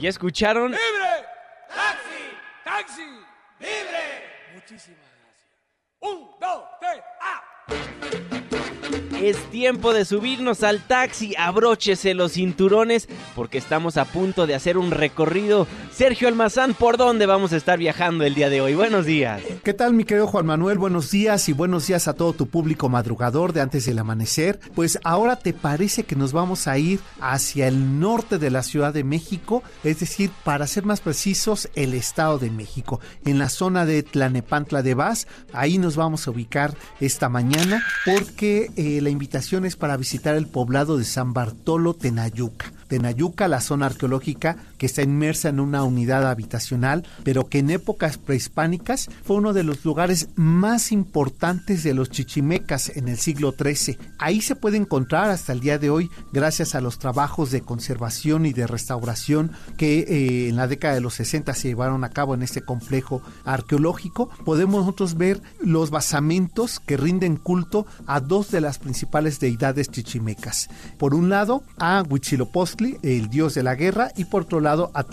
¿Ya 0.00 0.08
escucharon? 0.08 0.72
¡Libre! 0.72 1.26
¡Taxi! 1.68 2.22
¡Taxi! 2.64 3.08
¡Libre! 3.60 4.50
Muchísimas 4.52 4.98
gracias. 5.22 5.48
Un, 6.00 6.28
dos, 6.40 6.64
tres, 6.80 7.00
¡ah! 7.20 8.35
Es 9.22 9.38
tiempo 9.50 9.94
de 9.94 10.04
subirnos 10.04 10.62
al 10.62 10.86
taxi, 10.86 11.34
abróchese 11.38 12.12
los 12.12 12.32
cinturones 12.32 13.08
porque 13.34 13.56
estamos 13.56 13.96
a 13.96 14.04
punto 14.04 14.46
de 14.46 14.54
hacer 14.54 14.76
un 14.76 14.90
recorrido. 14.90 15.66
Sergio 15.90 16.28
Almazán, 16.28 16.74
¿por 16.74 16.98
dónde 16.98 17.24
vamos 17.24 17.54
a 17.54 17.56
estar 17.56 17.78
viajando 17.78 18.24
el 18.24 18.34
día 18.34 18.50
de 18.50 18.60
hoy? 18.60 18.74
Buenos 18.74 19.06
días. 19.06 19.40
¿Qué 19.64 19.72
tal 19.72 19.94
mi 19.94 20.04
querido 20.04 20.26
Juan 20.26 20.44
Manuel? 20.44 20.76
Buenos 20.76 21.10
días 21.10 21.48
y 21.48 21.54
buenos 21.54 21.86
días 21.86 22.08
a 22.08 22.12
todo 22.12 22.34
tu 22.34 22.46
público 22.46 22.90
madrugador 22.90 23.54
de 23.54 23.62
antes 23.62 23.86
del 23.86 23.98
amanecer. 23.98 24.60
Pues 24.74 24.98
ahora 25.02 25.36
te 25.36 25.54
parece 25.54 26.02
que 26.02 26.14
nos 26.14 26.34
vamos 26.34 26.68
a 26.68 26.76
ir 26.76 27.00
hacia 27.18 27.68
el 27.68 27.98
norte 27.98 28.36
de 28.36 28.50
la 28.50 28.62
Ciudad 28.62 28.92
de 28.92 29.02
México, 29.02 29.62
es 29.82 30.00
decir, 30.00 30.30
para 30.44 30.66
ser 30.66 30.84
más 30.84 31.00
precisos, 31.00 31.70
el 31.74 31.94
Estado 31.94 32.38
de 32.38 32.50
México, 32.50 33.00
en 33.24 33.38
la 33.38 33.48
zona 33.48 33.86
de 33.86 34.02
Tlanepantla 34.02 34.82
de 34.82 34.92
Vaz. 34.92 35.26
Ahí 35.54 35.78
nos 35.78 35.96
vamos 35.96 36.28
a 36.28 36.32
ubicar 36.32 36.74
esta 37.00 37.30
mañana 37.30 37.82
porque 38.04 38.70
eh, 38.76 39.00
la 39.06 39.10
invitación 39.10 39.64
es 39.66 39.76
para 39.76 39.96
visitar 39.96 40.34
el 40.34 40.48
poblado 40.48 40.98
de 40.98 41.04
San 41.04 41.32
Bartolo 41.32 41.94
Tenayuca. 41.94 42.72
Tenayuca, 42.88 43.48
la 43.48 43.60
zona 43.60 43.86
arqueológica 43.86 44.56
que 44.78 44.86
está 44.86 45.02
inmersa 45.02 45.48
en 45.48 45.60
una 45.60 45.84
unidad 45.84 46.28
habitacional, 46.28 47.04
pero 47.24 47.48
que 47.48 47.58
en 47.58 47.70
épocas 47.70 48.18
prehispánicas 48.18 49.08
fue 49.24 49.36
uno 49.36 49.52
de 49.52 49.62
los 49.62 49.84
lugares 49.84 50.28
más 50.34 50.92
importantes 50.92 51.82
de 51.82 51.94
los 51.94 52.10
chichimecas 52.10 52.92
en 52.96 53.08
el 53.08 53.18
siglo 53.18 53.54
XIII. 53.58 53.98
Ahí 54.18 54.40
se 54.40 54.56
puede 54.56 54.76
encontrar 54.76 55.30
hasta 55.30 55.52
el 55.52 55.60
día 55.60 55.78
de 55.78 55.90
hoy, 55.90 56.10
gracias 56.32 56.74
a 56.74 56.80
los 56.80 56.98
trabajos 56.98 57.50
de 57.50 57.62
conservación 57.62 58.46
y 58.46 58.52
de 58.52 58.66
restauración 58.66 59.52
que 59.76 60.00
eh, 60.00 60.48
en 60.48 60.56
la 60.56 60.66
década 60.66 60.94
de 60.94 61.00
los 61.00 61.14
60 61.14 61.54
se 61.54 61.68
llevaron 61.68 62.04
a 62.04 62.10
cabo 62.10 62.34
en 62.34 62.42
este 62.42 62.62
complejo 62.62 63.22
arqueológico, 63.44 64.28
podemos 64.44 64.80
nosotros 64.80 65.16
ver 65.16 65.40
los 65.60 65.90
basamentos 65.90 66.80
que 66.80 66.96
rinden 66.96 67.36
culto 67.36 67.86
a 68.06 68.20
dos 68.20 68.50
de 68.50 68.60
las 68.60 68.78
principales 68.78 69.40
deidades 69.40 69.90
chichimecas. 69.90 70.68
Por 70.98 71.14
un 71.14 71.28
lado, 71.28 71.62
a 71.78 72.02
Huitzilopochtli, 72.08 72.75
el 73.02 73.28
dios 73.28 73.54
de 73.54 73.62
la 73.62 73.74
guerra, 73.74 74.12
y 74.16 74.24
por 74.24 74.42
otro 74.42 74.60
lado, 74.60 74.90
a 74.94 75.04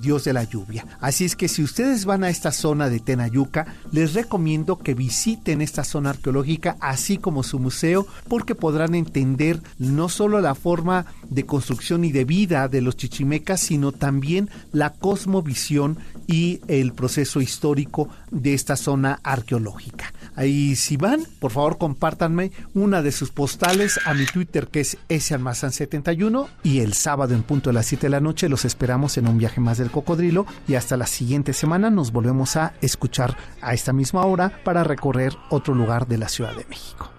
dios 0.00 0.24
de 0.24 0.32
la 0.32 0.44
lluvia. 0.44 0.84
Así 1.00 1.24
es 1.24 1.36
que 1.36 1.48
si 1.48 1.62
ustedes 1.62 2.04
van 2.04 2.24
a 2.24 2.30
esta 2.30 2.52
zona 2.52 2.88
de 2.88 3.00
Tenayuca, 3.00 3.66
les 3.92 4.14
recomiendo 4.14 4.78
que 4.78 4.94
visiten 4.94 5.62
esta 5.62 5.84
zona 5.84 6.10
arqueológica, 6.10 6.76
así 6.80 7.18
como 7.18 7.42
su 7.42 7.58
museo, 7.58 8.06
porque 8.28 8.54
podrán 8.54 8.94
entender 8.94 9.60
no 9.78 10.08
solo 10.08 10.40
la 10.40 10.54
forma 10.54 11.06
de 11.30 11.46
construcción 11.46 12.04
y 12.04 12.12
de 12.12 12.24
vida 12.24 12.68
de 12.68 12.82
los 12.82 12.96
chichimecas, 12.96 13.60
sino 13.60 13.92
también 13.92 14.50
la 14.72 14.90
cosmovisión 14.90 15.98
y 16.26 16.60
el 16.68 16.92
proceso 16.92 17.40
histórico 17.40 18.08
de 18.30 18.54
esta 18.54 18.76
zona 18.76 19.20
arqueológica. 19.22 20.12
Ahí 20.38 20.76
si 20.76 20.96
van, 20.96 21.24
por 21.40 21.50
favor 21.50 21.78
compártanme 21.78 22.52
una 22.72 23.02
de 23.02 23.10
sus 23.10 23.32
postales 23.32 23.98
a 24.04 24.14
mi 24.14 24.24
Twitter 24.24 24.68
que 24.68 24.78
es 24.78 24.96
salmazan71 25.08 26.46
y 26.62 26.78
el 26.78 26.92
sábado 26.92 27.34
en 27.34 27.42
punto 27.42 27.70
de 27.70 27.74
las 27.74 27.86
7 27.86 28.06
de 28.06 28.10
la 28.10 28.20
noche 28.20 28.48
los 28.48 28.64
esperamos 28.64 29.18
en 29.18 29.26
un 29.26 29.36
viaje 29.36 29.60
más 29.60 29.78
del 29.78 29.90
cocodrilo 29.90 30.46
y 30.68 30.76
hasta 30.76 30.96
la 30.96 31.08
siguiente 31.08 31.52
semana 31.52 31.90
nos 31.90 32.12
volvemos 32.12 32.54
a 32.54 32.74
escuchar 32.80 33.36
a 33.60 33.74
esta 33.74 33.92
misma 33.92 34.26
hora 34.26 34.62
para 34.62 34.84
recorrer 34.84 35.32
otro 35.50 35.74
lugar 35.74 36.06
de 36.06 36.18
la 36.18 36.28
Ciudad 36.28 36.54
de 36.54 36.64
México. 36.66 37.10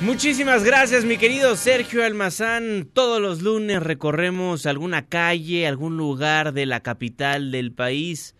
Muchísimas 0.00 0.64
gracias, 0.64 1.04
mi 1.04 1.16
querido 1.16 1.54
Sergio 1.54 2.04
Almazán. 2.04 2.88
Todos 2.92 3.22
los 3.22 3.40
lunes 3.40 3.80
recorremos 3.80 4.66
alguna 4.66 5.06
calle, 5.06 5.68
algún 5.68 5.96
lugar 5.96 6.52
de 6.52 6.66
la 6.66 6.80
capital 6.80 7.52
del 7.52 7.70
país. 7.70 8.34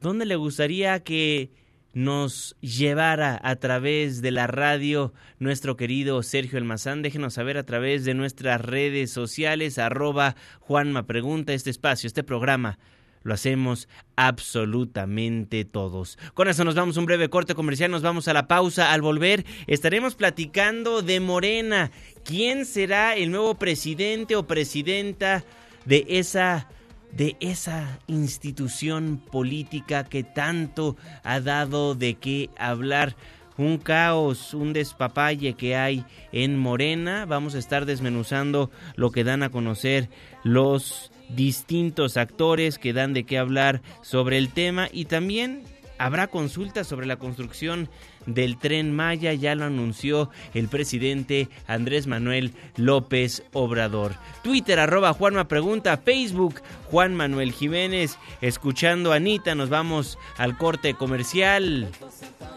¿Dónde 0.00 0.24
le 0.24 0.36
gustaría 0.36 1.00
que 1.00 1.50
nos 1.92 2.56
llevara 2.62 3.38
a 3.42 3.56
través 3.56 4.22
de 4.22 4.30
la 4.30 4.46
radio 4.46 5.12
nuestro 5.38 5.76
querido 5.76 6.22
Sergio 6.22 6.56
Almazán? 6.56 7.02
Déjenos 7.02 7.34
saber 7.34 7.58
a 7.58 7.66
través 7.66 8.06
de 8.06 8.14
nuestras 8.14 8.62
redes 8.62 9.10
sociales, 9.10 9.78
arroba 9.78 10.36
Juanma 10.60 11.06
Pregunta, 11.06 11.52
este 11.52 11.68
espacio, 11.68 12.06
este 12.06 12.24
programa 12.24 12.78
lo 13.22 13.34
hacemos 13.34 13.88
absolutamente 14.16 15.66
todos. 15.66 16.18
Con 16.32 16.48
eso 16.48 16.64
nos 16.64 16.74
vamos 16.74 16.96
a 16.96 17.00
un 17.00 17.06
breve 17.06 17.28
corte 17.28 17.54
comercial, 17.54 17.90
nos 17.90 18.00
vamos 18.00 18.28
a 18.28 18.32
la 18.32 18.48
pausa. 18.48 18.94
Al 18.94 19.02
volver 19.02 19.44
estaremos 19.66 20.14
platicando 20.14 21.02
de 21.02 21.20
Morena. 21.20 21.90
¿Quién 22.24 22.64
será 22.64 23.14
el 23.14 23.30
nuevo 23.30 23.56
presidente 23.56 24.36
o 24.36 24.46
presidenta 24.46 25.44
de 25.84 26.06
esa 26.08 26.68
de 27.12 27.36
esa 27.40 27.98
institución 28.06 29.20
política 29.30 30.04
que 30.04 30.22
tanto 30.22 30.96
ha 31.22 31.40
dado 31.40 31.94
de 31.94 32.14
qué 32.14 32.50
hablar? 32.58 33.16
un 33.60 33.76
caos, 33.76 34.54
un 34.54 34.72
despapalle 34.72 35.52
que 35.52 35.76
hay 35.76 36.04
en 36.32 36.58
Morena. 36.58 37.26
Vamos 37.26 37.54
a 37.54 37.58
estar 37.58 37.84
desmenuzando 37.84 38.70
lo 38.96 39.10
que 39.10 39.22
dan 39.22 39.42
a 39.42 39.50
conocer 39.50 40.08
los 40.44 41.12
distintos 41.28 42.16
actores 42.16 42.78
que 42.78 42.92
dan 42.92 43.12
de 43.12 43.24
qué 43.24 43.38
hablar 43.38 43.82
sobre 44.02 44.38
el 44.38 44.48
tema 44.48 44.88
y 44.90 45.04
también 45.04 45.62
habrá 46.00 46.28
consultas 46.28 46.86
sobre 46.86 47.06
la 47.06 47.16
construcción 47.16 47.90
del 48.24 48.56
tren 48.56 48.90
Maya, 48.90 49.34
ya 49.34 49.54
lo 49.54 49.66
anunció 49.66 50.30
el 50.54 50.68
presidente 50.68 51.48
Andrés 51.66 52.06
Manuel 52.06 52.54
López 52.76 53.42
Obrador. 53.52 54.14
Twitter 54.42 54.80
arroba 54.80 55.12
Juanma 55.12 55.46
Pregunta, 55.46 55.98
Facebook 55.98 56.62
Juan 56.90 57.14
Manuel 57.14 57.52
Jiménez, 57.52 58.16
escuchando 58.40 59.12
a 59.12 59.16
Anita, 59.16 59.54
nos 59.54 59.68
vamos 59.68 60.18
al 60.38 60.56
corte 60.56 60.94
comercial, 60.94 61.90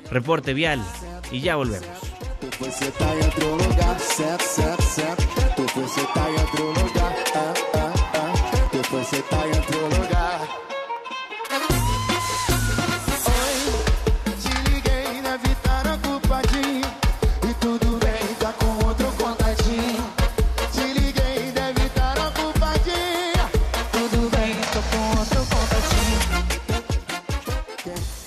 reporte 0.09 0.53
vial 0.53 0.81
y 1.29 1.41
ya 1.41 1.57
volvemos. 1.57 1.89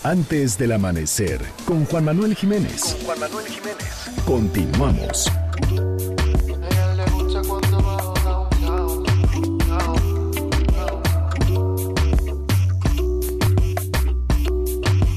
Antes 0.06 0.56
del 0.56 0.70
amanecer, 0.70 1.40
con 1.64 1.84
Juan 1.84 2.04
Manuel 2.04 2.36
Jiménez. 2.36 2.96
Juan 3.04 3.18
Manuel 3.18 3.44
Jiménez. 3.44 4.08
Continuamos. 4.24 5.32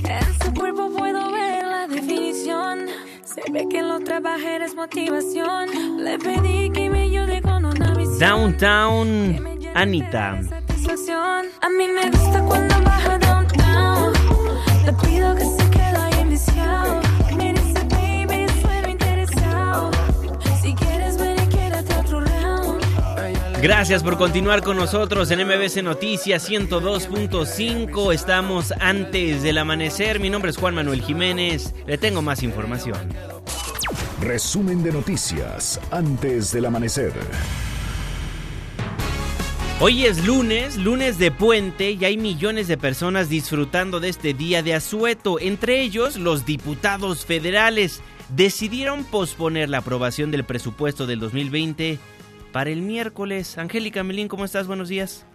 En 0.05 0.43
su 0.43 0.53
cuerpo 0.55 0.89
puedo 0.97 1.31
ver 1.33 1.67
la 1.67 1.87
definición. 1.87 2.87
Se 3.23 3.43
ve 3.51 3.67
que 3.69 3.83
lo 3.83 3.99
trabaja 3.99 4.65
es 4.65 4.73
motivación. 4.73 6.03
Le 6.03 6.17
pedí 6.17 6.71
que 6.71 6.89
me 6.89 7.03
ayude 7.03 7.43
con 7.43 7.63
una 7.63 7.93
visión. 7.93 8.17
Downtown 8.17 9.69
Anita. 9.75 10.41
A 11.61 11.69
mí 11.69 11.87
me 11.87 12.09
gusta 12.09 12.43
cuando 12.43 12.78
Gracias 23.61 24.03
por 24.03 24.17
continuar 24.17 24.63
con 24.63 24.77
nosotros 24.77 25.29
en 25.31 25.45
MBC 25.45 25.83
Noticias 25.83 26.49
102.5. 26.49 28.13
Estamos 28.13 28.73
antes 28.79 29.43
del 29.43 29.57
amanecer. 29.57 30.21
Mi 30.21 30.29
nombre 30.29 30.51
es 30.51 30.57
Juan 30.57 30.75
Manuel 30.75 31.01
Jiménez. 31.01 31.73
Le 31.85 31.97
tengo 31.97 32.21
más 32.21 32.41
información. 32.41 32.97
Resumen 34.21 34.81
de 34.81 34.93
noticias 34.93 35.77
antes 35.91 36.53
del 36.53 36.67
amanecer. 36.67 37.11
Hoy 39.81 40.05
es 40.05 40.25
lunes, 40.25 40.75
lunes 40.75 41.17
de 41.19 41.31
puente, 41.31 41.91
y 41.91 42.03
hay 42.03 42.17
millones 42.17 42.67
de 42.67 42.77
personas 42.77 43.29
disfrutando 43.29 44.01
de 44.01 44.09
este 44.09 44.33
día 44.33 44.61
de 44.61 44.73
asueto. 44.73 45.39
Entre 45.39 45.79
ellos, 45.81 46.17
los 46.17 46.45
diputados 46.45 47.25
federales 47.25 48.01
decidieron 48.27 49.05
posponer 49.05 49.69
la 49.69 49.77
aprobación 49.77 50.31
del 50.31 50.43
presupuesto 50.43 51.07
del 51.07 51.21
2020 51.21 51.97
para 52.51 52.71
el 52.71 52.81
miércoles. 52.81 53.57
Angélica 53.57 54.03
Melín, 54.03 54.27
¿cómo 54.27 54.43
estás? 54.43 54.67
Buenos 54.67 54.89
días. 54.89 55.25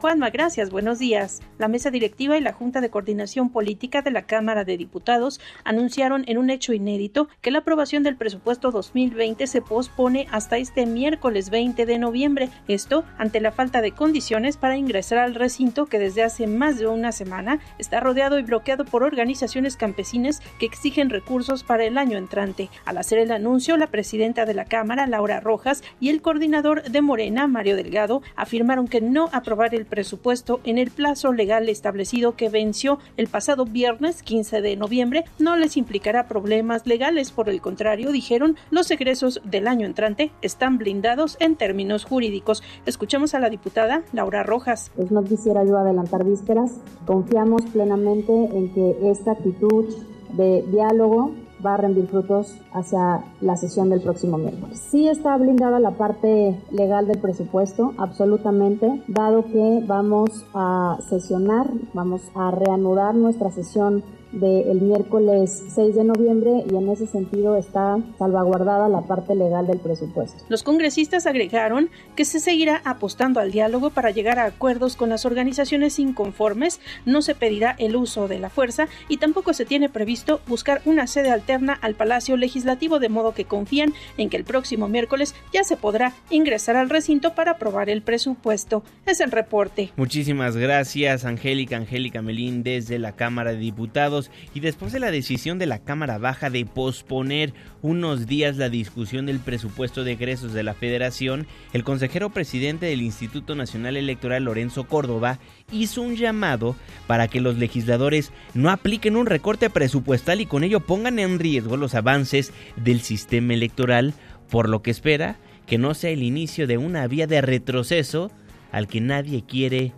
Juanma, 0.00 0.30
gracias. 0.30 0.70
Buenos 0.70 0.98
días. 0.98 1.42
La 1.58 1.68
mesa 1.68 1.90
directiva 1.90 2.38
y 2.38 2.40
la 2.40 2.54
Junta 2.54 2.80
de 2.80 2.88
Coordinación 2.88 3.50
Política 3.50 4.00
de 4.00 4.10
la 4.10 4.22
Cámara 4.22 4.64
de 4.64 4.78
Diputados 4.78 5.42
anunciaron 5.62 6.24
en 6.26 6.38
un 6.38 6.48
hecho 6.48 6.72
inédito 6.72 7.28
que 7.42 7.50
la 7.50 7.58
aprobación 7.58 8.02
del 8.02 8.16
presupuesto 8.16 8.70
2020 8.70 9.46
se 9.46 9.60
pospone 9.60 10.26
hasta 10.30 10.56
este 10.56 10.86
miércoles 10.86 11.50
20 11.50 11.84
de 11.84 11.98
noviembre. 11.98 12.48
Esto 12.66 13.04
ante 13.18 13.42
la 13.42 13.52
falta 13.52 13.82
de 13.82 13.92
condiciones 13.92 14.56
para 14.56 14.78
ingresar 14.78 15.18
al 15.18 15.34
recinto 15.34 15.84
que 15.84 15.98
desde 15.98 16.22
hace 16.22 16.46
más 16.46 16.78
de 16.78 16.86
una 16.86 17.12
semana 17.12 17.58
está 17.76 18.00
rodeado 18.00 18.38
y 18.38 18.42
bloqueado 18.42 18.86
por 18.86 19.02
organizaciones 19.02 19.76
campesinas 19.76 20.40
que 20.58 20.64
exigen 20.64 21.10
recursos 21.10 21.62
para 21.62 21.84
el 21.84 21.98
año 21.98 22.16
entrante. 22.16 22.70
Al 22.86 22.96
hacer 22.96 23.18
el 23.18 23.32
anuncio, 23.32 23.76
la 23.76 23.88
presidenta 23.88 24.46
de 24.46 24.54
la 24.54 24.64
Cámara, 24.64 25.06
Laura 25.06 25.40
Rojas, 25.40 25.82
y 26.00 26.08
el 26.08 26.22
coordinador 26.22 26.84
de 26.84 27.02
Morena, 27.02 27.46
Mario 27.48 27.76
Delgado, 27.76 28.22
afirmaron 28.34 28.88
que 28.88 29.02
no 29.02 29.28
aprobar 29.34 29.74
el 29.74 29.89
presupuesto 29.90 30.60
en 30.64 30.78
el 30.78 30.90
plazo 30.90 31.32
legal 31.32 31.68
establecido 31.68 32.36
que 32.36 32.48
venció 32.48 32.98
el 33.18 33.26
pasado 33.26 33.66
viernes 33.66 34.22
15 34.22 34.62
de 34.62 34.76
noviembre 34.76 35.24
no 35.38 35.56
les 35.56 35.76
implicará 35.76 36.26
problemas 36.26 36.86
legales. 36.86 37.32
Por 37.32 37.48
el 37.48 37.60
contrario, 37.60 38.12
dijeron, 38.12 38.56
los 38.70 38.90
egresos 38.90 39.40
del 39.44 39.68
año 39.68 39.86
entrante 39.86 40.30
están 40.40 40.78
blindados 40.78 41.36
en 41.40 41.56
términos 41.56 42.04
jurídicos. 42.04 42.62
Escuchemos 42.86 43.34
a 43.34 43.40
la 43.40 43.50
diputada 43.50 44.02
Laura 44.12 44.42
Rojas. 44.42 44.90
Pues 44.96 45.10
no 45.10 45.22
quisiera 45.24 45.64
yo 45.64 45.76
adelantar 45.76 46.24
vísperas. 46.24 46.72
Confiamos 47.06 47.62
plenamente 47.72 48.32
en 48.32 48.72
que 48.72 49.10
esta 49.10 49.32
actitud 49.32 49.86
de 50.32 50.62
diálogo 50.70 51.34
va 51.64 51.74
a 51.74 51.76
rendir 51.78 52.06
frutos 52.06 52.56
hacia 52.72 53.24
la 53.40 53.56
sesión 53.56 53.90
del 53.90 54.02
próximo 54.02 54.38
miércoles. 54.38 54.78
Sí 54.90 55.08
está 55.08 55.36
blindada 55.36 55.78
la 55.78 55.92
parte 55.92 56.60
legal 56.70 57.06
del 57.06 57.18
presupuesto, 57.18 57.94
absolutamente, 57.98 59.02
dado 59.08 59.44
que 59.44 59.82
vamos 59.86 60.46
a 60.54 60.98
sesionar, 61.08 61.70
vamos 61.94 62.22
a 62.34 62.50
reanudar 62.50 63.14
nuestra 63.14 63.50
sesión 63.50 64.02
del 64.32 64.80
miércoles 64.80 65.64
6 65.74 65.94
de 65.94 66.04
noviembre 66.04 66.64
y 66.70 66.76
en 66.76 66.88
ese 66.88 67.06
sentido 67.06 67.56
está 67.56 67.98
salvaguardada 68.18 68.88
la 68.88 69.02
parte 69.02 69.34
legal 69.34 69.66
del 69.66 69.78
presupuesto. 69.78 70.44
Los 70.48 70.62
congresistas 70.62 71.26
agregaron 71.26 71.90
que 72.16 72.24
se 72.24 72.40
seguirá 72.40 72.80
apostando 72.84 73.40
al 73.40 73.50
diálogo 73.50 73.90
para 73.90 74.10
llegar 74.10 74.38
a 74.38 74.44
acuerdos 74.44 74.96
con 74.96 75.08
las 75.08 75.26
organizaciones 75.26 75.98
inconformes, 75.98 76.80
no 77.04 77.22
se 77.22 77.34
pedirá 77.34 77.74
el 77.78 77.96
uso 77.96 78.28
de 78.28 78.38
la 78.38 78.50
fuerza 78.50 78.88
y 79.08 79.16
tampoco 79.16 79.52
se 79.52 79.64
tiene 79.64 79.88
previsto 79.88 80.40
buscar 80.46 80.82
una 80.84 81.06
sede 81.06 81.30
alterna 81.30 81.78
al 81.80 81.94
Palacio 81.94 82.36
Legislativo, 82.36 82.98
de 82.98 83.08
modo 83.08 83.34
que 83.34 83.44
confían 83.44 83.94
en 84.16 84.30
que 84.30 84.36
el 84.36 84.44
próximo 84.44 84.88
miércoles 84.88 85.34
ya 85.52 85.64
se 85.64 85.76
podrá 85.76 86.14
ingresar 86.30 86.76
al 86.76 86.90
recinto 86.90 87.34
para 87.34 87.52
aprobar 87.52 87.90
el 87.90 88.02
presupuesto. 88.02 88.82
Es 89.06 89.20
el 89.20 89.30
reporte. 89.30 89.92
Muchísimas 89.96 90.56
gracias, 90.56 91.24
Angélica, 91.24 91.76
Angélica 91.76 92.22
Melín, 92.22 92.62
desde 92.62 92.98
la 92.98 93.12
Cámara 93.12 93.52
de 93.52 93.58
Diputados. 93.58 94.19
Y 94.54 94.60
después 94.60 94.92
de 94.92 95.00
la 95.00 95.10
decisión 95.10 95.58
de 95.58 95.66
la 95.66 95.78
Cámara 95.78 96.18
Baja 96.18 96.50
de 96.50 96.66
posponer 96.66 97.54
unos 97.80 98.26
días 98.26 98.56
la 98.56 98.68
discusión 98.68 99.26
del 99.26 99.38
presupuesto 99.38 100.04
de 100.04 100.12
egresos 100.12 100.52
de 100.52 100.62
la 100.62 100.74
Federación, 100.74 101.46
el 101.72 101.84
consejero 101.84 102.30
presidente 102.30 102.86
del 102.86 103.02
Instituto 103.02 103.54
Nacional 103.54 103.96
Electoral 103.96 104.44
Lorenzo 104.44 104.84
Córdoba 104.84 105.38
hizo 105.72 106.02
un 106.02 106.16
llamado 106.16 106.76
para 107.06 107.28
que 107.28 107.40
los 107.40 107.56
legisladores 107.56 108.32
no 108.54 108.70
apliquen 108.70 109.16
un 109.16 109.26
recorte 109.26 109.70
presupuestal 109.70 110.40
y 110.40 110.46
con 110.46 110.64
ello 110.64 110.80
pongan 110.80 111.18
en 111.18 111.38
riesgo 111.38 111.76
los 111.76 111.94
avances 111.94 112.52
del 112.76 113.00
sistema 113.00 113.54
electoral, 113.54 114.14
por 114.50 114.68
lo 114.68 114.82
que 114.82 114.90
espera 114.90 115.38
que 115.66 115.78
no 115.78 115.94
sea 115.94 116.10
el 116.10 116.24
inicio 116.24 116.66
de 116.66 116.78
una 116.78 117.06
vía 117.06 117.28
de 117.28 117.40
retroceso 117.40 118.32
al 118.72 118.88
que 118.88 119.00
nadie 119.00 119.44
quiere 119.46 119.92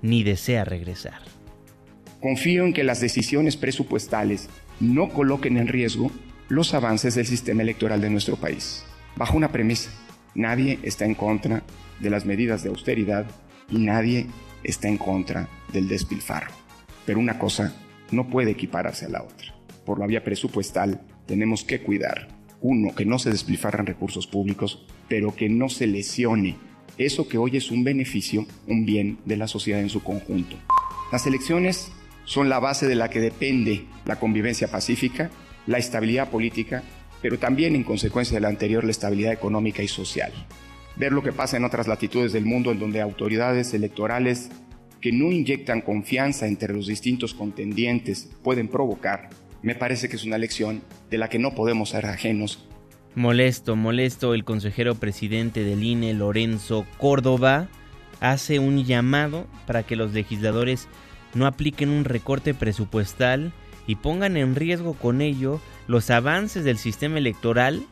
ni 0.00 0.22
desea 0.22 0.64
regresar. 0.64 1.37
Confío 2.20 2.64
en 2.64 2.72
que 2.72 2.82
las 2.82 3.00
decisiones 3.00 3.56
presupuestales 3.56 4.48
no 4.80 5.08
coloquen 5.08 5.56
en 5.56 5.68
riesgo 5.68 6.10
los 6.48 6.74
avances 6.74 7.14
del 7.14 7.26
sistema 7.26 7.62
electoral 7.62 8.00
de 8.00 8.10
nuestro 8.10 8.36
país. 8.36 8.84
Bajo 9.16 9.36
una 9.36 9.52
premisa, 9.52 9.90
nadie 10.34 10.80
está 10.82 11.04
en 11.04 11.14
contra 11.14 11.62
de 12.00 12.10
las 12.10 12.24
medidas 12.24 12.62
de 12.62 12.70
austeridad 12.70 13.26
y 13.70 13.78
nadie 13.78 14.26
está 14.64 14.88
en 14.88 14.96
contra 14.96 15.48
del 15.72 15.86
despilfarro. 15.88 16.50
Pero 17.06 17.20
una 17.20 17.38
cosa 17.38 17.74
no 18.10 18.28
puede 18.28 18.50
equipararse 18.50 19.06
a 19.06 19.10
la 19.10 19.22
otra. 19.22 19.54
Por 19.84 20.00
la 20.00 20.06
vía 20.06 20.24
presupuestal 20.24 21.00
tenemos 21.26 21.62
que 21.62 21.82
cuidar, 21.82 22.28
uno, 22.60 22.94
que 22.96 23.04
no 23.04 23.20
se 23.20 23.30
despilfarran 23.30 23.86
recursos 23.86 24.26
públicos, 24.26 24.86
pero 25.08 25.36
que 25.36 25.48
no 25.48 25.68
se 25.68 25.86
lesione 25.86 26.56
eso 26.98 27.28
que 27.28 27.38
hoy 27.38 27.56
es 27.56 27.70
un 27.70 27.84
beneficio, 27.84 28.44
un 28.66 28.84
bien 28.84 29.18
de 29.24 29.36
la 29.36 29.46
sociedad 29.46 29.80
en 29.80 29.88
su 29.88 30.02
conjunto. 30.02 30.56
Las 31.12 31.26
elecciones 31.26 31.92
son 32.28 32.50
la 32.50 32.58
base 32.58 32.86
de 32.86 32.94
la 32.94 33.08
que 33.08 33.20
depende 33.20 33.86
la 34.04 34.16
convivencia 34.16 34.68
pacífica, 34.68 35.30
la 35.66 35.78
estabilidad 35.78 36.28
política, 36.28 36.82
pero 37.22 37.38
también 37.38 37.74
en 37.74 37.84
consecuencia 37.84 38.34
de 38.34 38.42
la 38.42 38.48
anterior 38.48 38.84
la 38.84 38.90
estabilidad 38.90 39.32
económica 39.32 39.82
y 39.82 39.88
social. 39.88 40.30
Ver 40.96 41.12
lo 41.12 41.22
que 41.22 41.32
pasa 41.32 41.56
en 41.56 41.64
otras 41.64 41.88
latitudes 41.88 42.34
del 42.34 42.44
mundo 42.44 42.70
en 42.70 42.80
donde 42.80 43.00
autoridades 43.00 43.72
electorales 43.72 44.50
que 45.00 45.10
no 45.10 45.32
inyectan 45.32 45.80
confianza 45.80 46.46
entre 46.46 46.74
los 46.74 46.86
distintos 46.86 47.32
contendientes 47.32 48.28
pueden 48.42 48.68
provocar, 48.68 49.30
me 49.62 49.74
parece 49.74 50.10
que 50.10 50.16
es 50.16 50.24
una 50.24 50.36
lección 50.36 50.82
de 51.08 51.16
la 51.16 51.30
que 51.30 51.38
no 51.38 51.54
podemos 51.54 51.88
ser 51.90 52.04
ajenos 52.04 52.68
Molesto, 53.14 53.74
molesto, 53.74 54.34
el 54.34 54.44
consejero 54.44 54.94
presidente 54.94 55.64
del 55.64 55.82
INE, 55.82 56.12
Lorenzo 56.12 56.86
Córdoba, 56.98 57.68
hace 58.20 58.58
un 58.58 58.84
llamado 58.84 59.46
para 59.66 59.82
que 59.82 59.96
los 59.96 60.12
legisladores 60.12 60.88
no 61.34 61.46
apliquen 61.46 61.90
un 61.90 62.04
recorte 62.04 62.54
presupuestal 62.54 63.52
y 63.86 63.96
pongan 63.96 64.36
en 64.36 64.54
riesgo 64.54 64.94
con 64.94 65.20
ello 65.20 65.60
los 65.86 66.10
avances 66.10 66.64
del 66.64 66.78
sistema 66.78 67.18
electoral. 67.18 67.82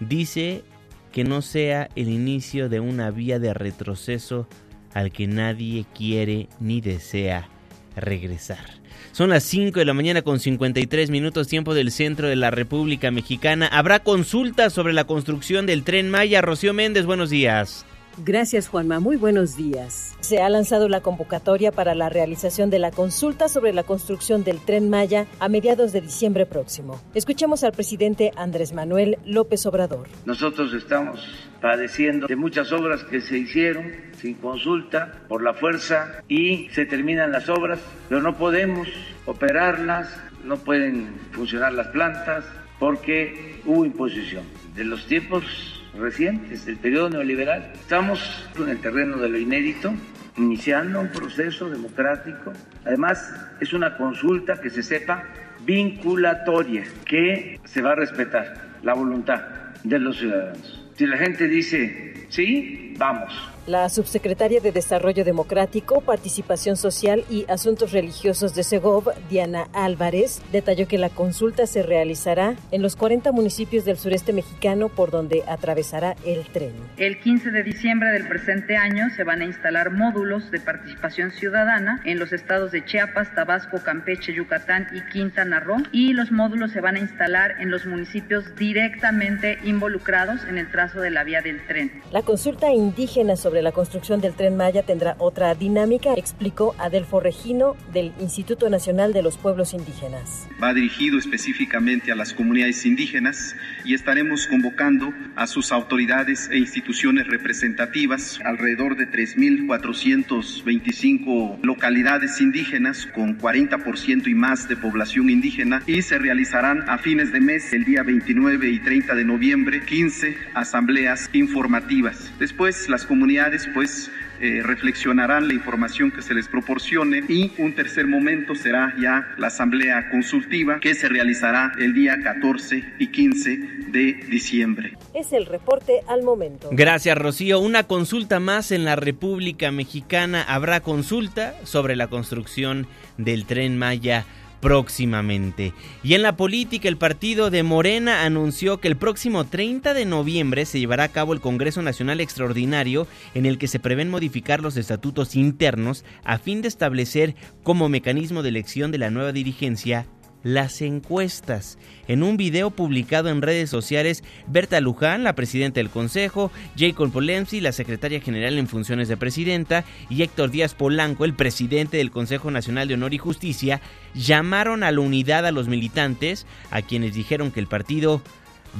Dice 0.00 0.64
que 1.12 1.24
no 1.24 1.42
sea 1.42 1.88
el 1.96 2.08
inicio 2.08 2.68
de 2.68 2.80
una 2.80 3.10
vía 3.10 3.38
de 3.38 3.54
retroceso 3.54 4.48
al 4.92 5.12
que 5.12 5.26
nadie 5.26 5.86
quiere 5.94 6.48
ni 6.60 6.80
desea 6.80 7.48
regresar. 7.94 8.76
Son 9.12 9.30
las 9.30 9.44
5 9.44 9.78
de 9.78 9.84
la 9.84 9.94
mañana 9.94 10.22
con 10.22 10.40
53 10.40 11.10
minutos 11.10 11.48
tiempo 11.48 11.74
del 11.74 11.90
centro 11.90 12.28
de 12.28 12.36
la 12.36 12.50
República 12.50 13.10
Mexicana. 13.10 13.66
Habrá 13.66 14.00
consultas 14.00 14.72
sobre 14.72 14.92
la 14.92 15.04
construcción 15.04 15.64
del 15.64 15.84
tren 15.84 16.10
Maya. 16.10 16.42
Rocío 16.42 16.74
Méndez, 16.74 17.06
buenos 17.06 17.30
días. 17.30 17.86
Gracias 18.24 18.68
Juanma, 18.68 18.98
muy 18.98 19.16
buenos 19.16 19.56
días. 19.56 20.16
Se 20.20 20.40
ha 20.40 20.48
lanzado 20.48 20.88
la 20.88 21.02
convocatoria 21.02 21.70
para 21.70 21.94
la 21.94 22.08
realización 22.08 22.70
de 22.70 22.78
la 22.78 22.90
consulta 22.90 23.46
sobre 23.48 23.74
la 23.74 23.82
construcción 23.82 24.42
del 24.42 24.58
tren 24.58 24.88
Maya 24.88 25.26
a 25.38 25.50
mediados 25.50 25.92
de 25.92 26.00
diciembre 26.00 26.46
próximo. 26.46 26.98
Escuchemos 27.14 27.62
al 27.62 27.72
presidente 27.72 28.32
Andrés 28.36 28.72
Manuel 28.72 29.18
López 29.26 29.66
Obrador. 29.66 30.08
Nosotros 30.24 30.72
estamos 30.72 31.20
padeciendo 31.60 32.26
de 32.26 32.36
muchas 32.36 32.72
obras 32.72 33.04
que 33.04 33.20
se 33.20 33.36
hicieron 33.36 33.92
sin 34.18 34.34
consulta 34.34 35.20
por 35.28 35.42
la 35.42 35.52
fuerza 35.52 36.22
y 36.26 36.70
se 36.70 36.86
terminan 36.86 37.32
las 37.32 37.50
obras, 37.50 37.78
pero 38.08 38.22
no 38.22 38.38
podemos 38.38 38.88
operarlas, 39.26 40.08
no 40.42 40.56
pueden 40.56 41.20
funcionar 41.32 41.74
las 41.74 41.88
plantas 41.88 42.46
porque 42.78 43.60
hubo 43.66 43.84
imposición. 43.84 44.44
De 44.74 44.84
los 44.84 45.06
tiempos 45.06 45.75
recientes 45.98 46.66
del 46.66 46.76
periodo 46.76 47.10
neoliberal. 47.10 47.72
Estamos 47.74 48.48
en 48.58 48.68
el 48.68 48.78
terreno 48.78 49.18
de 49.18 49.28
lo 49.28 49.38
inédito, 49.38 49.92
iniciando 50.36 51.00
un 51.00 51.08
proceso 51.08 51.68
democrático. 51.68 52.52
Además, 52.84 53.34
es 53.60 53.72
una 53.72 53.96
consulta 53.96 54.60
que 54.60 54.70
se 54.70 54.82
sepa 54.82 55.24
vinculatoria, 55.64 56.84
que 57.04 57.60
se 57.64 57.82
va 57.82 57.92
a 57.92 57.96
respetar 57.96 58.78
la 58.82 58.94
voluntad 58.94 59.42
de 59.82 59.98
los 59.98 60.18
ciudadanos. 60.18 60.84
Si 60.94 61.06
la 61.06 61.16
gente 61.18 61.48
dice, 61.48 62.26
sí, 62.28 62.85
vamos, 62.96 63.32
la 63.66 63.88
subsecretaria 63.88 64.60
de 64.60 64.70
Desarrollo 64.70 65.24
Democrático, 65.24 66.00
Participación 66.00 66.76
Social 66.76 67.24
y 67.28 67.46
Asuntos 67.48 67.90
Religiosos 67.90 68.54
de 68.54 68.62
Segov, 68.62 69.10
Diana 69.28 69.66
Álvarez, 69.72 70.40
detalló 70.52 70.86
que 70.86 70.98
la 70.98 71.08
consulta 71.08 71.66
se 71.66 71.82
realizará 71.82 72.54
en 72.70 72.80
los 72.80 72.94
40 72.94 73.32
municipios 73.32 73.84
del 73.84 73.96
sureste 73.96 74.32
mexicano 74.32 74.88
por 74.88 75.10
donde 75.10 75.42
atravesará 75.48 76.14
el 76.24 76.44
tren. 76.46 76.74
El 76.96 77.18
15 77.18 77.50
de 77.50 77.64
diciembre 77.64 78.10
del 78.10 78.28
presente 78.28 78.76
año 78.76 79.10
se 79.16 79.24
van 79.24 79.40
a 79.40 79.44
instalar 79.44 79.90
módulos 79.90 80.48
de 80.52 80.60
participación 80.60 81.32
ciudadana 81.32 82.00
en 82.04 82.20
los 82.20 82.32
estados 82.32 82.70
de 82.70 82.84
Chiapas, 82.84 83.34
Tabasco, 83.34 83.82
Campeche, 83.82 84.32
Yucatán 84.32 84.86
y 84.94 85.00
Quintana 85.10 85.58
Roo 85.58 85.82
y 85.90 86.12
los 86.12 86.30
módulos 86.30 86.70
se 86.70 86.80
van 86.80 86.94
a 86.94 87.00
instalar 87.00 87.56
en 87.60 87.72
los 87.72 87.84
municipios 87.84 88.54
directamente 88.54 89.58
involucrados 89.64 90.44
en 90.44 90.58
el 90.58 90.70
trazo 90.70 91.00
de 91.00 91.10
la 91.10 91.24
vía 91.24 91.42
del 91.42 91.66
tren. 91.66 91.90
La 92.12 92.22
consulta 92.22 92.68
indígena 92.86 93.34
sobre 93.34 93.62
la 93.62 93.72
construcción 93.72 94.20
del 94.20 94.34
tren 94.34 94.56
Maya 94.56 94.84
tendrá 94.84 95.16
otra 95.18 95.56
dinámica, 95.56 96.14
explicó 96.14 96.76
Adelfo 96.78 97.18
Regino 97.18 97.74
del 97.92 98.12
Instituto 98.20 98.70
Nacional 98.70 99.12
de 99.12 99.22
los 99.22 99.38
Pueblos 99.38 99.74
Indígenas. 99.74 100.46
Va 100.62 100.72
dirigido 100.72 101.18
específicamente 101.18 102.12
a 102.12 102.14
las 102.14 102.32
comunidades 102.32 102.86
indígenas 102.86 103.56
y 103.84 103.94
estaremos 103.94 104.46
convocando 104.46 105.12
a 105.34 105.48
sus 105.48 105.72
autoridades 105.72 106.48
e 106.50 106.58
instituciones 106.58 107.26
representativas, 107.26 108.38
alrededor 108.44 108.96
de 108.96 109.10
3.425 109.10 111.58
localidades 111.62 112.40
indígenas 112.40 113.06
con 113.06 113.36
40% 113.36 114.28
y 114.28 114.34
más 114.34 114.68
de 114.68 114.76
población 114.76 115.28
indígena 115.28 115.82
y 115.86 116.02
se 116.02 116.18
realizarán 116.18 116.88
a 116.88 116.98
fines 116.98 117.32
de 117.32 117.40
mes, 117.40 117.72
el 117.72 117.84
día 117.84 118.04
29 118.04 118.70
y 118.70 118.78
30 118.78 119.16
de 119.16 119.24
noviembre, 119.24 119.84
15 119.84 120.36
asambleas 120.54 121.28
informativas. 121.32 122.30
Después 122.38 122.75
las 122.88 123.04
comunidades 123.04 123.68
pues 123.74 124.10
eh, 124.40 124.60
reflexionarán 124.62 125.48
la 125.48 125.54
información 125.54 126.10
que 126.10 126.22
se 126.22 126.34
les 126.34 126.46
proporcione 126.46 127.24
y 127.28 127.52
un 127.58 127.74
tercer 127.74 128.06
momento 128.06 128.54
será 128.54 128.94
ya 129.00 129.26
la 129.38 129.46
asamblea 129.46 130.10
consultiva 130.10 130.78
que 130.80 130.94
se 130.94 131.08
realizará 131.08 131.72
el 131.78 131.94
día 131.94 132.18
14 132.22 132.84
y 132.98 133.06
15 133.08 133.56
de 133.88 134.12
diciembre. 134.28 134.92
Es 135.14 135.32
el 135.32 135.46
reporte 135.46 136.00
al 136.06 136.22
momento. 136.22 136.68
Gracias 136.70 137.16
Rocío. 137.16 137.60
Una 137.60 137.84
consulta 137.84 138.38
más 138.40 138.72
en 138.72 138.84
la 138.84 138.96
República 138.96 139.70
Mexicana. 139.70 140.42
Habrá 140.42 140.80
consulta 140.80 141.54
sobre 141.64 141.96
la 141.96 142.08
construcción 142.08 142.86
del 143.16 143.46
tren 143.46 143.78
Maya 143.78 144.26
próximamente. 144.60 145.72
Y 146.02 146.14
en 146.14 146.22
la 146.22 146.36
política, 146.36 146.88
el 146.88 146.96
partido 146.96 147.50
de 147.50 147.62
Morena 147.62 148.24
anunció 148.24 148.80
que 148.80 148.88
el 148.88 148.96
próximo 148.96 149.44
30 149.44 149.94
de 149.94 150.04
noviembre 150.04 150.66
se 150.66 150.78
llevará 150.78 151.04
a 151.04 151.08
cabo 151.08 151.32
el 151.32 151.40
Congreso 151.40 151.82
Nacional 151.82 152.20
Extraordinario 152.20 153.06
en 153.34 153.46
el 153.46 153.58
que 153.58 153.68
se 153.68 153.78
prevén 153.80 154.10
modificar 154.10 154.60
los 154.60 154.76
estatutos 154.76 155.36
internos 155.36 156.04
a 156.24 156.38
fin 156.38 156.62
de 156.62 156.68
establecer 156.68 157.34
como 157.62 157.88
mecanismo 157.88 158.42
de 158.42 158.50
elección 158.50 158.90
de 158.90 158.98
la 158.98 159.10
nueva 159.10 159.32
dirigencia 159.32 160.06
las 160.46 160.80
encuestas. 160.80 161.76
En 162.06 162.22
un 162.22 162.36
video 162.36 162.70
publicado 162.70 163.30
en 163.30 163.42
redes 163.42 163.68
sociales, 163.68 164.22
Berta 164.46 164.80
Luján, 164.80 165.24
la 165.24 165.34
presidenta 165.34 165.80
del 165.80 165.90
Consejo, 165.90 166.52
Jacob 166.78 167.10
Polemsi, 167.10 167.60
la 167.60 167.72
secretaria 167.72 168.20
general 168.20 168.56
en 168.56 168.68
funciones 168.68 169.08
de 169.08 169.16
presidenta, 169.16 169.84
y 170.08 170.22
Héctor 170.22 170.52
Díaz 170.52 170.74
Polanco, 170.74 171.24
el 171.24 171.34
presidente 171.34 171.96
del 171.96 172.12
Consejo 172.12 172.52
Nacional 172.52 172.86
de 172.86 172.94
Honor 172.94 173.12
y 173.12 173.18
Justicia, 173.18 173.80
llamaron 174.14 174.84
a 174.84 174.92
la 174.92 175.00
unidad 175.00 175.46
a 175.46 175.50
los 175.50 175.66
militantes, 175.66 176.46
a 176.70 176.80
quienes 176.80 177.12
dijeron 177.12 177.50
que 177.50 177.58
el 177.58 177.66
partido 177.66 178.22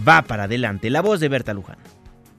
va 0.06 0.22
para 0.22 0.44
adelante. 0.44 0.88
La 0.88 1.02
voz 1.02 1.18
de 1.18 1.28
Berta 1.28 1.52
Luján 1.52 1.95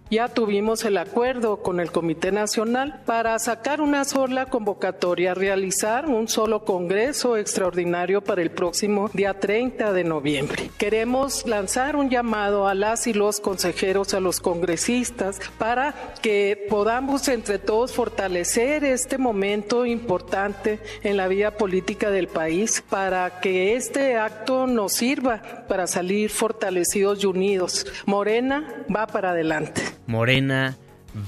Ya 0.09 0.29
tuvimos 0.29 0.85
el 0.85 0.97
acuerdo 0.97 1.57
con 1.57 1.81
el 1.81 1.91
Comité 1.91 2.31
Nacional 2.31 3.01
para 3.05 3.37
sacar 3.39 3.81
una 3.81 4.05
sola 4.05 4.45
convocatoria, 4.45 5.33
realizar 5.33 6.05
un 6.05 6.29
solo 6.29 6.63
Congreso 6.63 7.35
extraordinario 7.35 8.21
para 8.21 8.41
el 8.41 8.49
próximo 8.51 9.09
día 9.13 9.37
30 9.37 9.91
de 9.91 10.05
noviembre. 10.05 10.71
Queremos 10.77 11.45
lanzar 11.45 11.97
un 11.97 12.09
llamado 12.09 12.69
a 12.69 12.73
las 12.73 13.05
y 13.07 13.13
los 13.13 13.41
consejeros, 13.41 14.13
a 14.13 14.21
los 14.21 14.39
congresistas, 14.39 15.41
para 15.57 15.93
que 16.21 16.67
podamos 16.69 17.27
entre 17.27 17.59
todos 17.59 17.91
fortalecer 17.91 18.85
este 18.85 19.17
momento 19.17 19.85
importante 19.85 20.79
en 21.03 21.17
la 21.17 21.27
vida 21.27 21.51
política 21.51 22.11
del 22.11 22.29
país, 22.29 22.81
para 22.89 23.41
que 23.41 23.75
este 23.75 24.15
acto 24.15 24.67
nos 24.67 24.93
sirva 24.93 25.65
para 25.67 25.85
salir 25.85 26.29
fortalecidos 26.29 27.23
y 27.23 27.27
unidos. 27.27 27.85
Morena 28.05 28.85
va 28.93 29.05
para 29.05 29.31
adelante. 29.31 29.96
Morena 30.07 30.77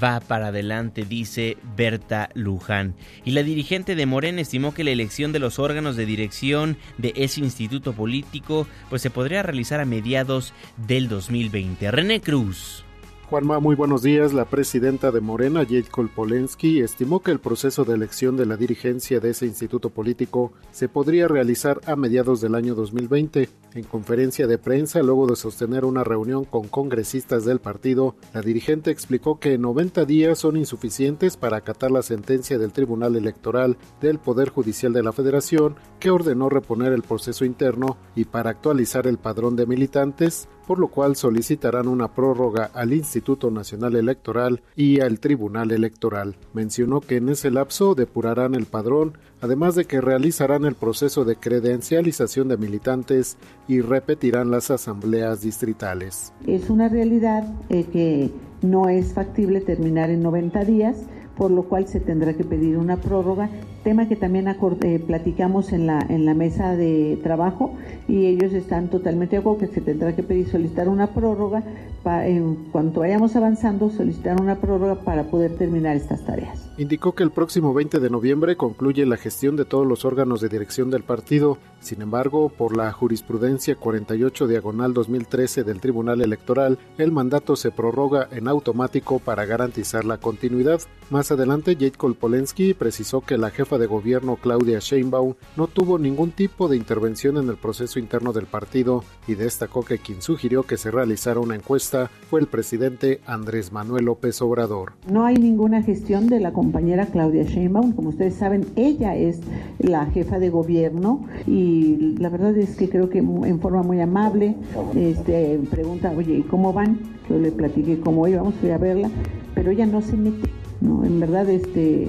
va 0.02 0.20
para 0.20 0.48
adelante, 0.48 1.04
dice 1.04 1.56
Berta 1.76 2.30
Luján. 2.34 2.94
Y 3.24 3.32
la 3.32 3.42
dirigente 3.42 3.94
de 3.94 4.06
Morena 4.06 4.40
estimó 4.40 4.74
que 4.74 4.84
la 4.84 4.90
elección 4.90 5.32
de 5.32 5.38
los 5.38 5.58
órganos 5.58 5.96
de 5.96 6.06
dirección 6.06 6.76
de 6.98 7.12
ese 7.16 7.40
instituto 7.40 7.92
político 7.92 8.66
pues 8.88 9.02
se 9.02 9.10
podría 9.10 9.42
realizar 9.42 9.80
a 9.80 9.84
mediados 9.84 10.52
del 10.76 11.08
2020. 11.08 11.90
René 11.90 12.20
Cruz. 12.20 12.84
Juanma, 13.30 13.60
muy 13.60 13.76
buenos 13.76 14.02
días. 14.02 14.32
La 14.32 14.44
presidenta 14.44 15.12
de 15.12 15.20
Morena, 15.20 15.60
Jade 15.60 15.84
Kolpolensky, 15.84 16.80
estimó 16.80 17.20
que 17.20 17.30
el 17.30 17.38
proceso 17.38 17.84
de 17.84 17.94
elección 17.94 18.36
de 18.36 18.44
la 18.44 18.56
dirigencia 18.56 19.20
de 19.20 19.30
ese 19.30 19.46
instituto 19.46 19.90
político 19.90 20.52
se 20.72 20.88
podría 20.88 21.28
realizar 21.28 21.80
a 21.86 21.94
mediados 21.94 22.40
del 22.40 22.56
año 22.56 22.74
2020. 22.74 23.48
En 23.74 23.84
conferencia 23.84 24.48
de 24.48 24.58
prensa, 24.58 25.00
luego 25.00 25.28
de 25.28 25.36
sostener 25.36 25.84
una 25.84 26.02
reunión 26.02 26.44
con 26.44 26.66
congresistas 26.66 27.44
del 27.44 27.60
partido, 27.60 28.16
la 28.34 28.40
dirigente 28.40 28.90
explicó 28.90 29.38
que 29.38 29.58
90 29.58 30.06
días 30.06 30.40
son 30.40 30.56
insuficientes 30.56 31.36
para 31.36 31.58
acatar 31.58 31.92
la 31.92 32.02
sentencia 32.02 32.58
del 32.58 32.72
Tribunal 32.72 33.14
Electoral 33.14 33.76
del 34.00 34.18
Poder 34.18 34.48
Judicial 34.48 34.92
de 34.92 35.04
la 35.04 35.12
Federación, 35.12 35.76
que 36.00 36.10
ordenó 36.10 36.48
reponer 36.48 36.92
el 36.92 37.02
proceso 37.02 37.44
interno 37.44 37.96
y 38.16 38.24
para 38.24 38.50
actualizar 38.50 39.06
el 39.06 39.18
padrón 39.18 39.54
de 39.54 39.66
militantes, 39.66 40.48
por 40.66 40.80
lo 40.80 40.88
cual 40.88 41.14
solicitarán 41.14 41.86
una 41.86 42.12
prórroga 42.12 42.70
al 42.74 42.92
Instituto 42.92 43.19
Nacional 43.50 43.96
Electoral 43.96 44.62
y 44.76 45.00
al 45.00 45.20
Tribunal 45.20 45.70
Electoral. 45.70 46.36
Mencionó 46.52 47.00
que 47.00 47.16
en 47.16 47.28
ese 47.28 47.50
lapso 47.50 47.94
depurarán 47.94 48.54
el 48.54 48.66
padrón, 48.66 49.18
además 49.40 49.74
de 49.74 49.84
que 49.84 50.00
realizarán 50.00 50.64
el 50.64 50.74
proceso 50.74 51.24
de 51.24 51.36
credencialización 51.36 52.48
de 52.48 52.56
militantes 52.56 53.36
y 53.68 53.80
repetirán 53.80 54.50
las 54.50 54.70
asambleas 54.70 55.42
distritales. 55.42 56.32
Es 56.46 56.70
una 56.70 56.88
realidad 56.88 57.44
eh, 57.68 57.84
que 57.92 58.30
no 58.62 58.88
es 58.88 59.12
factible 59.12 59.60
terminar 59.60 60.10
en 60.10 60.22
90 60.22 60.64
días, 60.64 60.96
por 61.40 61.50
lo 61.50 61.62
cual 61.62 61.88
se 61.88 62.00
tendrá 62.00 62.34
que 62.34 62.44
pedir 62.44 62.76
una 62.76 62.98
prórroga, 62.98 63.48
tema 63.82 64.06
que 64.06 64.14
también 64.14 64.46
eh, 64.46 65.02
platicamos 65.06 65.72
en 65.72 65.86
la, 65.86 66.04
en 66.10 66.26
la 66.26 66.34
mesa 66.34 66.76
de 66.76 67.18
trabajo 67.22 67.78
y 68.08 68.26
ellos 68.26 68.52
están 68.52 68.90
totalmente 68.90 69.36
de 69.36 69.40
acuerdo 69.40 69.60
que 69.60 69.68
se 69.68 69.80
tendrá 69.80 70.14
que 70.14 70.22
pedir 70.22 70.50
solicitar 70.50 70.86
una 70.90 71.06
prórroga, 71.14 71.62
en 72.04 72.56
cuanto 72.72 73.00
vayamos 73.00 73.36
avanzando, 73.36 73.88
solicitar 73.88 74.38
una 74.38 74.56
prórroga 74.56 74.96
para 74.96 75.30
poder 75.30 75.56
terminar 75.56 75.96
estas 75.96 76.22
tareas. 76.26 76.70
Indicó 76.76 77.14
que 77.14 77.22
el 77.22 77.30
próximo 77.30 77.72
20 77.72 78.00
de 78.00 78.10
noviembre 78.10 78.56
concluye 78.56 79.06
la 79.06 79.16
gestión 79.16 79.56
de 79.56 79.64
todos 79.64 79.86
los 79.86 80.04
órganos 80.04 80.42
de 80.42 80.48
dirección 80.50 80.90
del 80.90 81.04
partido, 81.04 81.56
sin 81.80 82.02
embargo, 82.02 82.50
por 82.50 82.76
la 82.76 82.92
jurisprudencia 82.92 83.76
48 83.76 84.46
diagonal 84.46 84.92
2013 84.92 85.64
del 85.64 85.80
Tribunal 85.80 86.20
Electoral, 86.20 86.78
el 86.98 87.12
mandato 87.12 87.56
se 87.56 87.70
prorroga 87.70 88.28
en 88.30 88.48
automático 88.48 89.18
para 89.18 89.46
garantizar 89.46 90.04
la 90.04 90.18
continuidad. 90.18 90.80
Más 91.10 91.29
adelante, 91.30 91.74
Jade 91.74 91.92
Kolpolensky 91.92 92.74
precisó 92.74 93.20
que 93.20 93.38
la 93.38 93.50
jefa 93.50 93.78
de 93.78 93.86
gobierno 93.86 94.36
Claudia 94.36 94.78
Sheinbaum 94.80 95.34
no 95.56 95.66
tuvo 95.66 95.98
ningún 95.98 96.30
tipo 96.30 96.68
de 96.68 96.76
intervención 96.76 97.36
en 97.36 97.48
el 97.48 97.56
proceso 97.56 97.98
interno 97.98 98.32
del 98.32 98.46
partido 98.46 99.04
y 99.26 99.34
destacó 99.34 99.82
que 99.82 99.98
quien 99.98 100.22
sugirió 100.22 100.62
que 100.62 100.76
se 100.76 100.90
realizara 100.90 101.40
una 101.40 101.54
encuesta 101.54 102.10
fue 102.28 102.40
el 102.40 102.46
presidente 102.46 103.20
Andrés 103.26 103.72
Manuel 103.72 104.06
López 104.06 104.40
Obrador. 104.42 104.92
No 105.10 105.24
hay 105.24 105.36
ninguna 105.36 105.82
gestión 105.82 106.26
de 106.28 106.40
la 106.40 106.52
compañera 106.52 107.06
Claudia 107.06 107.44
Sheinbaum, 107.44 107.92
como 107.92 108.10
ustedes 108.10 108.34
saben, 108.34 108.66
ella 108.76 109.16
es 109.16 109.40
la 109.78 110.06
jefa 110.06 110.38
de 110.38 110.50
gobierno 110.50 111.26
y 111.46 112.16
la 112.18 112.28
verdad 112.28 112.56
es 112.56 112.76
que 112.76 112.88
creo 112.88 113.08
que 113.08 113.18
en 113.18 113.60
forma 113.60 113.82
muy 113.82 114.00
amable 114.00 114.56
este, 114.96 115.60
pregunta, 115.70 116.12
oye, 116.16 116.38
¿y 116.38 116.42
cómo 116.42 116.72
van? 116.72 116.98
Yo 117.28 117.38
le 117.38 117.52
platiqué 117.52 118.00
cómo 118.00 118.26
íbamos, 118.26 118.54
fui 118.54 118.70
a 118.70 118.78
verla, 118.78 119.10
pero 119.54 119.70
ella 119.70 119.86
no 119.86 120.00
se 120.02 120.16
mete 120.16 120.50
no, 120.80 121.04
en 121.04 121.20
verdad, 121.20 121.48
este, 121.50 122.08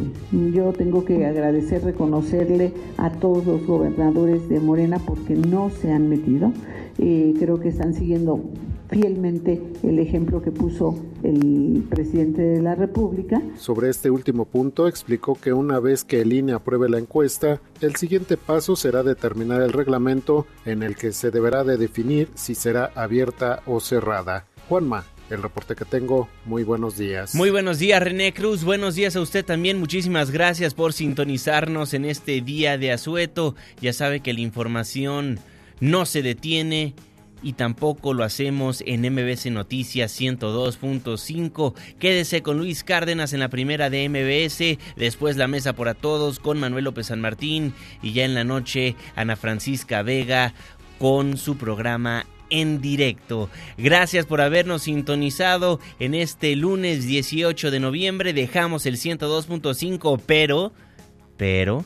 yo 0.54 0.72
tengo 0.72 1.04
que 1.04 1.26
agradecer, 1.26 1.84
reconocerle 1.84 2.74
a 2.98 3.12
todos 3.12 3.46
los 3.46 3.66
gobernadores 3.66 4.48
de 4.48 4.60
Morena 4.60 4.98
porque 5.00 5.36
no 5.36 5.70
se 5.70 5.92
han 5.92 6.08
metido. 6.08 6.54
Eh, 6.98 7.34
creo 7.38 7.60
que 7.60 7.70
están 7.70 7.94
siguiendo 7.94 8.40
fielmente 8.90 9.62
el 9.84 10.00
ejemplo 10.00 10.42
que 10.42 10.52
puso 10.52 10.96
el 11.24 11.86
presidente 11.90 12.42
de 12.42 12.62
la 12.62 12.76
República. 12.76 13.42
Sobre 13.58 13.90
este 13.90 14.10
último 14.10 14.46
punto, 14.46 14.88
explicó 14.88 15.36
que 15.36 15.54
una 15.54 15.80
vez 15.80 16.04
que 16.04 16.22
el 16.22 16.32
INE 16.32 16.54
apruebe 16.54 16.90
la 16.90 17.00
encuesta, 17.00 17.62
el 17.82 17.96
siguiente 17.96 18.38
paso 18.38 18.76
será 18.76 19.04
determinar 19.04 19.62
el 19.62 19.74
reglamento 19.74 20.46
en 20.66 20.84
el 20.84 20.96
que 20.96 21.12
se 21.12 21.32
deberá 21.32 21.64
de 21.64 21.78
definir 21.78 22.30
si 22.36 22.56
será 22.56 22.92
abierta 22.96 23.62
o 23.66 23.80
cerrada. 23.80 24.46
Juanma, 24.68 25.06
el 25.32 25.42
reporte 25.42 25.76
que 25.76 25.86
tengo. 25.86 26.30
Muy 26.46 26.64
buenos 26.64 26.98
días. 26.98 27.34
Muy 27.36 27.50
buenos 27.50 27.80
días, 27.80 28.04
René 28.04 28.34
Cruz. 28.34 28.64
Buenos 28.64 28.96
días 28.96 29.16
a 29.16 29.22
usted 29.22 29.46
también. 29.46 29.80
Muchísimas 29.80 30.32
gracias 30.32 30.74
por 30.74 30.94
sintonizarnos 30.94 31.94
en 31.94 32.06
este 32.06 32.42
día 32.42 32.78
de 32.78 32.92
asueto. 32.92 33.56
Ya 33.80 33.94
sabe 33.94 34.20
que 34.20 34.34
la 34.34 34.42
información 34.42 35.40
no 35.80 36.06
se 36.06 36.22
detiene 36.22 36.94
y 37.44 37.54
tampoco 37.54 38.14
lo 38.14 38.24
hacemos 38.24 38.84
en 38.86 39.02
MBC 39.02 39.48
Noticias 39.48 40.20
102.5. 40.20 41.74
Quédese 41.98 42.44
con 42.44 42.58
Luis 42.58 42.84
Cárdenas 42.84 43.34
en 43.34 43.40
la 43.40 43.50
primera 43.50 43.90
de 43.90 44.08
MBS, 44.08 44.78
después 44.96 45.38
la 45.38 45.48
mesa 45.48 45.74
por 45.74 45.90
a 45.90 45.94
todos 45.94 46.40
con 46.40 46.60
Manuel 46.60 46.84
López 46.86 47.08
San 47.08 47.22
Martín 47.22 47.74
y 48.04 48.14
ya 48.14 48.26
en 48.26 48.36
la 48.36 48.44
noche 48.44 48.96
Ana 49.16 49.36
Francisca 49.36 50.04
Vega 50.04 50.54
con 51.00 51.38
su 51.38 51.58
programa 51.58 52.26
en 52.52 52.82
directo. 52.82 53.50
Gracias 53.78 54.28
por 54.28 54.42
habernos 54.42 54.84
sintonizado 54.84 55.80
en 56.00 56.14
este 56.14 56.56
lunes 56.56 57.08
18 57.08 57.72
de 57.72 57.80
noviembre. 57.80 58.34
Dejamos 58.34 58.86
el 58.86 58.98
102.5, 58.98 60.22
pero, 60.26 60.74
pero 61.38 61.86